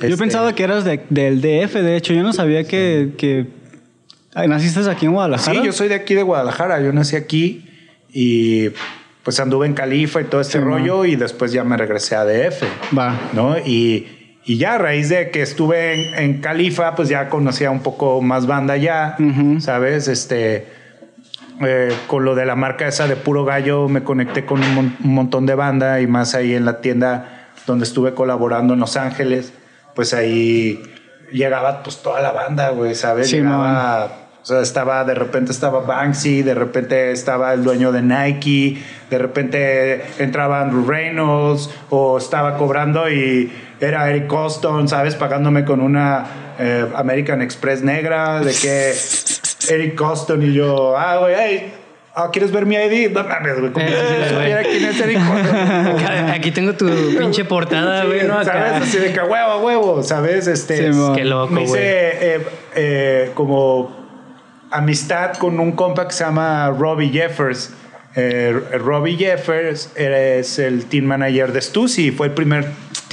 [0.00, 2.12] Yo Este, pensaba que eras de- del DF, de hecho.
[2.12, 3.46] Yo no sabía que, que...
[4.34, 5.60] Ay, ¿Naciste aquí en Guadalajara?
[5.60, 6.80] Sí, yo soy de aquí de Guadalajara.
[6.82, 7.64] Yo nací aquí
[8.12, 8.68] y
[9.22, 12.24] pues anduve en Califa y todo este Sí, rollo y después ya me regresé a
[12.26, 12.64] DF.
[12.96, 13.18] Va.
[13.32, 13.56] ¿no?
[13.58, 17.80] Y, y ya a raíz de que estuve en, en Califa, pues ya conocía un
[17.82, 19.16] poco más banda ya.
[19.60, 20.08] ¿sabes?
[20.08, 20.66] Este,
[21.64, 24.96] eh, con lo de la marca esa de Puro Gallo me conecté con un, mon-
[25.02, 28.96] un montón de banda y más ahí en la tienda donde estuve colaborando en Los
[28.96, 29.52] Ángeles,
[29.94, 30.82] pues ahí
[31.32, 33.30] llegaba pues toda la banda, güey, ¿sabes?
[33.30, 34.20] Sí, llegaba...
[34.42, 38.76] O sea, estaba, de repente estaba Banksy, de repente estaba el dueño de Nike,
[39.08, 43.50] de repente entraba Andrew Reynolds, o estaba cobrando y
[43.80, 45.14] era Eric Coston, ¿sabes?
[45.14, 46.24] Pagándome con una
[46.58, 48.92] eh, American Express negra, de que
[49.68, 51.72] Eric Coston y yo, ah, güey, hey,
[52.14, 53.10] ah, ¿quieres ver mi ID?
[53.10, 54.28] No mames, güey, como Eh, si güey.
[54.28, 55.56] supiera quién es Eric Coston.
[55.56, 56.86] Acá- Aquí tengo tu
[57.18, 58.44] pinche portada, Sí, güey, ¿no?
[58.44, 58.82] ¿Sabes?
[58.82, 60.46] Así de que huevo, a huevo, ¿sabes?
[60.46, 60.98] Este, Sí.
[61.16, 62.46] Qué loco, me hice eh,
[62.76, 64.04] eh, como
[64.70, 67.72] amistad con un compa que se llama Robbie Jeffers.
[68.16, 72.66] Eh, Robbie Jeffers es el team manager de Stussy, fue el primer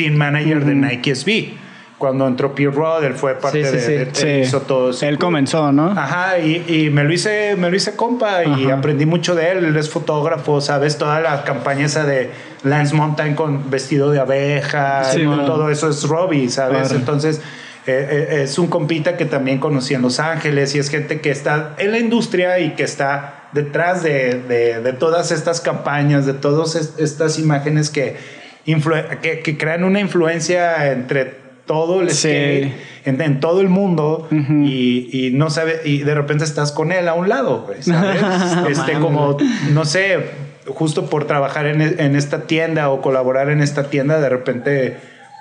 [0.03, 1.53] team manager de Nike SB.
[1.97, 4.27] Cuando entró Pierre Rod, él fue parte Sí, sí, de, sí.
[4.27, 5.19] él hizo todo Él club.
[5.19, 5.91] comenzó, ¿no?
[5.91, 9.65] Ajá, y, y me lo hice, me lo hice compa y aprendí mucho de él.
[9.65, 10.97] Él es fotógrafo, ¿sabes?
[10.97, 12.31] Toda la campaña esa de
[12.63, 15.45] Lance Mountain con vestido de abeja, man.
[15.45, 16.79] todo eso es Robbie, ¿sabes?
[16.87, 16.95] Claro.
[16.95, 17.39] Entonces,
[17.85, 21.29] eh, eh, es un compita que también conocí en Los Ángeles y es gente que
[21.29, 26.33] está en la industria y que está detrás de, de- de todas estas campañas, de
[26.33, 32.27] todas es- estas imágenes que, que, que crean una influencia entre todo el Sí.
[32.29, 32.73] skate
[33.05, 37.07] en, en todo el mundo y, y no sabe y de repente estás con él
[37.07, 38.21] a un lado, ¿sabes?
[38.69, 39.37] este como
[39.71, 40.19] no sé,
[40.67, 44.97] justo por trabajar en, en esta tienda o colaborar en esta tienda, de repente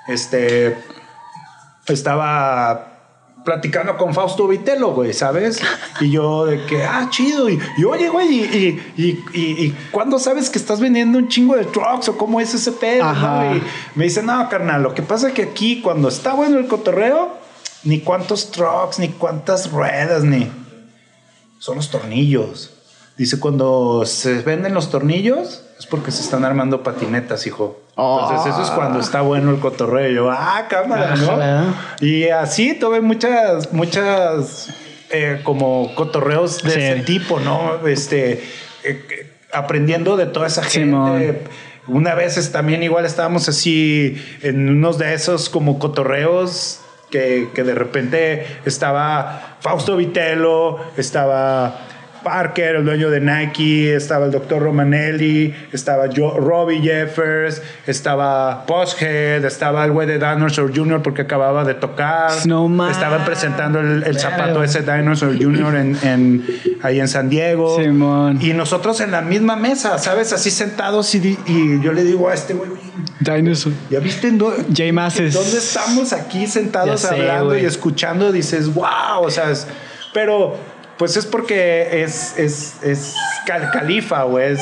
[0.09, 0.77] este
[1.89, 2.90] estaba
[3.51, 5.61] platicando con Fausto Vitelo, güey, ¿sabes?
[6.01, 7.49] Y yo de que, ah, chido.
[7.49, 11.65] Y, y oye, güey, y, y, y, ¿cuándo sabes que estás vendiendo un chingo de
[11.65, 13.03] trucks o cómo es ese pedo?
[13.03, 13.47] Ajá.
[13.47, 13.57] ¿no?
[13.57, 13.63] Y
[13.97, 17.39] me dice, no, carnal, lo que pasa es que aquí cuando está bueno el cotorreo,
[17.83, 20.49] ni cuántos trucks, ni cuántas ruedas, ni...
[21.59, 22.71] Son los tornillos.
[23.17, 27.81] Dice, cuando se venden los tornillos es porque se están armando patinetas, hijo.
[27.97, 30.11] Entonces eso es cuando está bueno el cotorreo.
[30.11, 31.33] Yo, ah, cámara, ¿no?
[31.33, 31.65] Ajá.
[32.01, 34.69] Y así tuve muchas, muchas
[35.11, 36.81] eh, como cotorreos de Sí.
[36.81, 37.87] ese tipo, ¿no?
[37.89, 38.43] Este, eh,
[38.85, 40.81] eh, aprendiendo de toda esa gente.
[40.91, 41.39] Simón.
[41.89, 46.81] Una vez es- también igual estábamos así en unos de esos como cotorreos
[47.11, 51.81] que, que de repente estaba Fausto Vitelo, estaba
[52.23, 59.45] Parker, el dueño de Nike, estaba el doctor Romanelli, estaba Jo- Robbie Jeffers, estaba Posthead,
[59.45, 61.03] estaba el güey de Dinosaur Jr.
[61.03, 62.31] porque acababa de tocar.
[62.47, 62.97] No mames.
[62.97, 65.75] Estaban presentando el, el zapato ese Dinosaur Jr.
[65.77, 66.47] En, en-
[66.83, 67.79] ahí en San Diego.
[67.81, 68.39] Simón.
[68.41, 70.33] Y nosotros en la misma mesa, ¿sabes?
[70.33, 71.21] Así sentados y,
[71.83, 72.81] yo le digo a este güey, "Oye,
[73.21, 73.75] Dinosaur.
[73.91, 74.39] ¿ya viste en
[74.75, 75.35] Jay Masses.
[75.35, 78.33] dónde estamos aquí sentados sé, hablando y escuchando?
[78.33, 79.67] Dices, wow, o sea, es-
[80.13, 80.57] pero
[81.01, 83.15] pues es porque es, es, es
[83.47, 84.61] cal- califa o es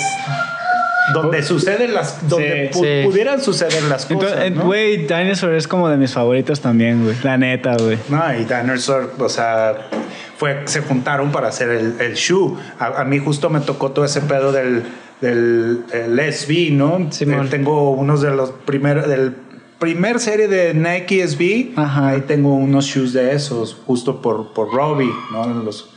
[1.13, 3.07] donde suceden las, donde Sí, pu- sí.
[3.09, 4.35] pudieran suceder las cosas.
[4.45, 4.65] Eh, ¿no?
[4.67, 7.17] güey, Dinosaur es como de mis favoritos también, güey.
[7.25, 7.99] La neta, güey.
[8.09, 9.89] No, y Dinosaur, o sea,
[10.37, 12.57] fue, se juntaron para hacer el, el shoe.
[12.79, 14.85] A, a mí justo me tocó todo ese pedo del,
[15.21, 17.11] del el SB, ¿no?
[17.11, 17.47] Simón.
[17.47, 19.35] Eh, tengo unos de los primeros, del
[19.79, 21.73] primer serie de Nike SB.
[21.77, 22.09] Ajá.
[22.11, 25.47] Ahí tengo unos shoes de esos, justo por, por Robbie, ¿no?
[25.65, 25.89] Los,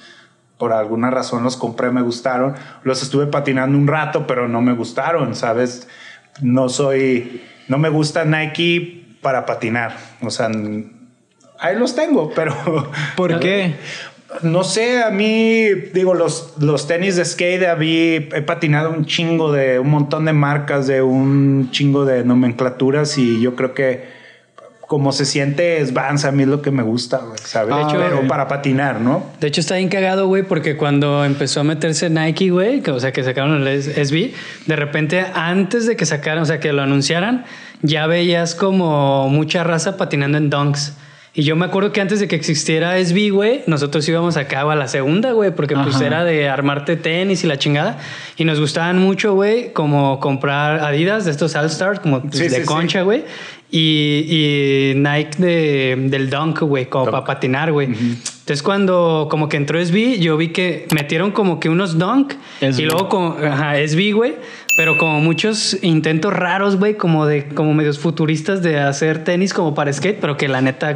[0.61, 2.53] por alguna razón los compré, me gustaron.
[2.83, 5.88] Los estuve patinando un rato, pero no me gustaron, ¿sabes?
[6.39, 9.97] No soy, no me gusta Nike para patinar.
[10.21, 10.51] O sea,
[11.59, 12.53] ahí los tengo, pero...
[13.15, 13.73] ¿Por qué?
[14.43, 15.65] No sé, a mí,
[15.95, 20.85] digo, los, los tenis de skate, he patinado un chingo de, un montón de marcas,
[20.85, 24.20] de un chingo de nomenclaturas y yo creo que
[24.91, 27.73] como se siente es Vans, a mí es lo que me gusta, güey, ¿sabes?
[27.73, 29.23] De hecho, Pero eh, para patinar, ¿no?
[29.39, 32.99] De hecho, está bien cagado, güey, porque cuando empezó a meterse Nike, güey, que, o
[32.99, 34.34] sea, que sacaron el SB,
[34.65, 37.45] de repente, antes de que sacaran, o sea, que lo anunciaran,
[37.81, 40.91] ya veías como mucha raza patinando en dunks.
[41.34, 44.76] Y yo me acuerdo que antes de que existiera SB, güey, nosotros íbamos acá a
[44.76, 46.06] la segunda, güey, porque pues Ajá.
[46.06, 47.99] era de armarte tenis y la chingada.
[48.36, 52.49] Y nos gustaban mucho, güey, como comprar Adidas de estos All Stars, como pues, Sí,
[52.49, 53.24] de sí, concha, güey.
[53.74, 57.14] Y, y Nike de, del Dunk, güey, como Dunk.
[57.14, 57.88] para patinar, güey.
[57.88, 62.82] Entonces cuando como que entró SB, yo vi que metieron como que unos Dunk SB.
[62.82, 64.36] y luego como, ajá, SB, güey.
[64.76, 69.74] Pero como muchos intentos raros, güey, como de, como medios futuristas de hacer tenis como
[69.74, 70.95] para skate, pero que la neta,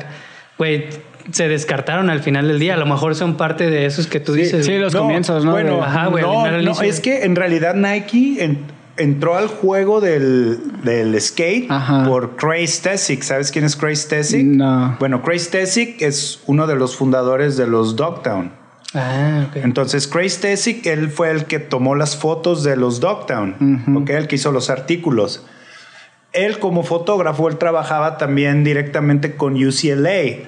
[0.58, 0.86] güey,
[1.32, 2.76] se descartaron al final del día.
[2.76, 4.66] A lo mejor son parte de esos que tú dices.
[4.66, 5.52] sí, los comienzos, ¿no?
[5.52, 8.60] Bueno, Ajá, güey, no, no, es que en realidad Nike en-
[8.98, 12.06] entró al juego del, del skate Ajá.
[12.06, 13.24] por Craig Stesic.
[13.24, 14.46] ¿Sabes quién es Craig Stesic?
[14.46, 14.96] No.
[15.00, 18.52] Bueno, Craig Stesic es uno de los fundadores de los Dogtown.
[18.94, 19.58] Ah, ok.
[19.58, 24.00] Entonces, Craig Stesic, él fue el que tomó las fotos de los Dogtown, Ujú.
[24.04, 24.10] ¿ok?
[24.12, 25.46] El que hizo los artículos.
[26.36, 30.48] Él como fotógrafo, él trabajaba también directamente con UCLA.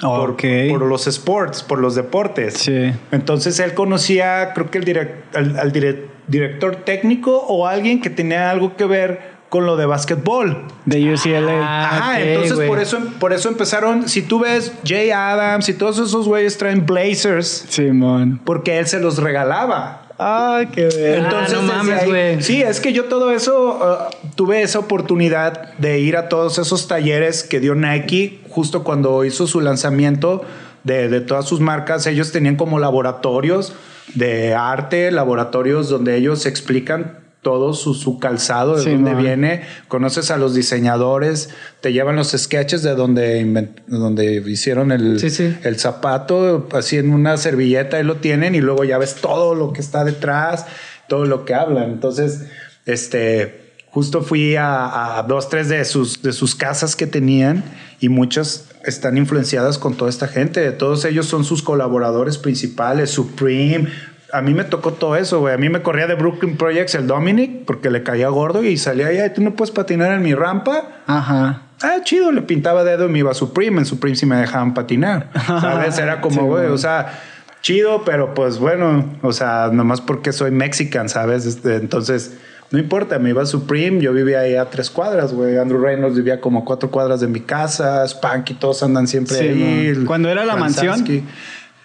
[0.00, 2.54] Por, los sports, por los deportes.
[2.54, 2.92] Sí.
[3.12, 8.08] Entonces él conocía, creo que el direc- al, al dire- director técnico o alguien que
[8.10, 10.64] tenía algo que ver con lo de básquetbol.
[10.86, 11.60] De UCLA.
[11.62, 16.26] Ah, entonces por eso, por eso empezaron, si tú ves Jay Adams y todos esos
[16.26, 18.40] güeyes traen blazers, Simón.
[18.44, 20.01] porque él se los regalaba.
[20.24, 21.18] Ah, qué ver.
[21.18, 22.42] Entonces, no mames, güey.
[22.42, 26.86] Sí, es que yo todo eso uh, tuve esa oportunidad de ir a todos esos
[26.86, 30.42] talleres que dio Nike justo cuando hizo su lanzamiento
[30.84, 32.06] de, de todas sus marcas.
[32.06, 33.74] Ellos tenían como laboratorios
[34.14, 39.22] de arte, laboratorios donde ellos explican todo su, su calzado, de Sí, dónde man.
[39.22, 41.50] viene, conoces a los diseñadores,
[41.80, 45.56] te llevan los sketches de donde, donde hicieron el, Sí, sí.
[45.64, 49.72] el zapato así en una servilleta y lo tienen y luego ya ves todo lo
[49.72, 50.66] que está detrás,
[51.08, 51.90] todo lo que hablan.
[51.90, 52.44] Entonces,
[52.86, 57.64] este, justo fui a, a dos, tres de sus, de sus casas que tenían
[58.00, 60.70] y muchas están influenciadas con toda esta gente.
[60.72, 63.88] Todos ellos son sus colaboradores principales, Supreme.
[64.32, 65.54] A mí me tocó todo eso, güey.
[65.54, 69.08] A mí me corría de Brooklyn Projects el Dominic porque le caía gordo y salía
[69.08, 71.02] ahí, tú no puedes patinar en mi rampa.
[71.06, 71.62] Ajá.
[71.82, 73.78] Ah, chido, le pintaba dedo y me iba a Supreme.
[73.78, 75.28] En Supreme sí me dejaban patinar.
[75.46, 75.98] ¿Sabes?
[75.98, 77.20] Era como, güey, o sea,
[77.60, 81.44] chido, pero pues bueno, o sea, nomás porque soy mexican, ¿sabes?
[81.44, 82.38] Este, entonces,
[82.70, 84.00] no importa, me iba a Supreme.
[84.00, 85.58] Yo vivía ahí a tres cuadras, güey.
[85.58, 88.06] Andrew Reynolds vivía como a cuatro cuadras de mi casa.
[88.08, 90.04] Spanky, todos andan siempre Sí, ahí.
[90.06, 91.04] ¿Cuando era la mansión?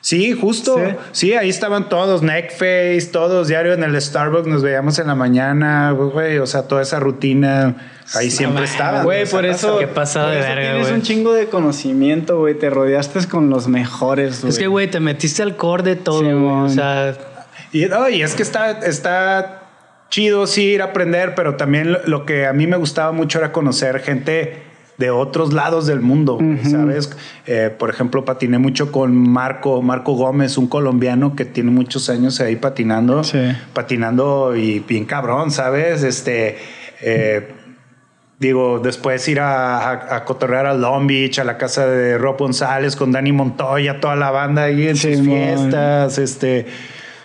[0.08, 0.78] Sí, justo.
[0.78, 0.96] Sí.
[1.12, 1.34] Sí.
[1.34, 6.38] ahí estaban todos, Neckface, todos, diario en el Starbucks nos veíamos en la mañana, güey,
[6.38, 7.76] o sea, toda esa rutina,
[8.16, 9.04] ahí siempre mames, estaban.
[9.04, 9.80] Güey, por eso.
[9.80, 12.58] Qué pasada de verga, Tienes un chingo de conocimiento, güey.
[12.58, 14.52] Te rodeaste con los mejores, güey.
[14.52, 16.56] Es que, güey, te metiste al core de todo, Sí, güey.
[16.56, 17.14] O sea,
[17.74, 19.64] Y, no, y es que está, está
[20.10, 23.40] chido, sí, ir a aprender, pero también lo, lo que a mí me gustaba mucho
[23.40, 24.66] era conocer gente
[24.98, 27.15] de otros lados del mundo, ¿sabes?
[27.45, 32.40] Eh, por ejemplo, patiné mucho con Marco, Marco Gómez, un colombiano que tiene muchos años
[32.40, 33.40] ahí patinando, Sí.
[33.74, 36.03] patinando y bien cabrón, ¿sabes?
[36.03, 36.57] Este...
[37.02, 37.53] eh,
[38.40, 42.38] Digo, después ir a, a, a cotorrear a Long Beach, a la casa de Rob
[42.38, 45.36] González con Dani Montoya, toda la banda ahí en Sí, sus mon.
[45.38, 46.68] fiestas, este,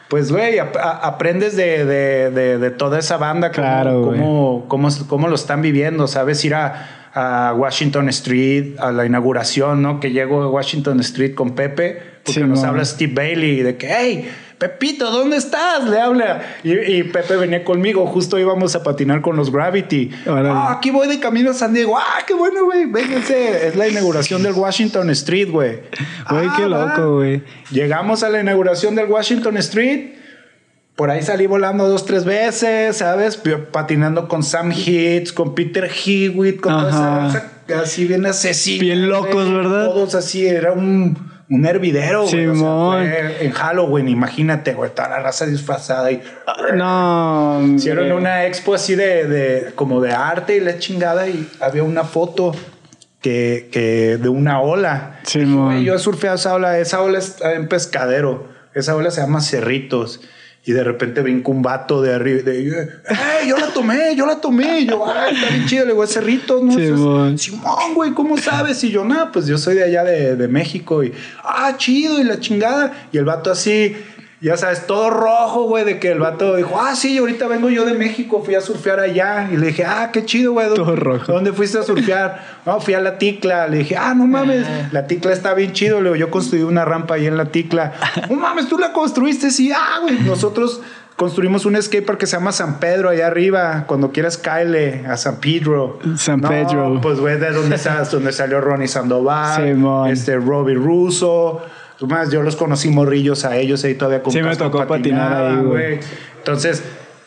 [0.08, 4.20] pues, güey, aprendes de, de- de- de toda esa banda, cómo, Claro, güey.
[4.20, 6.42] cómo, cómo, cómo lo están viviendo, ¿sabes?
[6.46, 10.00] Ir a, a Washington Street, a la inauguración, ¿no?
[10.00, 13.88] Que llego a Washington Street con Pepe, porque Sí, nos habla Steve Bailey de que,
[13.90, 15.88] hey, Pepito, ¿dónde estás?
[15.88, 16.40] Le habla.
[16.62, 20.10] Y, y Pepe venía conmigo, justo íbamos a patinar con los Gravity.
[20.26, 21.98] Ah, aquí voy de camino a San Diego.
[21.98, 22.86] Ah, qué bueno, güey.
[22.86, 23.66] Vénganse.
[23.66, 25.80] Es la inauguración del Washington Street, güey.
[26.30, 26.86] Güey, Ah, qué va.
[26.94, 27.42] loco, güey.
[27.72, 30.12] Llegamos a la inauguración del Washington Street.
[30.96, 33.40] Por ahí salí volando dos, tres veces, ¿sabes?
[33.72, 37.48] Patinando con Sam Hits, con Peter Hewitt, con toda esa raza
[37.82, 38.82] así bien asesina.
[38.82, 39.50] Bien locos.
[39.50, 39.86] ¿verdad?
[39.86, 41.16] Todos así, era un,
[41.48, 42.46] un hervidero, güey.
[42.46, 46.20] O sea, en Halloween, imagínate, güey, toda la raza disfrazada y...
[46.74, 47.62] No.
[47.76, 52.04] Hicieron una expo así de, de- como de arte y la chingada y había una
[52.04, 52.52] foto
[53.22, 55.20] que, que de una ola.
[55.22, 55.44] Sí.
[55.44, 59.40] "Güey, yo he surfeado esa ola, esa ola está en pescadero, esa ola se llama
[59.40, 60.20] Cerritos.
[60.64, 62.42] Y de repente brinca un vato de arriba.
[62.42, 64.14] De, ¡Ey, yo la tomé!
[64.14, 64.80] ¡Yo la tomé!
[64.80, 65.84] Y yo, ¡ay, está bien chido!
[65.84, 66.78] Le digo, "Es Cerritos, ¿no?
[66.96, 67.36] Mon.
[67.36, 68.84] Simón, güey, ¿cómo sabes?
[68.84, 71.02] Y yo, nada, pues yo soy de allá de, de México.
[71.02, 71.12] Y,
[71.42, 72.20] ¡ah, chido!
[72.20, 73.08] Y la chingada.
[73.10, 73.96] Y el vato así,
[74.42, 77.84] ya sabes, todo rojo, güey, de que el vato dijo, ah, sí, ahorita vengo yo
[77.84, 79.48] de México, fui a surfear allá.
[79.52, 80.66] Y le dije, ah, qué chido, güey.
[80.66, 81.32] ¿dónde- Todo rojo.
[81.32, 82.42] ¿Dónde fuiste a surfear?
[82.66, 83.68] No, fui a la Ticla.
[83.68, 85.98] Le dije, ah, no mames, la Ticla está bien chido.
[86.00, 87.92] Le digo, yo construí una rampa ahí en la Ticla.
[88.28, 90.18] No mames, tú la construiste, sí, ah, güey.
[90.20, 90.80] Nosotros
[91.16, 93.84] construimos un skatepark que se llama San Pedro allá arriba.
[93.86, 95.98] Cuando quieras, cáele a San Pedro.
[96.16, 96.98] San No, Pedro.
[97.00, 97.76] Pues, güey, de donde,
[98.10, 101.62] donde salió Ronnie Sandoval, este Robbie Russo.
[102.06, 105.56] Más, yo los conocí morrillos a ellos ahí todavía con Sí, me tocó patinar ahí,
[105.64, 106.00] güey.
[106.38, 106.82] Entonces,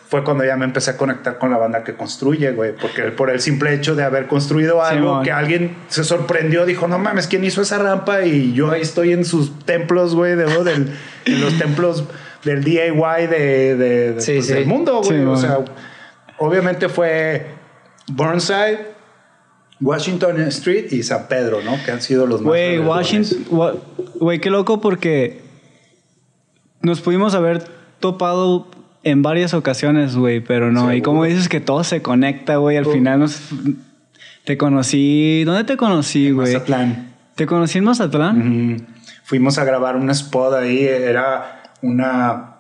[0.08, 2.76] fue cuando ya me empecé a conectar con la banda que construye, güey.
[2.76, 5.24] Porque por el simple hecho de haber construido algo Simón.
[5.24, 8.22] que alguien se sorprendió, dijo, no mames, ¿quién hizo esa rampa?
[8.24, 10.94] Y yo ahí estoy en sus templos, güey, de, del,
[11.26, 12.04] en los templos
[12.44, 14.54] del DIY de, de- de- Sí, pues, sí.
[14.54, 15.24] del mundo, güey.
[15.26, 15.60] O sea,
[16.38, 17.48] obviamente fue
[18.08, 18.95] Burnside,
[19.82, 21.78] Washington Street y San Pedro, ¿no?
[21.84, 22.80] Que han sido los más Güey.
[22.80, 23.46] Washington.
[23.50, 23.76] wa-
[24.20, 25.42] Güey, qué loco porque
[26.82, 27.64] nos pudimos haber
[28.00, 28.68] topado
[29.04, 30.94] en varias ocasiones, güey, pero no.
[30.94, 33.40] Y como dices que todo se conecta, güey, al final nos.
[34.46, 35.44] Te conocí.
[35.44, 36.54] ¿Dónde te conocí, güey?
[36.54, 37.14] Mazatlán.
[37.36, 38.88] ¿Te conocí en Mazatlán?
[39.24, 42.52] Fuimos a grabar un spot ahí, era una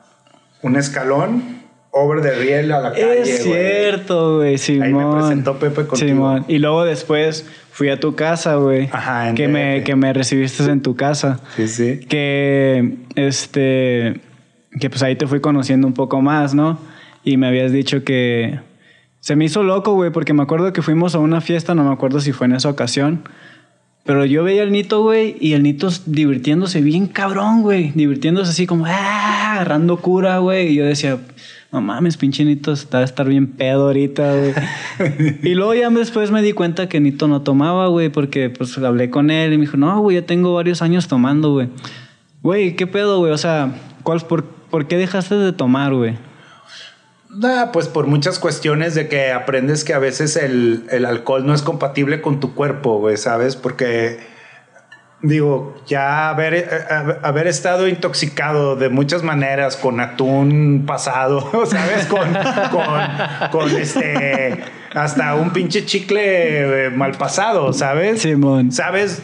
[0.62, 1.44] un escalón
[1.98, 3.22] over de riel a la calle.
[3.22, 4.84] es cierto, güey, Simón.
[4.84, 6.10] Ahí me presentó Pepe contigo.
[6.10, 6.46] Simón.
[6.50, 8.90] Y luego después fui a tu casa, güey.
[8.92, 11.40] Ajá, en que me, que me recibiste en tu casa.
[11.56, 12.02] Sí, sí.
[12.02, 14.20] que este
[14.78, 16.78] que pues ahí te fui conociendo un poco más, ¿no?
[17.24, 18.60] Y me habías dicho que
[19.22, 21.94] se me hizo loco, güey, porque me acuerdo que fuimos a una fiesta, no me
[21.94, 23.24] acuerdo si fue en esa ocasión,
[24.04, 28.68] pero yo veía al Nito, güey, y el Nito divirtiéndose bien cabrón, güey, divirtiéndose así
[28.68, 31.20] como ah, agarrando cura, güey, y yo decía,
[31.76, 34.54] no mames, pinche Nito está a estar bien pedo ahorita, güey.
[35.44, 39.10] y luego ya después me di cuenta que Nito no tomaba, güey, porque pues hablé
[39.10, 41.68] con él y me dijo, no, güey, ya tengo varios años tomando, güey.
[42.42, 43.34] Güey, ¿qué pedo, güey?
[43.34, 46.18] O sea, ¿cuál, por, ¿por qué dejaste de tomar, güey?
[47.30, 51.54] Nah, pues por muchas cuestiones de que aprendes que a veces el, el alcohol no
[51.54, 53.58] es compatible con tu cuerpo, güey, ¿sabes?
[53.58, 54.20] Porque,
[55.28, 62.06] digo, ya haber, eh, haber- haber estado intoxicado de muchas maneras, con atún pasado, ¿sabes?
[62.08, 62.34] Con,
[62.72, 64.58] con, con este,
[64.94, 68.22] hasta un pinche chicle eh, mal pasado, ¿sabes?
[68.22, 68.72] Simón.
[68.72, 69.22] ¿Sabes?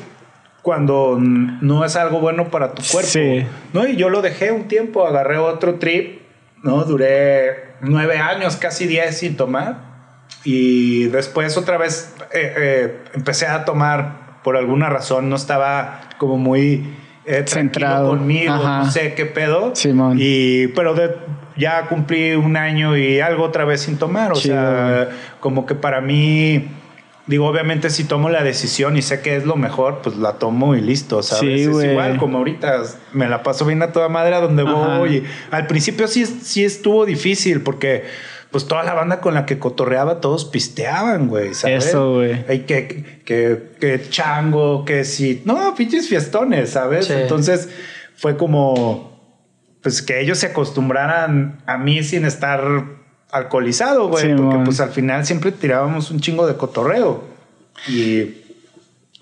[0.61, 3.09] Cuando no es algo bueno para tu cuerpo.
[3.09, 3.45] Sí.
[3.73, 3.87] ¿no?
[3.87, 6.21] Y yo lo dejé un tiempo, agarré otro trip,
[6.61, 6.83] ¿no?
[6.83, 9.89] Duré nueve años, casi diez sin tomar.
[10.43, 16.37] Y después otra vez eh, eh, empecé a tomar por alguna razón, no estaba como
[16.37, 16.93] muy
[17.25, 18.09] eh, Centrado.
[18.09, 18.83] conmigo, Ajá.
[18.85, 19.75] no sé qué pedo.
[19.75, 20.17] Simón.
[20.19, 21.15] Y, pero de-
[21.57, 24.31] ya cumplí un año y algo otra vez sin tomar.
[24.31, 25.09] O Chido, sea,
[25.39, 26.67] como que para mí...
[27.27, 30.75] Digo, obviamente si tomo la decisión y sé que es lo mejor, pues la tomo
[30.75, 31.61] y listo, ¿sabes?
[31.61, 32.81] Sí, es igual como ahorita
[33.13, 34.97] me la paso bien a toda madre a donde Ajá.
[34.97, 35.17] voy.
[35.17, 38.05] Y al principio sí, sí estuvo difícil porque
[38.51, 41.87] pues toda la banda con la que cotorreaba todos pisteaban, güey, ¿sabes?
[41.87, 42.45] Eso, güey.
[42.47, 45.41] Ay, que, que, que chango, que sí.
[45.45, 47.07] No, pinches fiestones, ¿sabes?
[47.07, 47.13] Sí.
[47.13, 47.69] Entonces
[48.15, 49.11] fue como
[49.81, 52.61] pues que ellos se acostumbraran a mí sin estar
[53.31, 57.23] alcoholizado, güey, Sí, porque pues al final siempre tirábamos un chingo de cotorreo.
[57.87, 58.41] Y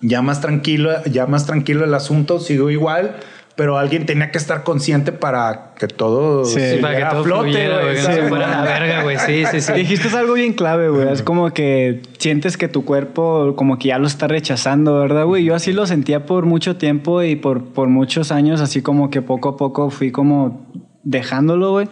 [0.02, 3.18] ya más tranquilo, ya más tranquilo el asunto, sigo igual,
[3.60, 6.62] pero alguien tenía que estar consciente para que todo Sí.
[6.62, 8.22] se Sí, para que todo flote, fluyera, güey, güey, que no ¿sabes?
[8.24, 9.18] se fuera a la verga, güey.
[9.18, 9.74] Sí, sí, sí.
[9.74, 11.12] Dijiste algo bien clave, güey.
[11.12, 15.44] Es como que sientes que tu cuerpo como que ya lo está rechazando, ¿verdad, güey?
[15.44, 19.22] Yo así lo sentía por mucho tiempo y por, por muchos años, así como que
[19.22, 20.66] poco a poco fui como
[21.04, 21.90] dejándolo, güey.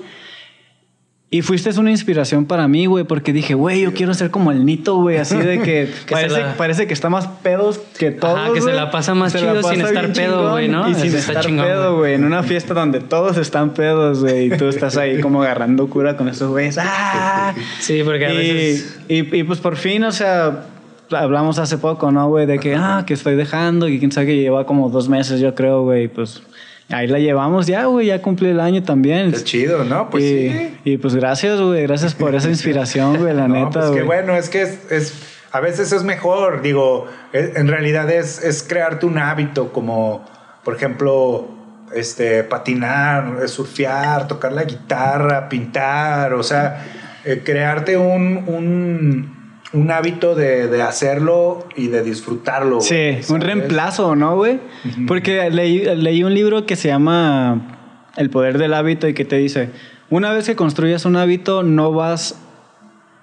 [1.30, 4.66] Y fuiste una inspiración para mí, güey, porque dije, güey, yo quiero ser como el
[4.66, 8.12] Nito, güey, así de que, Que parece, se la- parece que está más pedos que
[8.12, 8.38] todos.
[8.40, 8.76] Ajá, que se güey.
[8.76, 10.90] la pasa más Se chido la sin pasa estar pedo, güey, ¿no?
[10.90, 12.14] Y sin Eso estar chingón, pedo, güey.
[12.14, 16.16] en una fiesta donde todos están pedos, güey, y tú estás ahí como agarrando cura
[16.16, 16.78] con esos güeyes.
[16.80, 17.54] ¡Ah!
[17.82, 18.99] Sí, porque a y, veces...
[19.10, 20.64] y, y, pues por fin, o sea,
[21.12, 22.45] hablamos hace poco, ¿no, güey?
[22.45, 25.54] De que, ah, que estoy dejando, y quién sabe que lleva como dos meses, yo
[25.56, 26.41] creo, güey, y pues
[26.90, 29.32] ahí la llevamos ya, güey, ya cumplí el año también.
[29.32, 30.10] Qué chido, ¿no?
[30.10, 30.78] Pues y, sí.
[30.84, 34.00] y, pues gracias, güey, gracias por esa inspiración, güey, la No, neta, pues güey.
[34.00, 38.44] que bueno, es que es, es- a veces es mejor, digo, es- en realidad es,
[38.44, 40.26] es crearte un hábito como,
[40.64, 41.48] por ejemplo,
[41.96, 46.86] este, patinar, eh, surfear, tocar la guitarra, pintar, o sea,
[47.24, 49.37] eh, crearte un, un,
[49.73, 52.80] un hábito de, de hacerlo y de disfrutarlo.
[52.81, 54.60] Sí, un reemplazo, ¿no, güey?
[55.07, 57.77] Porque leí, leí un libro que se llama
[58.15, 59.69] El poder del hábito y que te dice,
[60.10, 62.41] una vez que construyas un hábito, no vas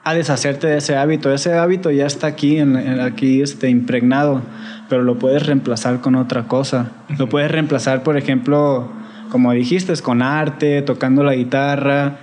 [0.05, 1.33] a deshacerte de ese hábito.
[1.33, 4.43] Ese hábito ya está aquí, en, en- aquí este, impregnado,
[4.91, 6.91] pero lo puedes reemplazar con otra cosa.
[7.19, 8.91] Lo puedes reemplazar, por ejemplo,
[9.31, 12.19] como dijiste, con arte, tocando la guitarra,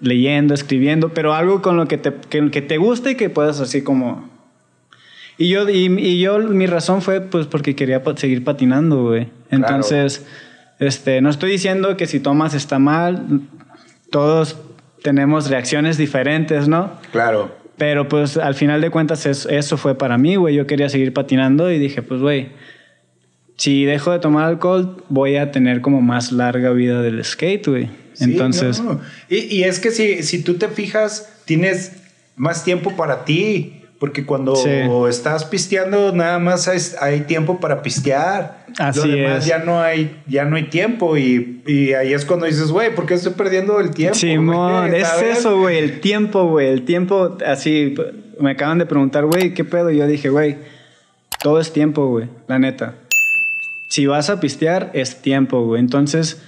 [0.00, 3.60] leyendo, escribiendo, pero algo con lo que te, que, que te guste y que puedas
[3.60, 4.28] así como...
[5.38, 9.28] Y yo, y, y yo, mi razón fue pues porque quería seguir patinando, güey.
[9.50, 10.26] Entonces,
[10.78, 13.40] este, no estoy diciendo que si tomas está mal,
[14.10, 14.56] todos
[15.02, 16.90] tenemos reacciones diferentes, ¿no?
[17.12, 17.54] Claro.
[17.76, 20.54] Pero pues al final de cuentas es- eso fue para mí, güey.
[20.54, 22.48] Yo quería seguir patinando y dije, pues, güey,
[23.58, 27.88] si dejo de tomar alcohol, voy a tener como más larga vida del skate, güey.
[28.16, 29.00] Sí, Entonces, no.
[29.28, 31.92] Y, y es que si, si tú te fijas, tienes
[32.36, 33.72] más tiempo para ti.
[33.98, 34.68] Porque cuando Sí.
[35.08, 38.66] estás pisteando, nada más hay, hay tiempo para pistear.
[38.78, 39.46] Así Lo demás es.
[39.46, 41.16] ya no hay, ya no hay tiempo.
[41.16, 44.14] Y, y ahí es cuando dices, güey, ¿por qué estoy perdiendo el tiempo?
[44.14, 47.94] Simón, es eso, güey, el tiempo, güey, el tiempo, así,
[48.38, 49.90] me acaban de preguntar, güey, ¿qué pedo?
[49.90, 50.58] Y yo dije, güey,
[51.42, 52.96] todo es tiempo, güey, la neta.
[53.88, 55.80] Si vas a pistear, es tiempo, güey.
[55.80, 56.42] Entonces,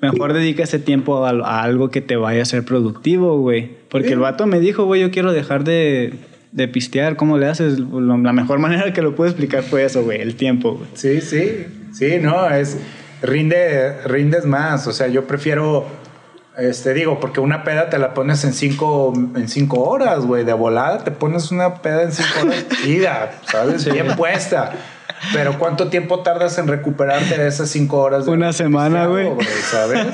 [0.00, 3.70] mejor dedica ese tiempo a, a algo que te vaya a ser productivo, güey.
[3.88, 4.12] Porque Sí.
[4.14, 6.14] el vato me dijo, güey, yo quiero dejar de,
[6.52, 7.16] de pistear.
[7.16, 7.78] ¿Cómo le haces?
[7.78, 10.88] La mejor manera que lo puedo explicar fue eso, güey, el tiempo, güey.
[10.94, 12.78] Sí, sí, sí, no, es
[13.22, 15.84] rinde, rindes más, o sea, yo prefiero,
[16.56, 20.54] este, digo, porque una peda te la pones en cinco, en cinco horas, güey, de
[20.54, 23.84] volada te pones una peda en cinco horas, ida, ¿sabes?
[23.92, 24.72] Bien puesta.
[25.32, 28.24] Pero ¿cuánto tiempo tardas en recuperarte de esas cinco horas?
[28.24, 29.28] de Una semana, güey.
[29.70, 30.06] ¿Sabes?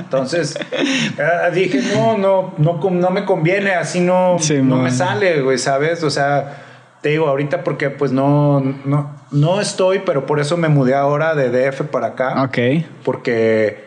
[0.00, 5.42] Entonces, eh, dije, no, no, no, no me conviene, así no, Sí, no me sale,
[5.42, 6.02] güey, ¿sabes?
[6.02, 6.62] O sea,
[7.02, 11.34] te digo, ahorita porque pues no, no, no estoy, pero por eso me mudé ahora
[11.34, 12.42] de DF para acá.
[12.44, 12.58] Ok.
[13.04, 13.84] Porque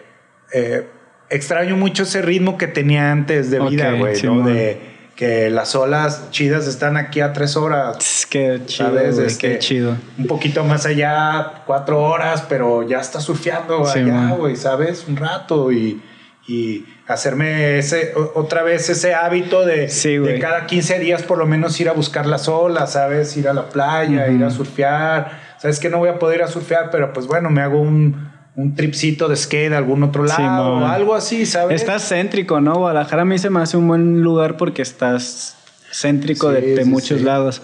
[0.53, 0.87] eh,
[1.29, 4.19] extraño mucho ese ritmo que tenía antes de vida, güey, ¿no?
[4.19, 4.45] Simón.
[4.45, 8.25] De que las olas chidas están aquí a tres horas.
[8.29, 9.15] Qué chido, ¿Sabes?
[9.15, 9.97] güey, Este, qué chido.
[10.17, 15.05] Un poquito más allá, cuatro horas, pero ya está surfeando Sí, allá, güey, ¿sabes?
[15.07, 16.01] Un rato y,
[16.47, 21.47] y hacerme ese, otra vez ese hábito de, Sí, de cada 15 días por lo
[21.47, 23.35] menos ir a buscar las olas, ¿sabes?
[23.37, 25.41] Ir a la playa, ir a surfear.
[25.57, 28.26] Sabes que no voy a poder ir a surfear, pero pues bueno, me hago un,
[28.57, 30.35] un tripcito de skate a algún otro lado,
[30.75, 30.83] Simón.
[30.83, 31.79] algo así, ¿sabes?
[31.79, 32.75] Estás céntrico, ¿no?
[32.75, 35.55] Guadalajara a mí se me hace un buen lugar porque estás
[35.93, 37.23] céntrico Sí, de, de sí, muchos sí.
[37.23, 37.61] lados.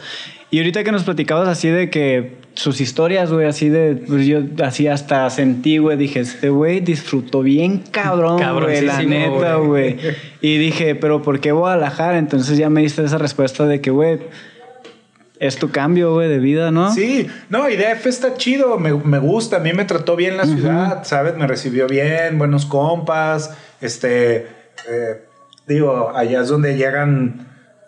[0.51, 4.41] Y ahorita que nos platicabas así de que sus historias, güey, así de, pues yo
[4.63, 9.93] así hasta sentí, güey, dije, este güey disfrutó bien cabrón, güey, la neta, güey.
[9.95, 9.97] güey.
[10.41, 12.19] Y dije, pero ¿por qué Guadalajara?
[12.19, 14.19] Entonces ya me diste esa respuesta de que, güey,
[15.39, 16.93] es tu cambio, güey, de vida, ¿no?
[16.93, 20.45] Sí, no, y DF está chido, me, me gusta, a mí me trató bien la
[20.45, 21.35] ciudad, ¿sabes?
[21.35, 24.47] Me recibió bien, buenos compas, este,
[24.89, 25.25] eh,
[25.67, 27.47] digo, allá es donde llegan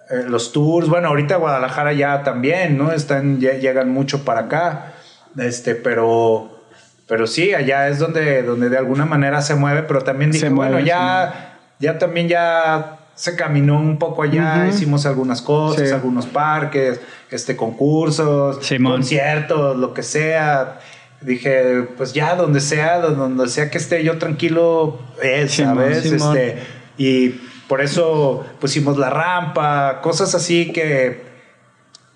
[0.10, 2.92] eh, los tours, bueno, ahorita Guadalajara ya también, ¿no?
[2.92, 4.94] Están, ya- llegan mucho para acá,
[5.38, 6.62] este, pero,
[7.08, 10.72] pero sí, allá es donde, donde de alguna manera se mueve, pero también dije, mueve,
[10.74, 15.94] bueno, ya, ya también ya se caminó un poco allá, hicimos algunas cosas, Sí.
[15.94, 17.00] algunos parques,
[17.32, 18.94] este, concursos, Simón.
[18.94, 20.80] conciertos, lo que sea.
[21.22, 26.04] Dije, pues ya, donde sea, donde, sea que esté yo tranquilo, es, Simón, ¿sabes?
[26.04, 26.38] Simón.
[26.38, 26.60] Este,
[26.98, 27.30] y
[27.68, 31.24] por eso pusimos la rampa, cosas así que,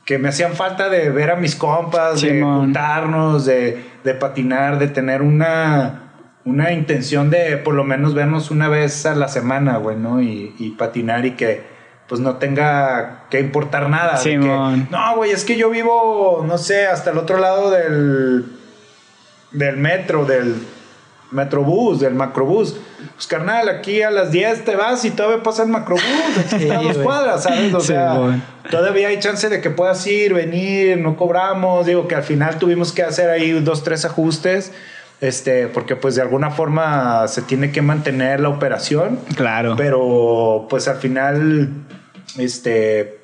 [0.05, 4.89] que me hacían falta de ver a mis compas, de juntarnos, de, de patinar, de
[4.89, 6.08] tener una,
[6.49, 10.21] una intención de por lo menos vernos una vez a la semana, güey, ¿no?
[10.21, 11.63] Y, y patinar y que
[12.07, 14.15] pues no tenga que importar nada.
[14.15, 14.87] que, Simón.
[14.89, 18.45] no, güey, es que yo vivo, no sé, hasta el otro lado del,
[19.51, 20.55] del metro, del,
[21.31, 22.75] Metrobús, del macrobús.
[23.13, 26.03] Pues carnal, aquí a las 10 te vas y todavía pasa el macrobús.
[26.51, 27.73] Aquí está a dos cuadras, ¿sabes?
[27.73, 31.85] O Sí, sea, todavía hay chance de que puedas ir, venir, no cobramos.
[31.85, 34.71] Digo que al final tuvimos que hacer ahí dos, tres ajustes.
[35.21, 39.19] Este, porque pues de alguna forma se tiene que mantener la operación.
[39.35, 39.75] Claro.
[39.77, 41.69] Pero pues al final,
[42.37, 43.19] este,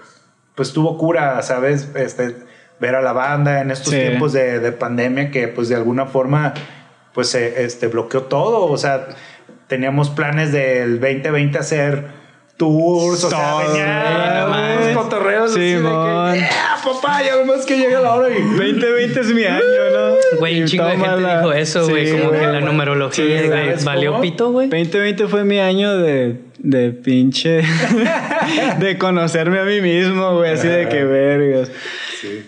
[0.56, 1.90] pues tuvo cura, ¿sabes?
[1.96, 2.36] Este,
[2.80, 4.00] ver a la banda en estos Sí.
[4.00, 6.54] tiempos de, de pandemia que pues de alguna forma
[7.14, 8.66] pues se este, bloqueó todo.
[8.66, 9.08] O sea,
[9.68, 12.08] teníamos planes del 2020 hacer
[12.58, 14.98] tours, o sea, unos mames.
[14.98, 18.42] cotorreos así de que, "Yeah, papá, ya vemos que llega la hora y...
[18.42, 19.62] 2020 es mi año,
[19.94, 20.16] ¿no?
[20.40, 22.08] Güey, un chingo de gente dijo eso, güey.
[22.08, 23.66] Sí, como que la numerología, Sí, güey.
[23.66, 24.22] ¿sabes valió cómo?
[24.22, 24.70] pito, güey.
[24.70, 27.62] 2020 fue mi año de, de pinche.
[28.80, 30.52] de conocerme a mí mismo, güey.
[30.52, 31.72] Así de que vergas.
[32.22, 32.46] Sí.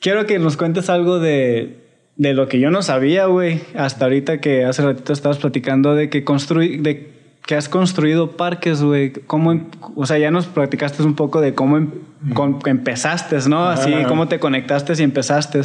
[0.00, 1.76] Quiero que nos cuentes algo de,
[2.16, 3.60] de lo que yo no sabía, güey.
[3.74, 7.13] Hasta ahorita que hace ratito estabas platicando de que construí, de
[7.46, 9.12] que has construido parques, güey.
[9.12, 9.66] ¿Cómo, em-
[9.96, 11.90] o sea, ya nos platicaste un poco de cómo em-
[12.32, 13.66] con- empezaste, ¿no?
[13.68, 15.60] Así, cómo te conectaste y empezaste.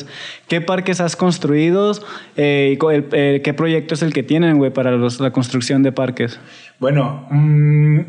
[0.49, 1.93] ¿Qué parques has construido?
[2.35, 5.81] Eh, y el- eh, ¿Qué proyecto es el que tienen, güey, para los- la construcción
[5.81, 6.37] de parques?
[6.79, 7.99] Bueno, mm,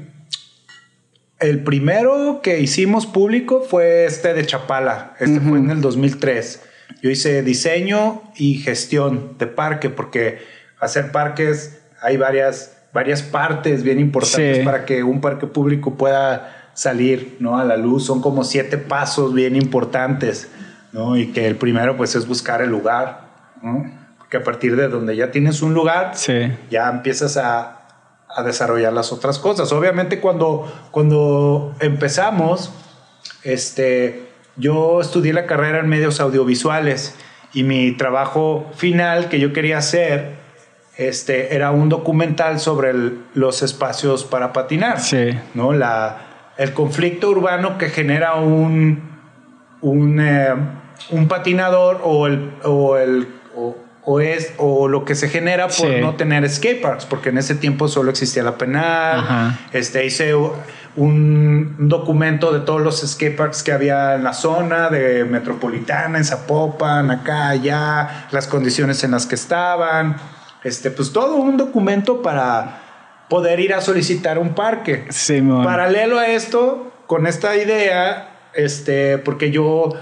[1.39, 5.15] el primero que hicimos público fue este de Chapala.
[5.21, 6.63] Este fue en el 2003.
[7.03, 10.39] Yo hice diseño y gestión de parque porque
[10.81, 14.65] hacer parques hay varias, varias partes bien importantes Sí.
[14.65, 17.59] para que un parque público pueda salir ¿no?
[17.59, 18.05] a la luz.
[18.07, 20.51] Son como siete pasos bien importantes.
[20.93, 21.17] ¿no?
[21.17, 23.29] Y que el primero pues es buscar el lugar.
[23.62, 23.91] ¿no?
[24.19, 26.53] Porque a partir de donde ya tienes un lugar, Sí.
[26.71, 27.83] ya empiezas a,
[28.35, 29.71] a desarrollar las otras cosas.
[29.73, 32.73] Obviamente cuando, cuando empezamos,
[33.45, 37.15] este, yo estudié la carrera en medios audiovisuales
[37.53, 40.40] y mi trabajo final que yo quería hacer
[40.97, 45.01] este, era un documental sobre el- los espacios para patinar.
[45.01, 45.31] Sí.
[45.55, 45.73] ¿no?
[45.73, 46.19] La,
[46.59, 49.03] el conflicto urbano que genera un,
[49.81, 50.55] un, eh,
[51.11, 55.75] un patinador o, el, o, el, o, o es, o lo que se genera por
[55.89, 56.01] Sí.
[56.01, 59.21] no tener skateparks, porque en ese tiempo solo existía la penal.
[59.21, 59.59] Ajá.
[59.73, 60.53] Este, hice un,
[60.97, 67.11] un documento de todos los skateparks que había en la zona, de Metropolitana, en Zapopan,
[67.11, 70.17] acá, allá, las condiciones en las que estaban.
[70.65, 72.82] Este, pues todo un documento para
[73.28, 75.07] poder ir a solicitar un parque.
[75.11, 75.65] Simón.
[75.65, 79.95] Paralelo a esto, con esta idea, este, porque yo,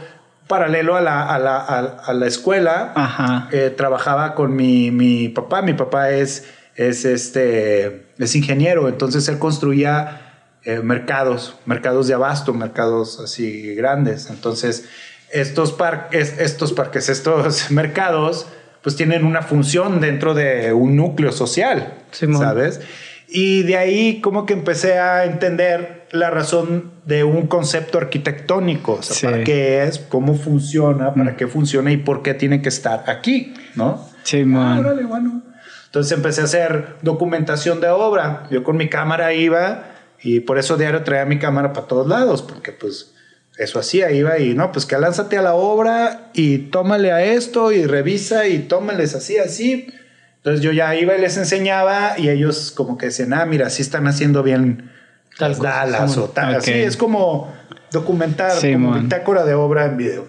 [0.48, 3.48] paralelo a la, a la, a, la escuela, Ajá.
[3.52, 5.62] eh, trabajaba con mi, mi papá.
[5.62, 10.22] Mi papá es, es, este, es ingeniero, entonces él construía
[10.64, 14.28] eh, mercados, mercados de abasto, mercados así grandes.
[14.30, 14.89] Entonces,
[15.30, 15.76] estos,
[16.12, 18.47] estos parques, estos mercados,
[18.82, 22.40] pues tienen una función dentro de un núcleo social, Simón.
[22.42, 22.80] ¿sabes?
[23.28, 29.02] Y de ahí como que empecé a entender la razón de un concepto arquitectónico, o
[29.02, 29.26] sea, Sí.
[29.26, 31.36] para qué es, cómo funciona, para Mm.
[31.36, 34.02] qué funciona y por qué tiene que estar aquí, ¿no?
[34.22, 34.62] Simón.
[34.66, 35.42] Ah, órale, bueno.
[35.86, 38.44] Entonces empecé a hacer documentación de obra.
[38.50, 39.84] Yo con mi cámara iba
[40.22, 43.14] y por eso diario traía mi cámara para todos lados, porque pues
[43.59, 47.72] eso hacía, iba y no, pues que lánzate a la obra y tómale a esto
[47.72, 49.93] y revisa y tómales así, así.
[50.36, 53.82] Entonces yo ya iba y les enseñaba y ellos como que decían, ah, mira, sí
[53.82, 54.90] están haciendo bien
[55.39, 56.28] Tal las Simón.
[56.28, 56.55] o tal.
[56.56, 57.52] Así es como
[57.93, 59.02] documentar, como Simón.
[59.02, 60.26] bitácora de obra en video.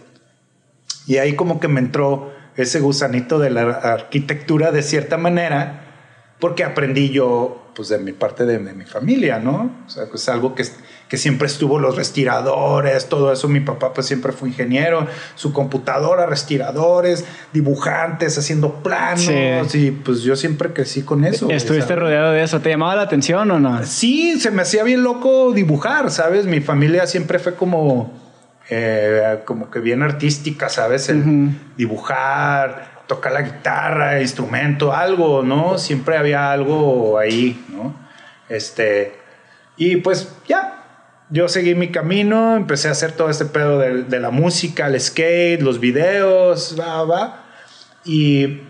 [1.08, 5.86] Y ahí como que me entró ese gusanito de la arquitectura de cierta manera,
[6.40, 9.84] porque aprendí yo, pues de mi parte de, de mi familia, ¿no?
[9.86, 10.64] O sea, pues algo que,
[11.10, 13.48] que siempre estuvo, los respiradores, todo eso.
[13.48, 19.22] Mi papá pues siempre fue ingeniero, su computadora, respiradores, dibujantes, haciendo planos,
[19.72, 19.88] Sí.
[19.88, 21.50] y pues yo siempre crecí con eso.
[21.50, 22.00] ¿Estuviste ¿sabes?
[22.00, 22.60] rodeado de eso?
[22.62, 23.84] ¿Te llamaba la atención o no?
[23.86, 26.46] Sí, se me hacía bien loco dibujar, ¿sabes?
[26.46, 28.14] Mi familia siempre fue como,
[28.70, 31.10] eh, como que bien artística, ¿sabes?
[31.10, 35.80] El dibujar, tocar la guitarra, instrumento, algo, ¿no?
[35.80, 37.96] Siempre había algo ahí, ¿no?
[38.48, 39.16] Este,
[39.76, 40.79] y pues ya,
[41.30, 45.00] yo seguí mi camino, empecé a hacer todo este pedo de, de la música, el
[45.00, 47.44] skate, los videos, va, va.
[48.06, 48.62] Y,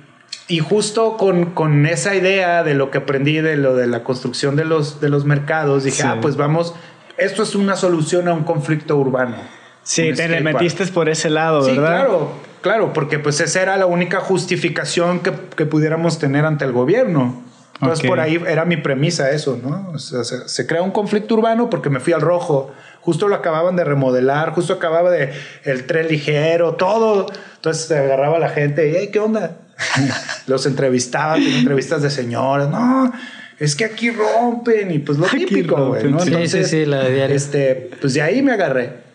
[0.47, 4.55] y justo con, con esa idea de lo que aprendí de lo de la construcción
[4.55, 6.07] de los, de los mercados, dije, Sí.
[6.07, 6.73] ah, pues vamos,
[7.17, 9.35] esto es una solución a un conflicto urbano.
[9.83, 11.87] Sí, te le metiste por ese lado, Sí, ¿verdad?
[12.05, 12.31] claro,
[12.61, 17.41] claro, porque pues esa era la única justificación que, que pudiéramos tener ante el gobierno.
[17.81, 19.91] Entonces por ahí era mi premisa eso, ¿no?
[19.93, 22.71] O sea, se, se crea un conflicto urbano porque me fui al rojo.
[23.01, 25.31] Justo lo acababan de remodelar, justo acababa de
[25.63, 27.27] el tren ligero, todo.
[27.55, 29.57] Entonces se agarraba la gente y, "Hey, ¿qué onda?
[30.47, 32.69] Los entrevistaba, entrevistas de señoras.
[32.69, 33.11] No,
[33.59, 36.19] es que aquí rompen y pues lo Aquí típico, güey, ¿no?
[36.19, 36.33] sí.
[36.33, 37.35] Sí, sí, sí, la de diario.
[37.35, 39.07] Este, pues de ahí me agarré.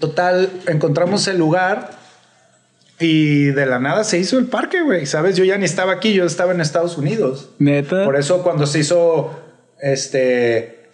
[0.00, 1.90] Total, encontramos el lugar
[2.98, 5.06] y de la nada se hizo el parque, güey.
[5.06, 7.50] Sabes, yo ya ni estaba aquí, yo estaba en Estados Unidos.
[7.58, 8.04] Neta.
[8.04, 9.38] Por eso cuando se hizo
[9.80, 10.88] este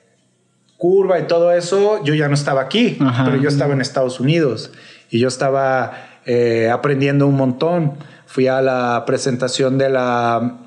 [0.79, 3.25] curva y todo eso, yo ya no estaba aquí, Ajá.
[3.25, 4.73] pero yo estaba en Estados Unidos
[5.11, 5.93] y yo estaba
[6.27, 7.95] eh, aprendiendo un montón.
[8.27, 10.59] Fui a la presentación de la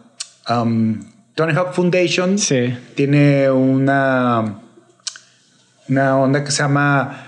[0.50, 1.04] um,
[1.34, 2.38] Tony Hawk Foundation.
[2.38, 2.78] Sí.
[2.96, 4.62] Tiene una
[5.90, 7.25] una onda que se llama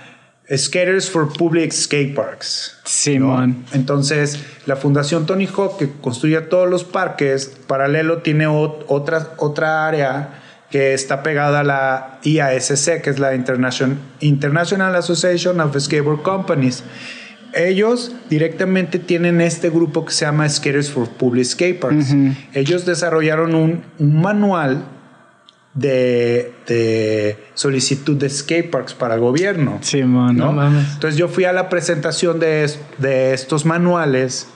[0.56, 2.78] Skaters for Public Skate Parks.
[2.84, 3.64] Simón.
[3.72, 9.86] Entonces, la Fundación Tony Hawk, que construye todos los parques, paralelo tiene ot- otra, otra
[9.86, 16.22] área que está pegada a la IASC, que es la International, International Association of Skateboard
[16.22, 16.82] Companies.
[17.54, 22.14] Ellos directamente tienen este grupo que se llama Skaters for Public Skate Parks.
[22.52, 24.84] Ellos desarrollaron un, un manual
[25.78, 29.78] de, de solicitud de skateparks para el gobierno.
[30.46, 30.94] No mames.
[30.94, 34.48] Entonces yo fui a la presentación de, de estos manuales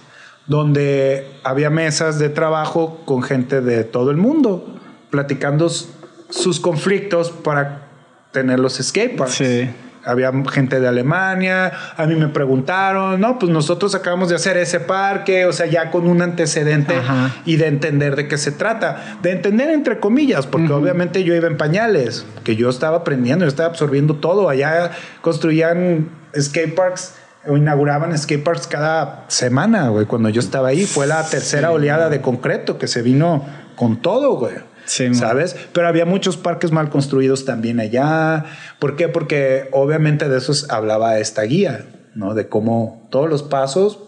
[0.47, 4.81] donde había mesas de trabajo con gente de todo el mundo,
[5.11, 7.89] platicando sus conflictos para
[8.33, 9.35] tener los skateparks.
[9.35, 9.71] Sí.
[10.05, 14.81] Había gente de Alemania, a mí me preguntaron, no, pues nosotros acabamos de hacer ese
[14.81, 17.31] parque, o sea, ya con un antecedente Ajá.
[17.45, 19.19] y de entender de qué se trata.
[19.23, 23.49] De entender entre comillas, porque obviamente yo iba en pañales, que yo estaba aprendiendo, yo
[23.49, 24.49] estaba absorbiendo todo.
[24.49, 26.09] Allá construían
[26.39, 27.15] skateparks
[27.47, 30.07] o inauguraban skateparks cada semana, güey.
[30.07, 33.45] Cuando yo estaba ahí, fue la tercera oleada de concreto que se vino
[33.77, 34.55] con todo, güey.
[34.85, 35.15] Sí.
[35.15, 35.57] ¿Sabes?
[35.73, 38.45] Pero había muchos parques mal construidos también allá.
[38.79, 39.09] ¿Por qué?
[39.09, 42.35] Porque obviamente de eso hablaba esta guía, ¿no?
[42.35, 43.99] De cómo todos los pasos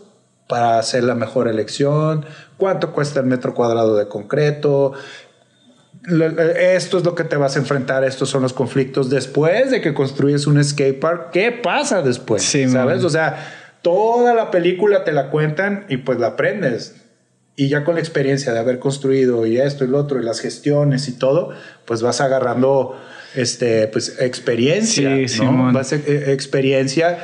[0.48, 2.26] para hacer la mejor elección,
[2.56, 4.92] cuánto cuesta el metro cuadrado de concreto.
[6.06, 9.94] Esto es lo que te vas a enfrentar, estos son los conflictos después de que
[9.94, 11.30] construyes un skatepark.
[11.30, 12.42] ¿Qué pasa después?
[12.42, 12.98] Sí, ¿Sabes?
[12.98, 13.06] man.
[13.06, 17.03] O sea, toda la película te la cuentan y pues la aprendes.
[17.56, 20.40] Y ya con la experiencia de haber construido y esto y lo otro y las
[20.40, 21.50] gestiones y todo,
[21.84, 23.00] pues vas agarrando
[23.36, 25.28] este, pues, experiencia.
[25.28, 25.72] Sí, ¿no?
[25.72, 27.18] Vas a- eh, experiencia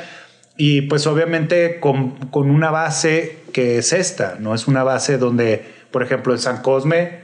[0.57, 4.53] y pues obviamente con, con una base que es esta, ¿no?
[4.55, 7.19] Es una base donde, por ejemplo, en San Cosme,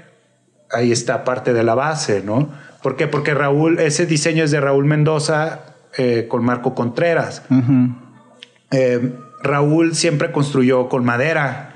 [0.72, 2.52] ahí está parte de la base, ¿no?
[2.84, 3.08] ¿Por qué?
[3.08, 5.62] Porque Raúl, ese diseño es de Raúl Mendoza
[5.98, 7.42] eh, con Marco Contreras.
[8.72, 9.14] Eh,
[9.44, 11.74] Raúl siempre construyó con madera.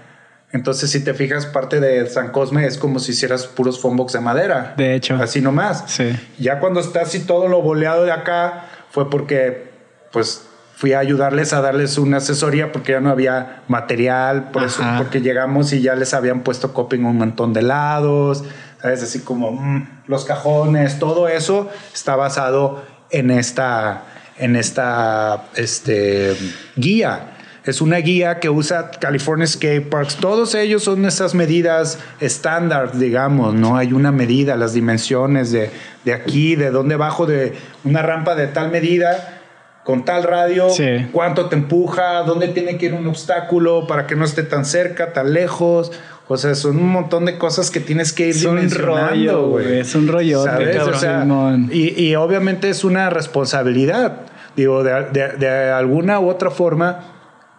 [0.53, 4.19] Entonces, si te fijas, parte de San Cosme es como si hicieras puros foambox de
[4.19, 4.73] madera.
[4.75, 5.15] De hecho.
[5.15, 5.85] Así nomás.
[5.87, 6.17] Sí.
[6.39, 9.71] Ya cuando está así todo lo boleado de acá, fue porque,
[10.11, 10.45] pues,
[10.81, 15.21] fui a ayudarles a darles una asesoría porque ya no había material, por eso, porque
[15.21, 18.43] llegamos y ya les habían puesto coping un montón de lados,
[18.81, 19.03] ¿sabes?
[19.03, 24.05] Así como mm, los cajones, todo eso está basado en esta,
[24.39, 26.35] en esta este,
[26.75, 27.37] guía.
[27.63, 30.15] Es una guía que usa California Skate Parks.
[30.15, 33.77] Todos ellos son esas medidas estándar, digamos, ¿no?
[33.77, 35.69] Hay una medida, las dimensiones de,
[36.03, 39.37] de aquí, de dónde bajo de una rampa de tal medida,
[39.83, 41.07] con tal radio, Sí.
[41.11, 45.13] cuánto te empuja, dónde tiene que ir un obstáculo para que no esté tan cerca,
[45.13, 45.91] tan lejos.
[46.27, 49.47] O sea, son un montón de cosas que tienes que ir Es un dimensionando, rollo,
[49.49, 49.79] güey.
[49.79, 50.77] Es un rollote, ¿Sabes?
[50.77, 50.95] cabrón.
[50.95, 54.21] O sea, y, y obviamente es una responsabilidad.
[54.55, 57.10] Digo, de, de- de alguna u otra forma,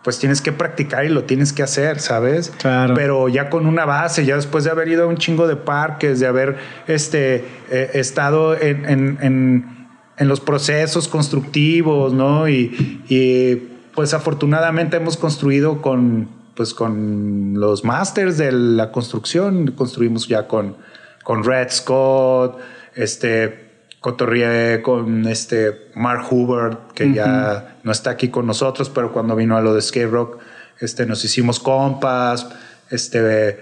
[0.05, 2.53] pues tienes que practicar y lo tienes que hacer, ¿sabes?
[2.59, 2.95] Claro.
[2.95, 6.19] Pero ya con una base, ya después de haber ido a un chingo de parques,
[6.19, 6.57] de haber
[6.89, 9.83] este, eh, estado en, en- en-
[10.19, 12.49] en los procesos constructivos, ¿no?
[12.49, 20.29] Y, y, pues afortunadamente hemos construido con, pues con los masters de la construcción, construimos
[20.29, 20.77] ya con,
[21.25, 22.59] con Red Scott,
[22.95, 23.62] este,
[24.03, 29.57] cotorrié con este Mark Hoover, que ya no está aquí con nosotros, pero cuando vino
[29.57, 30.39] a lo de Skate Rock,
[30.81, 32.49] este, nos hicimos compas,
[32.91, 33.61] este,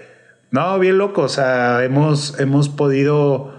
[0.49, 3.53] no, bien loco, o sea, hemos, hemos podido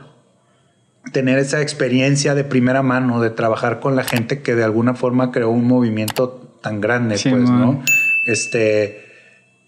[1.13, 5.31] tener esa experiencia de primera mano, de trabajar con la gente que de alguna forma
[5.31, 7.61] creó un movimiento tan grande, Sí, pues, man.
[7.61, 7.85] ¿no?
[8.27, 9.07] Este,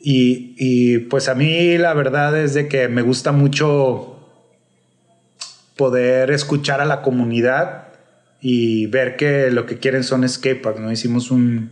[0.01, 4.14] y, y, pues a mí la verdad es de que me gusta mucho
[5.77, 7.89] poder escuchar a la comunidad
[8.41, 10.93] y ver que lo que quieren son skateparks, ¿no?
[10.93, 11.71] Hicimos un,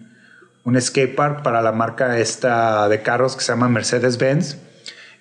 [0.64, 4.56] un skatepark para la marca esta de carros que se llama Mercedes-Benz.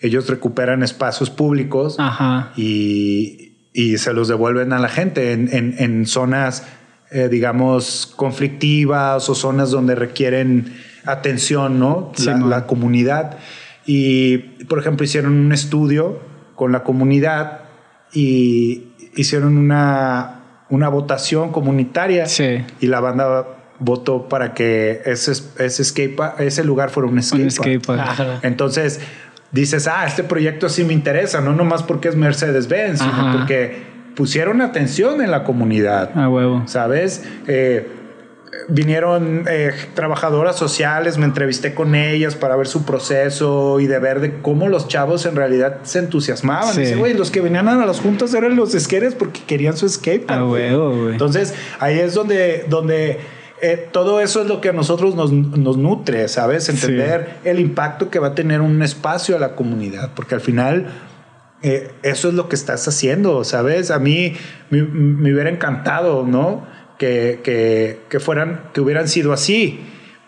[0.01, 2.53] ellos recuperan espacios públicos Ajá.
[2.57, 6.63] y, y se los devuelven a la gente en, en- en zonas,
[7.11, 10.73] eh, digamos, conflictivas o zonas donde requieren
[11.05, 12.11] atención, ¿no?
[12.15, 12.49] Sí, la, man.
[12.49, 13.37] la comunidad.
[13.85, 14.37] Y,
[14.69, 16.19] por ejemplo, hicieron un estudio
[16.55, 17.59] con la comunidad
[18.13, 20.39] y hicieron una,
[20.69, 22.63] una votación comunitaria Sí.
[22.79, 23.45] y la banda
[23.79, 27.53] votó para que ese, ese, pa- ese lugar fuera un skate Un park.
[27.63, 27.99] skate park.
[28.01, 28.39] Ajá.
[28.43, 28.99] Entonces
[29.51, 33.83] dices, ah, este proyecto sí me interesa, no nomás porque es Mercedes-Benz, sino porque
[34.15, 36.63] pusieron atención en la comunidad, A huevo.
[36.67, 37.23] ¿sabes?
[37.47, 37.87] Eh,
[38.73, 44.21] vinieron eh, trabajadoras sociales, me entrevisté con ellas para ver su proceso y de ver
[44.21, 46.73] de cómo los chavos en realidad se entusiasmaban.
[46.73, 46.81] Sí.
[46.81, 50.25] Dice, güey, los que venían a las juntas eran los skates porque querían su skate
[50.25, 50.71] park, A güey".
[51.11, 53.19] Entonces, ahí es donde, donde
[53.61, 56.69] eh, todo eso es lo que a nosotros nos, nos nutre, ¿sabes?
[56.69, 60.87] Entender el impacto que va a tener un espacio a la comunidad, porque al final
[61.61, 63.91] eh, eso es lo que estás haciendo, ¿sabes?
[63.91, 64.33] A mí
[64.69, 66.65] me, me hubiera encantado, ¿no?
[67.01, 69.79] Que, que, que fueran, que hubieran sido así.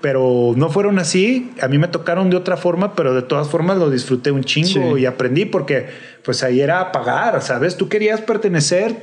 [0.02, 3.78] Pero no fueron así, a mí me tocaron de otra forma, pero de todas formas
[3.78, 5.02] lo disfruté un chingo Sí.
[5.02, 5.86] y aprendí porque
[6.26, 7.78] pues ahí era pagar, ¿sabes?
[7.78, 8.95] Tú querías pertenecer,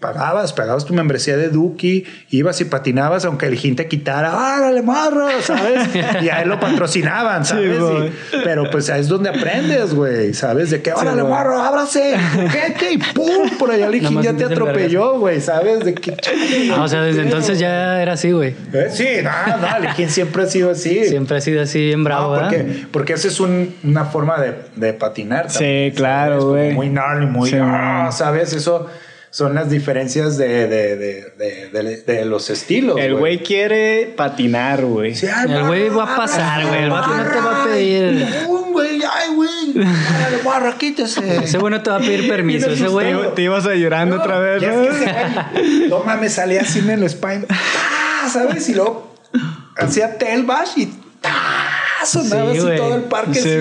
[0.00, 4.82] pagabas, pagabas tu membresía de Duki, ibas y patinabas aunque el Gin te quitara, ¡árale,
[4.82, 5.28] marro!
[5.40, 5.88] ¿Sabes?
[6.22, 8.10] Y a él lo patrocinaban, Sí, ¿sabes?
[8.32, 10.70] Y- pero pues ahí es donde aprendes, güey, ¿sabes?
[10.70, 11.32] De que, órale, güey.
[11.32, 12.14] marro, ábrase,
[12.78, 15.80] ¿qué, y pum, por allá el Gin ya te atropelló, güey, ¿sabes?
[15.84, 16.14] De que,
[16.76, 18.54] Ah, o sea, desde entonces ya era así, güey.
[18.72, 21.04] Eh, Sí, no, no, el Gin siempre ha sido así.
[21.06, 22.48] Siempre ha sido así No, bravo, ¿verdad?
[22.50, 25.50] porque, porque esa es un- una forma de, de patinar.
[25.50, 26.44] Sí, también, claro, ¿sabes?
[26.44, 26.72] Como güey.
[26.74, 27.48] Muy gnarly, muy.
[27.50, 28.10] Sí, ah.
[28.12, 28.52] ¿Sabes?
[28.52, 28.88] Eso
[29.34, 32.96] son las diferencias de, de, de, de, de- de los estilos.
[33.00, 35.16] El güey quiere patinar, güey.
[35.16, 36.84] Sí, El güey va a pasar, güey.
[36.84, 38.28] El vato no te va a pedir.
[38.46, 39.86] Pum, güey, ay, güey.
[40.44, 41.38] Barra, quítese.
[41.44, 42.70] Ese güey no te va a pedir permiso.
[42.70, 43.12] Ese güey.
[43.34, 44.82] Te ibas a llorando otra vez, ¿no?
[44.82, 47.46] es que no mames, salía así en el spine.
[47.48, 48.28] ¡Ah!
[48.32, 48.68] ¿Sabes?
[48.68, 49.16] Y luego
[49.76, 50.94] hacía tail bash y
[51.24, 52.06] ¡ah!
[52.06, 53.40] sonaba Sí, así todo el parque.
[53.40, 53.58] Sí.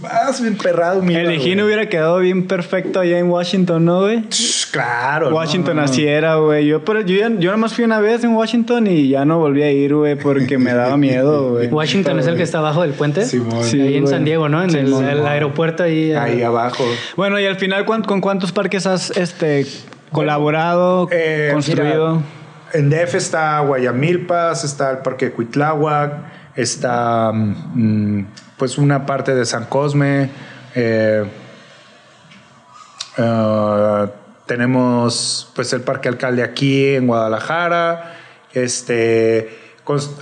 [0.00, 4.22] Más bien perrado, mi El Ejín hubiera quedado bien perfecto allá en Washington, ¿no, güey?
[4.70, 5.34] Claro.
[5.34, 5.90] Washington no, no.
[5.90, 6.66] así era, güey.
[6.66, 9.38] Yo, pero yo, ya- yo nada más fui una vez en Washington y ya no
[9.38, 11.66] volví a ir, güey, porque me daba miedo, güey.
[11.68, 13.24] Washington es el que está abajo del puente.
[13.24, 13.64] Simón.
[13.64, 14.06] Sí, ahí en.
[14.06, 14.62] San Diego, ¿no?
[14.62, 16.12] En el, aeropuerto ahí.
[16.12, 16.84] Ahí abajo.
[17.16, 19.66] Bueno, y al final, ¿cuán- ¿con cuántos parques has este,
[20.12, 22.16] colaborado, Eh, construido?
[22.16, 22.26] mira,
[22.74, 26.12] en DF está Guayamilpas, está el Parque Cuitláhuac,
[26.54, 28.24] está mm,
[28.58, 30.30] pues una parte de San Cosme.
[30.74, 31.24] eh,
[33.16, 34.06] eh,
[34.46, 38.16] tenemos pues el Parque Alcalde aquí en Guadalajara.
[38.52, 39.68] Este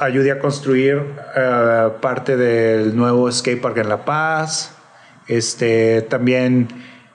[0.01, 1.03] ayudé a construir
[1.37, 4.73] eh, parte del nuevo skate park en La Paz.
[5.27, 6.69] Este también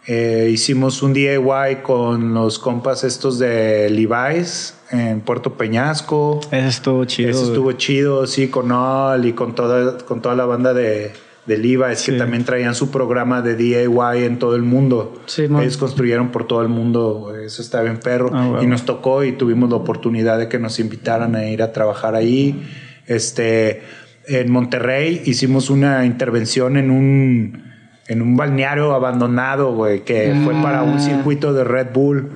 [0.07, 6.41] eh, hicimos un DIY con los compas estos de Levi's en Puerto Peñasco.
[6.51, 7.30] Ese estuvo chido.
[7.30, 7.51] Eso güey.
[7.51, 11.11] estuvo chido, sí, con All y con toda, con toda la banda de,
[11.45, 12.11] de Levi's Sí.
[12.11, 15.22] que también traían su programa de DIY en todo el mundo.
[15.26, 15.43] Sí.
[15.43, 18.30] Ellos construyeron por todo el mundo, eso está bien perro.
[18.34, 18.63] Ah, bueno.
[18.63, 22.15] Y nos tocó y tuvimos la oportunidad de que nos invitaran a ir a trabajar
[22.15, 22.61] ahí.
[23.07, 23.81] Este,
[24.27, 27.63] en Monterrey hicimos una intervención en un,
[28.07, 32.30] en un balneario abandonado, güey, que fue para un circuito de Red Bull.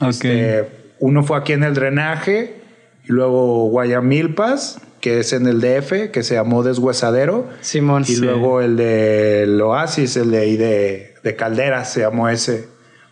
[0.00, 0.08] Ok.
[0.08, 2.56] Este, uno fue aquí en el drenaje
[3.04, 7.48] y luego Guayamilpas, que es en el DF, que se llamó Deshuesadero.
[7.60, 8.02] Simón.
[8.02, 8.16] Y Sí.
[8.16, 12.68] luego el del Oasis, el de ahí de, de Calderas, se llamó ese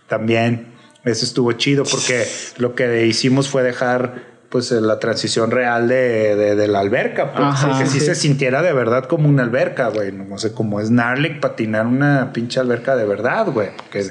[0.09, 0.69] también.
[1.05, 2.24] Ese estuvo chido porque
[2.56, 7.45] lo que hicimos fue dejar pues la transición real de, de- de la alberca, pues,
[7.45, 7.77] Ajá.
[7.81, 8.07] que sí, Sí.
[8.07, 10.13] se sintiera de verdad como una alberca, güey.
[10.13, 13.71] No sé, como es Narlik patinar una pinche alberca de verdad, güey.
[13.91, 14.05] Que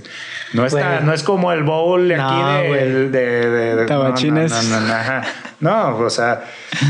[0.52, 4.52] no está, no es como el bowl de aquí No, de, de, Tabachines.
[4.70, 4.88] No, no,
[5.62, 6.44] no, no, o sea,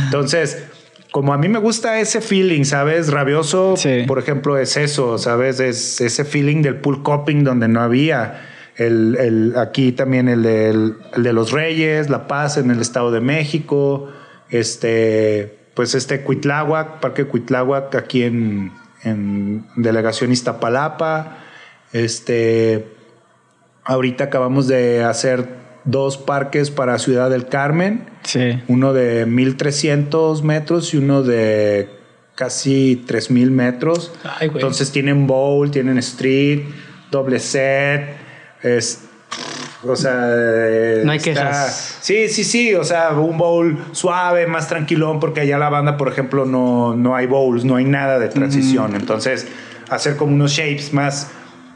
[0.05, 0.63] entonces,
[1.11, 3.11] como a mí me gusta ese feeling, ¿sabes?
[3.11, 4.05] Rabioso, Sí.
[4.07, 5.59] por ejemplo, es eso, ¿sabes?
[5.59, 8.47] Es ese feeling del pool coping donde no había.
[8.77, 14.09] El, el- aquí también el, de los Reyes, La Paz en el Estado de México,
[14.49, 18.71] este, pues este Cuitláhuac, Parque Cuitláhuac aquí en,
[19.03, 21.37] en Delegación Iztapalapa,
[21.91, 22.87] este,
[23.83, 25.47] ahorita acabamos de hacer
[25.85, 28.61] dos parques para Ciudad del Carmen, Sí.
[28.69, 31.89] uno de 1300 metros y uno de
[32.35, 34.13] casi 3000 metros.
[34.39, 34.49] Ay.
[34.53, 36.61] Entonces tienen bowl, tienen street,
[37.11, 38.15] doble set,
[38.63, 38.99] es
[39.85, 41.97] o sea, eh, No hay quejas.
[42.01, 46.07] Sí, sí, sí, o sea, un bowl suave, más tranquilón, porque allá la banda, por
[46.07, 48.95] ejemplo, no, no hay bowls, no hay nada de transición.
[48.95, 49.47] Entonces,
[49.89, 51.29] hacer como unos shapes más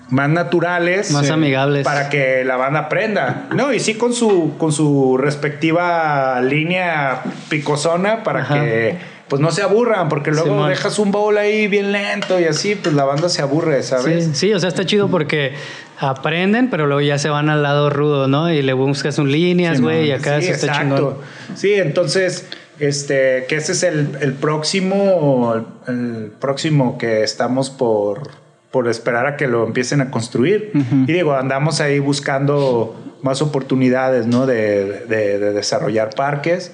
[0.09, 1.11] más naturales.
[1.11, 1.83] Más amigables.
[1.83, 3.47] Para que la banda aprenda.
[3.53, 8.61] No, y sí con su, con su respectiva línea picosona para Ajá.
[8.61, 8.97] que
[9.27, 12.95] pues no se aburran, porque luego dejas un bowl ahí bien lento y así, pues
[12.95, 14.23] la banda se aburre, ¿sabes?
[14.23, 15.51] Sí, sí, o sea, está chido porque
[15.99, 18.51] aprenden, pero luego ya se van al lado rudo, ¿no?
[18.51, 21.15] Y le buscas un líneas, güey, y acá Sí, eso está chingón.
[21.55, 22.47] Sí, entonces,
[22.79, 28.29] este, que ese es el, el próximo, el próximo que estamos por,
[28.71, 30.71] por esperar a que lo empiecen a construir.
[31.07, 34.45] Y digo, andamos ahí buscando más oportunidades, ¿no?
[34.45, 36.71] De, de- de desarrollar parques.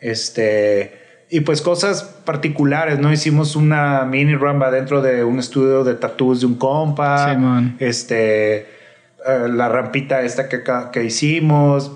[0.00, 1.05] Este.
[1.28, 3.12] Y pues cosas particulares, ¿no?
[3.12, 7.32] Hicimos una mini rumba dentro de un estudio de tattoos de un compa.
[7.32, 7.76] Simón.
[7.80, 10.62] Este, eh, la rampita esta que,
[10.92, 11.92] que hicimos.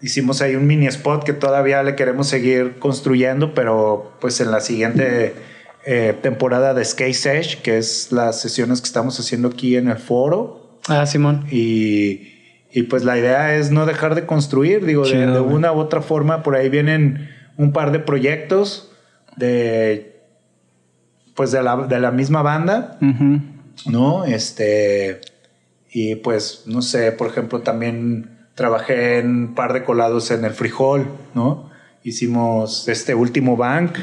[0.00, 4.60] Hicimos ahí un mini spot que todavía le queremos seguir construyendo, pero pues en la
[4.60, 5.34] siguiente
[5.84, 9.98] eh, temporada de Skate Sesh, que es las sesiones que estamos haciendo aquí en el
[9.98, 10.78] foro.
[10.88, 11.44] Ah, Simón.
[11.50, 12.32] Y,
[12.72, 15.54] y pues la idea es no dejar de construir, digo, de, Chido, de güey.
[15.54, 18.90] una u otra forma, por ahí vienen un par de proyectos
[19.36, 20.20] de
[21.34, 22.98] pues de la, de la misma banda.
[23.86, 24.24] ¿no?
[24.24, 25.20] Este,
[25.90, 30.52] y pues, no sé, por ejemplo, también trabajé en un par de colados en el
[30.52, 31.70] Frijol, ¿no?
[32.02, 33.96] Hicimos este último bank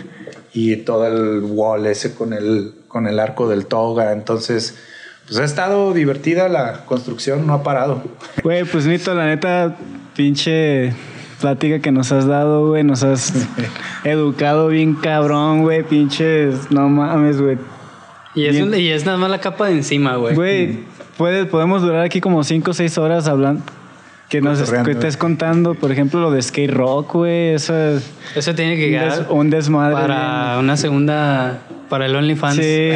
[0.53, 4.78] y todo el wall ese con el, con el arco del toga, entonces,
[5.26, 8.02] pues ha estado divertida la construcción, no ha parado.
[8.44, 9.78] Güey, pues Nito, la neta,
[10.15, 10.94] pinche
[11.39, 12.84] plática que nos has dado, güey.
[12.84, 13.34] Nos has
[14.03, 15.84] educado bien cabrón, güey.
[15.84, 17.57] Pinches, no mames, güey.
[18.35, 18.68] Y es, Bien.
[18.68, 20.35] un- y es nada más la capa de encima, güey.
[20.35, 20.80] Güey,
[21.18, 23.64] puede- podemos durar aquí como 5 o 6 horas hablando.
[24.30, 27.53] Que nos que estés contando, por ejemplo, lo de skate rock, güey.
[27.53, 29.95] Eso es Eso tiene que un, quedar des- un desmadre.
[29.95, 32.55] para una segunda, para el OnlyFans.
[32.57, 32.89] Sí.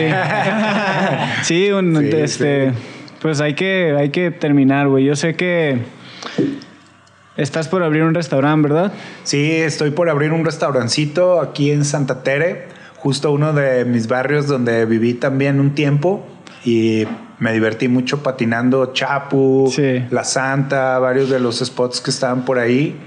[1.44, 2.74] sí, un- Sí, este,
[3.22, 5.06] pues hay que, hay que terminar, güey.
[5.06, 5.78] Yo sé que
[7.38, 8.92] estás por abrir un restaurante, ¿verdad?
[9.24, 12.68] Sí, estoy por abrir un restaurancito aquí en Santa Tere,
[12.98, 16.26] justo uno de mis barrios donde viví también un tiempo
[16.64, 17.08] y
[17.40, 20.06] me divertí mucho patinando Chapu, Sí.
[20.12, 23.00] La Santa, varios de los spots que estaban por ahí.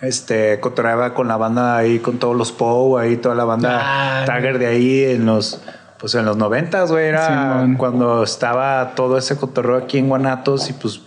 [0.00, 4.24] Este, cotorreaba con la banda ahí, con todos los Pow, ahí toda la banda Ah,
[4.26, 5.62] Tagger de ahí en los,
[5.98, 10.72] pues en los noventas, güey, era cuando estaba todo ese cotorreo aquí en Guanatos y
[10.72, 11.02] pues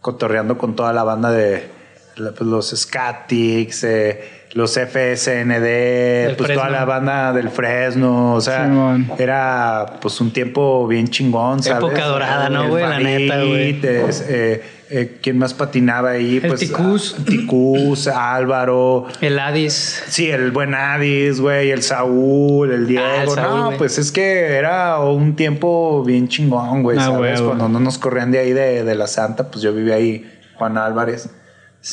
[0.00, 1.70] cotorreando con toda la banda de
[2.16, 4.20] los Scatics, eh,
[4.54, 9.10] los FSND, Del pues toda la banda del Fresno, o sea, Simón.
[9.18, 11.82] era pues un tiempo bien chingón, ¿sabes?
[11.82, 12.84] Época dorada, ¿no, güey?
[12.84, 13.80] La neta, güey.
[13.82, 16.36] Eh, eh, ¿Quién más patinaba ahí?
[16.42, 17.16] El pues, Ticús.
[17.18, 19.06] ah, Ticús, Álvaro.
[19.22, 20.02] El Adis.
[20.08, 23.06] Sí, el buen Adis, güey, el Saúl, el Diego.
[23.06, 27.40] Ah, el Saúl, no, pues es que era un tiempo bien chingón, güey, Ah, ¿sabes?
[27.40, 30.76] Cuando no nos corrían de ahí de, de la Santa, pues yo vivía ahí, Juan
[30.76, 31.30] Álvarez.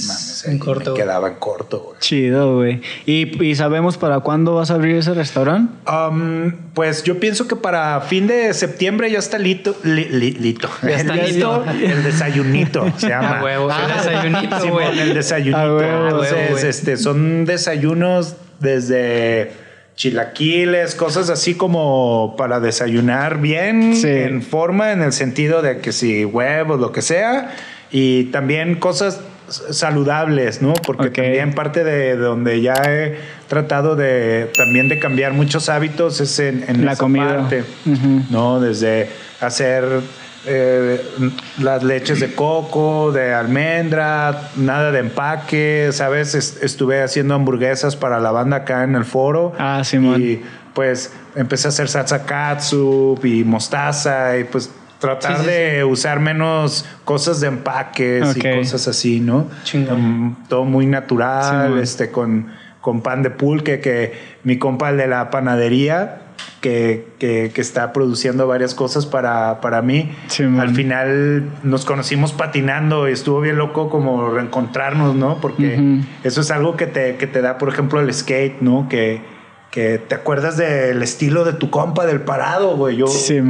[0.07, 1.99] Mames, En corto, me quedaba en corto, güey.
[1.99, 2.81] Chido, güey.
[3.07, 5.73] ¿Y, y sabemos para cuándo vas a abrir ese restaurante?
[5.91, 9.75] Um, pues yo pienso que para fin de septiembre ya está lito.
[9.83, 10.69] li- li- lito.
[10.83, 11.65] Ya está El listo.
[11.65, 13.39] El desayunito se llama.
[13.39, 14.99] A huevo, el desayunito, güey.
[14.99, 15.57] el desayunito.
[15.57, 16.67] A huevo, Entonces, huevo, güey.
[16.67, 19.53] este, son desayunos desde
[19.95, 24.07] chilaquiles, cosas así como para desayunar bien, Sí.
[24.07, 27.55] en forma, en el sentido de que si huevos, lo que sea,
[27.91, 29.19] y también cosas
[29.49, 30.73] saludables, ¿no?
[30.73, 33.17] Porque también parte de donde ya he
[33.47, 37.37] tratado de también de cambiar muchos hábitos es en, en La esa comida.
[37.37, 37.63] parte.
[38.29, 38.59] ¿no?
[38.59, 39.09] Desde
[39.41, 39.83] hacer
[40.45, 41.01] eh,
[41.59, 46.35] las leches de coco, de almendra, nada de empaque, ¿sabes?
[46.35, 49.53] Es- estuve haciendo hamburguesas para la banda acá en el foro.
[49.57, 50.21] Ah, Simón.
[50.21, 50.41] Y
[50.73, 54.69] pues empecé a hacer salsa katsup y mostaza y pues
[54.99, 59.47] tratar Sí, sí, de usar menos cosas de empaques y cosas así, ¿no?
[59.63, 60.27] Chingón.
[60.27, 62.47] Mm, todo muy natural, este, con,
[62.81, 64.13] con pan de pulque, que
[64.43, 66.21] mi compa el de la panadería,
[66.61, 70.11] que, que, que está produciendo varias cosas para, para mí.
[70.59, 75.39] Al final nos conocimos patinando y estuvo bien loco como reencontrarnos, ¿no?
[75.39, 78.87] Porque eso es algo que te, que te da, por ejemplo, el skate, ¿no?
[78.89, 79.38] Que,
[79.71, 82.97] que te acuerdas del estilo de tu compa, del parado, güey.
[82.97, 83.05] Yo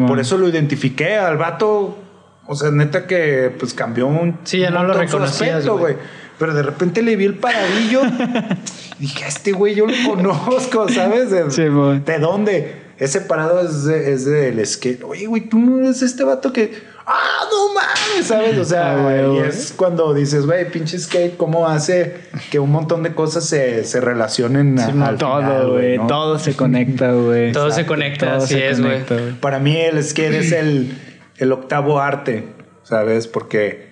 [0.08, 1.98] por eso lo identifiqué al vato.
[2.46, 4.40] O sea, neta que pues cambió un.
[4.44, 5.96] Sí, ya no lo reconocías, güey.
[6.38, 8.02] Pero de repente le vi el paradillo.
[9.00, 11.32] y dije, "A este güey yo lo conozco, ¿sabes?
[11.32, 12.04] ¿De, Simón.
[12.06, 12.79] ¿de dónde?
[13.00, 15.04] Ese parado es, de, es del skate.
[15.04, 16.88] Oye, güey, tú no eres este vato que.
[17.12, 18.28] ¡Ah, no mames!
[18.28, 18.58] ¿Sabes?
[18.60, 19.50] O sea, Ah, güey, y güey.
[19.50, 22.16] es cuando dices, güey, pinche skate, ¿cómo hace
[22.52, 25.98] que un montón de cosas se, se relacionen a- al todo, güey.
[25.98, 26.06] ¿no?
[26.06, 27.52] Todo se conecta, güey.
[27.52, 29.02] Todo se conecta, Todo así se es, güey.
[29.42, 30.96] Para mí el skate es el,
[31.38, 32.48] el octavo arte,
[32.84, 33.26] ¿sabes?
[33.28, 33.90] Porque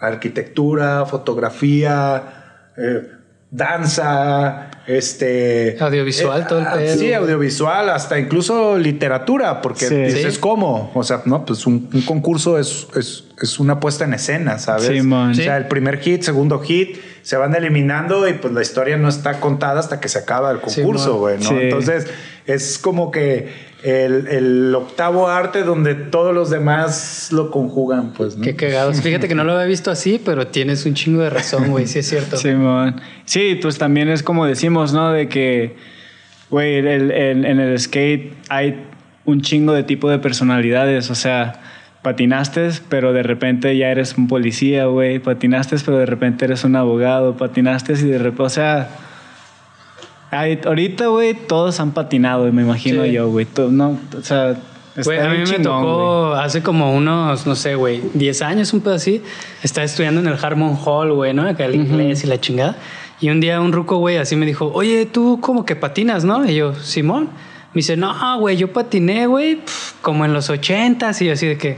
[0.00, 3.08] arquitectura, fotografía, eh,
[3.50, 5.76] danza, este...
[5.80, 6.98] Audiovisual, todo el ah, pedo.
[6.98, 9.94] Sí, audiovisual, hasta incluso literatura, porque Sí.
[9.96, 10.40] dices, Sí.
[10.40, 10.90] ¿cómo?
[10.94, 14.86] O sea, no, pues un, un concurso es, es, es una puesta en escena, ¿sabes?
[14.86, 15.30] Simón.
[15.30, 15.62] O sea, Sí.
[15.62, 19.80] el primer hit, segundo hit, se van eliminando y pues la historia no está contada
[19.80, 21.48] hasta que se acaba el concurso, güey, ¿no?
[21.48, 21.56] Sí.
[21.60, 22.06] Entonces,
[22.46, 28.42] es como que el, el octavo arte donde todos los demás lo conjugan, pues, ¿no?
[28.42, 29.00] Qué cagados.
[29.02, 31.86] Fíjate que no lo había visto así, pero tienes un chingo de razón, güey.
[31.86, 32.36] Sí, es cierto.
[32.38, 33.00] Simón.
[33.24, 35.12] Sí, pues también es como decimos, ¿no?
[35.12, 35.76] De que,
[36.50, 38.84] güey, el- el- en el skate hay
[39.24, 41.10] un chingo de tipo de personalidades.
[41.10, 41.60] O sea,
[42.02, 45.18] patinaste, pero de repente ya eres un policía, güey.
[45.20, 47.36] Patinaste, pero de repente eres un abogado.
[47.36, 48.88] Patinaste y de repente, o sea...
[50.30, 53.12] hay- ahorita, güey, todos han patinado, me imagino Sí.
[53.12, 53.46] yo, güey.
[53.70, 54.56] No, o sea...
[54.96, 58.72] está a mí bien me chingón, tocó hace como unos, no sé, güey, 10 años,
[58.72, 59.22] un pedo así.
[59.62, 61.46] Estaba estudiando en el Harmon Hall, güey, ¿no?
[61.48, 62.76] Acá el inglés y la chingada.
[63.20, 66.48] Y un día un ruco, güey, así me dijo, oye, tú como que patinas, ¿no?
[66.48, 67.24] Y yo, Simón.
[67.74, 69.60] Me dice, no, güey, yo patiné, güey,
[70.02, 71.20] como en los ochentas.
[71.22, 71.76] Y yo así de que...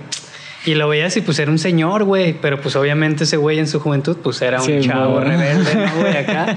[0.67, 2.35] Y lo veía así, pues era un señor, güey.
[2.35, 6.01] Pero pues obviamente ese güey en su juventud, pues era un Sí, chavo rebelde, ¿no,
[6.01, 6.17] güey?
[6.17, 6.57] Acá.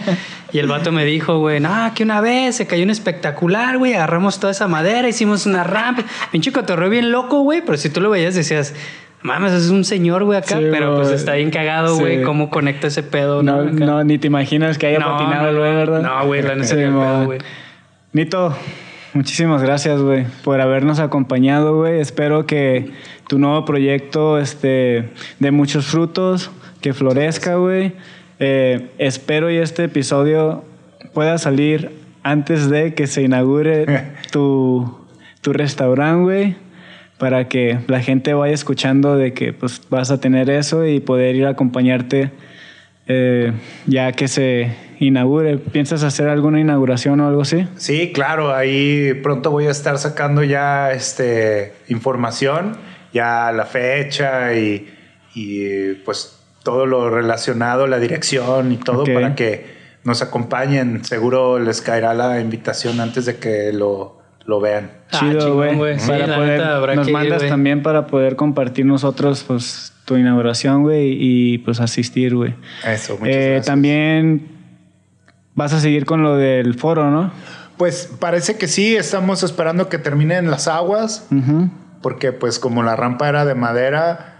[0.51, 3.93] Y el vato me dijo, güey, no, que una vez se cayó un espectacular, güey.
[3.93, 6.03] Agarramos toda esa madera, hicimos una rampa.
[6.31, 7.61] Pinche cotorreo bien loco, güey.
[7.65, 8.75] Pero si tú lo veías, decías,
[9.21, 10.57] mames, es un señor, güey, acá.
[10.57, 12.23] Sí, pero pues está bien cagado, güey, Sí.
[12.23, 13.71] cómo conecta ese pedo, No, ¿no?
[13.85, 16.01] No, ni te imaginas que haya No, patinado, no, güey, ¿verdad?
[16.01, 16.55] no, güey, la
[16.91, 17.25] man.
[17.25, 17.39] güey.
[18.11, 18.55] Nito,
[19.13, 21.99] muchísimas gracias, güey, por habernos acompañado, güey.
[21.99, 22.91] Espero que
[23.27, 25.09] tu nuevo proyecto este,
[25.39, 27.93] dé muchos frutos, que florezca, güey.
[28.39, 30.63] Eh, espero y este episodio
[31.13, 31.91] pueda salir
[32.23, 33.85] antes de que se inaugure
[34.31, 34.99] tu,
[35.41, 36.55] tu restaurante, güey.
[37.17, 41.35] Para que la gente vaya escuchando de que pues, vas a tener eso y poder
[41.35, 42.31] ir a acompañarte
[43.05, 43.51] eh,
[43.85, 44.75] ya que se
[45.07, 45.57] inaugure.
[45.57, 47.67] ¿Piensas hacer alguna inauguración o algo así?
[47.75, 52.77] Sí, claro, ahí pronto voy a estar sacando ya este información,
[53.13, 54.87] ya la fecha y,
[55.35, 59.13] y, pues todo lo relacionado, la dirección y todo Ok.
[59.13, 59.65] para que
[60.03, 61.03] nos acompañen.
[61.03, 64.91] Seguro les caerá la invitación antes de que lo, lo vean.
[65.11, 65.75] Ah, Chido, chingón, güey.
[65.75, 65.99] güey.
[65.99, 67.49] Sí, Para poder- nos que ir, mandas güey.
[67.49, 72.53] también para poder compartir nosotros pues tu inauguración, güey, y pues asistir, güey.
[72.85, 73.65] Eso, muchas Eh, gracias.
[73.65, 74.47] también
[75.55, 77.31] vas a seguir con lo del foro, ¿no?
[77.77, 81.27] Pues parece que sí, estamos esperando que terminen las aguas,
[82.01, 84.33] porque pues como la rampa era de madera,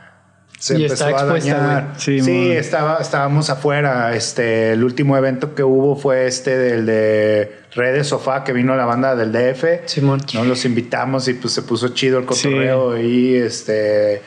[0.60, 1.94] se Y empezó está a expuesta, dañar.
[1.98, 4.15] Sí, Sí, estaba, estábamos afuera.
[4.15, 8.85] Este, el último evento que hubo fue este del de Redes Sofá, que vino la
[8.85, 9.88] banda del DF.
[9.88, 10.22] Simón.
[10.34, 14.22] No los invitamos y pues se puso chido el cotorreo y este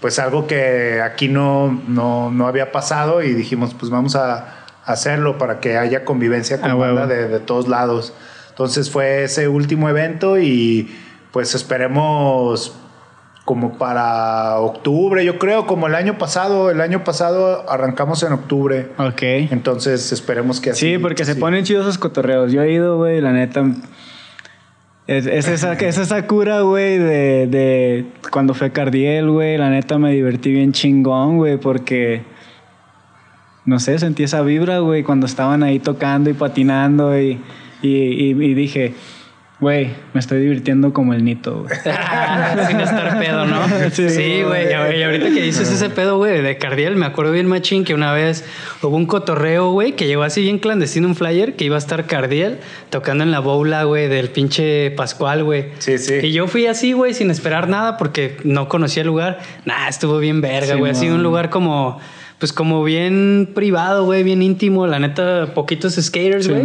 [0.00, 4.55] pues algo que aquí no, no, no había pasado y dijimos pues vamos a
[4.86, 8.14] hacerlo para que haya convivencia con Ah, banda de, de todos lados.
[8.50, 10.90] Entonces fue ese último evento y
[11.32, 12.74] pues esperemos
[13.46, 18.88] como para octubre, yo creo, como el año pasado, el año pasado arrancamos en octubre.
[18.98, 19.22] Ok.
[19.22, 20.94] Entonces esperemos que así.
[20.94, 22.50] Sí, porque se ponen chidos esos cotorreos.
[22.50, 23.64] Yo he ido, güey, la neta.
[25.06, 29.56] Es, es esa, es esa cura, güey, de, de cuando fue Cardiel, güey.
[29.58, 32.24] La neta me divertí bien chingón, güey, porque.
[33.66, 37.38] No sé, sentí esa vibra, güey, cuando estaban ahí tocando y patinando y,
[37.82, 38.94] y, y- y dije,
[39.58, 41.74] güey, me estoy divirtiendo como el Nito, güey.
[42.68, 43.66] Sin estar pedo, ¿no?
[43.90, 44.68] Sí, Sí, güey.
[44.70, 48.12] y ahorita que dices ese pedo, güey, de Cardiel, me acuerdo bien machín que una
[48.12, 48.44] vez
[48.82, 52.06] hubo un cotorreo, güey, que llegó así bien clandestino un flyer que iba a estar
[52.06, 52.58] Cardiel
[52.90, 55.70] tocando en la boula, güey, del pinche Pascual, güey.
[55.78, 56.14] Sí, sí.
[56.22, 59.38] Y yo fui así, güey, sin esperar nada porque no conocía el lugar.
[59.64, 60.92] Nah, estuvo bien verga, Sí, güey.
[60.92, 61.16] así man.
[61.16, 61.98] un lugar como...
[62.38, 64.86] Pues como bien privado, güey, bien íntimo.
[64.86, 66.64] La neta, poquitos skaters, güey.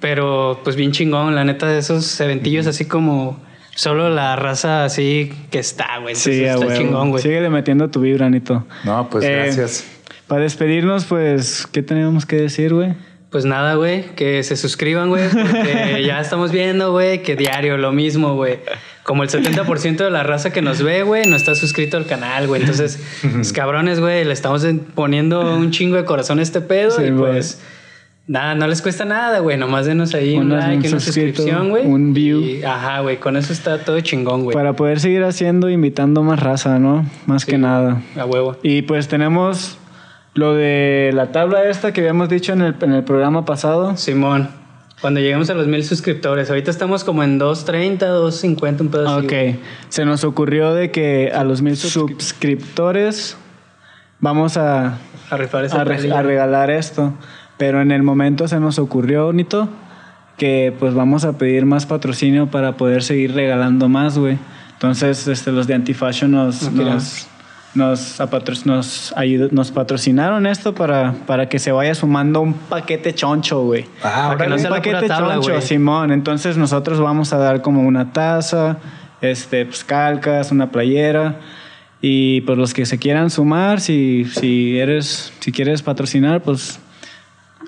[0.00, 3.38] Pero pues bien chingón, la neta, de esos eventillos así como
[3.74, 6.14] solo la raza así que está, güey.
[6.14, 7.22] Sí, está chingón, güey.
[7.22, 8.66] Síguele metiendo tu vibra, Nito.
[8.84, 9.84] No, pues Eh, gracias.
[10.26, 12.94] Para despedirnos, pues, ¿qué tenemos que decir, güey?
[13.30, 17.92] Pues nada, güey, que se suscriban, güey, porque ya estamos viendo, güey, que diario lo
[17.92, 18.58] mismo, güey.
[19.02, 22.46] Como el 70% de la raza que nos ve, güey, no está suscrito al canal,
[22.46, 22.60] güey.
[22.60, 23.02] Entonces,
[23.32, 24.64] pues, cabrones, güey, le estamos
[24.94, 27.60] poniendo un chingo de corazón a este pedo Sí, y pues
[28.26, 29.56] Nada, no les cuesta nada, güey.
[29.56, 31.84] Nomás denos ahí un Unas- like, un una suscripción, güey.
[31.84, 32.40] un view.
[32.40, 33.16] Y- ajá, güey.
[33.16, 34.54] Con eso está todo chingón, güey.
[34.54, 37.04] Para poder seguir haciendo, invitando más raza, ¿no?
[37.26, 38.02] Más Sí, que nada.
[38.16, 38.56] A huevo.
[38.62, 39.78] Y pues tenemos
[40.34, 43.96] lo de la tabla esta que habíamos dicho en el, en el programa pasado.
[43.96, 44.48] Simón.
[45.00, 46.50] Cuando lleguemos a los mil suscriptores.
[46.50, 49.32] Ahorita estamos como en 2.30, 2.50, un pedo así, Ok,
[49.88, 53.36] se nos ocurrió de que a los mil suscriptores
[54.20, 54.98] vamos a,
[55.30, 56.18] A rifar esa a, re- tablilla.
[56.18, 57.14] a regalar esto.
[57.56, 59.68] Pero en el momento se nos ocurrió, Nito,
[60.38, 64.38] que pues vamos a pedir más patrocinio para poder seguir regalando más, güey.
[64.72, 67.26] Entonces, este, los de Antifashion nos, nos,
[67.74, 73.14] nos, apatro- nos, ayudó- nos patrocinaron esto para, para que se vaya sumando un paquete
[73.14, 73.86] choncho, güey.
[74.02, 75.60] Ah, Para que no un sea paquete tabla, choncho.
[75.60, 76.10] Simón.
[76.12, 78.78] Entonces nosotros vamos a dar como una taza,
[79.20, 81.36] este, pues, calcas, una playera.
[82.02, 86.80] Y pues los que se quieran sumar, si, si eres, si quieres patrocinar, pues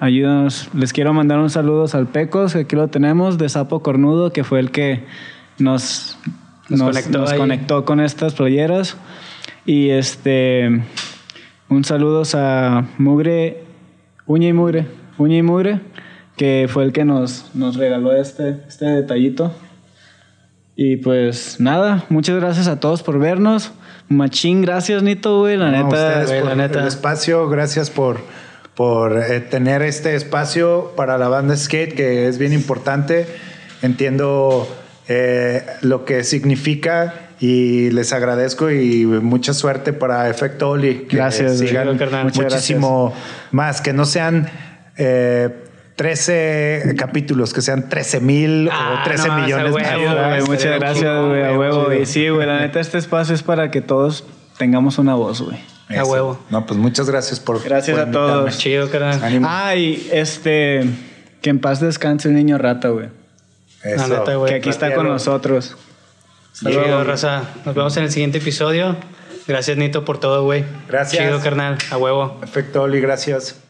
[0.01, 0.69] ayúdanos.
[0.75, 4.43] Les quiero mandar un saludo al Pecos, que aquí lo tenemos, de Sapo Cornudo, que
[4.43, 5.05] fue el que
[5.59, 6.17] nos,
[6.69, 8.97] Nos nos, conectó nos conectó con estas playeras.
[9.65, 10.83] Y este
[11.69, 13.63] un saludo a Mugre,
[14.27, 14.87] Uña y Mugre,
[15.19, 15.81] Uña y Mugre,
[16.37, 19.55] que fue el que nos, nos regaló este, este detallito.
[20.77, 23.73] Y pues nada, muchas gracias a todos por vernos.
[24.09, 26.25] Machín, gracias Nito, güey, la No, neta.
[26.25, 26.81] güey, por la neta.
[26.81, 28.19] el espacio, gracias por,
[28.75, 33.27] por eh, tener este espacio para la banda skate, que es bien importante.
[33.81, 34.69] Entiendo
[35.09, 37.15] eh, lo que significa
[37.45, 41.07] y les agradezco y mucha suerte para Efecto Oli.
[41.09, 42.27] Que Gracias, sigan carnal.
[42.27, 43.13] Muchas muchísimo
[43.51, 44.49] más, que no sean
[44.97, 45.49] eh,
[45.97, 49.73] 13 capítulos, que sean 13 mil Ah, o 13 no, millones.
[49.73, 49.75] más.
[49.75, 49.79] huevo,
[50.09, 51.93] estaría muchas gracias, güey, a huevo.
[51.93, 54.25] Y sí, güey, la neta, este espacio es para que todos
[54.57, 55.59] tengamos una voz, güey.
[55.99, 56.39] A huevo.
[56.49, 57.61] No, pues muchas gracias por.
[57.65, 58.57] Gracias por a todos.
[58.57, 59.21] Chido, carnal.
[59.21, 59.49] Ánimo.
[59.51, 60.85] Ah, este,
[61.41, 63.09] que en paz descanse el niño rata, güey.
[63.83, 64.07] Eso.
[64.07, 64.49] La neta, güey.
[64.49, 65.77] Que aquí está con nosotros.
[66.53, 67.43] Chido, raza.
[67.65, 68.97] Nos vemos en el siguiente episodio.
[69.47, 70.65] Gracias, Nito, por todo, güey.
[70.89, 71.23] Gracias.
[71.23, 71.79] Chido, carnal.
[71.91, 72.39] A huevo.
[72.41, 73.62] Perfecto, Oli, gracias.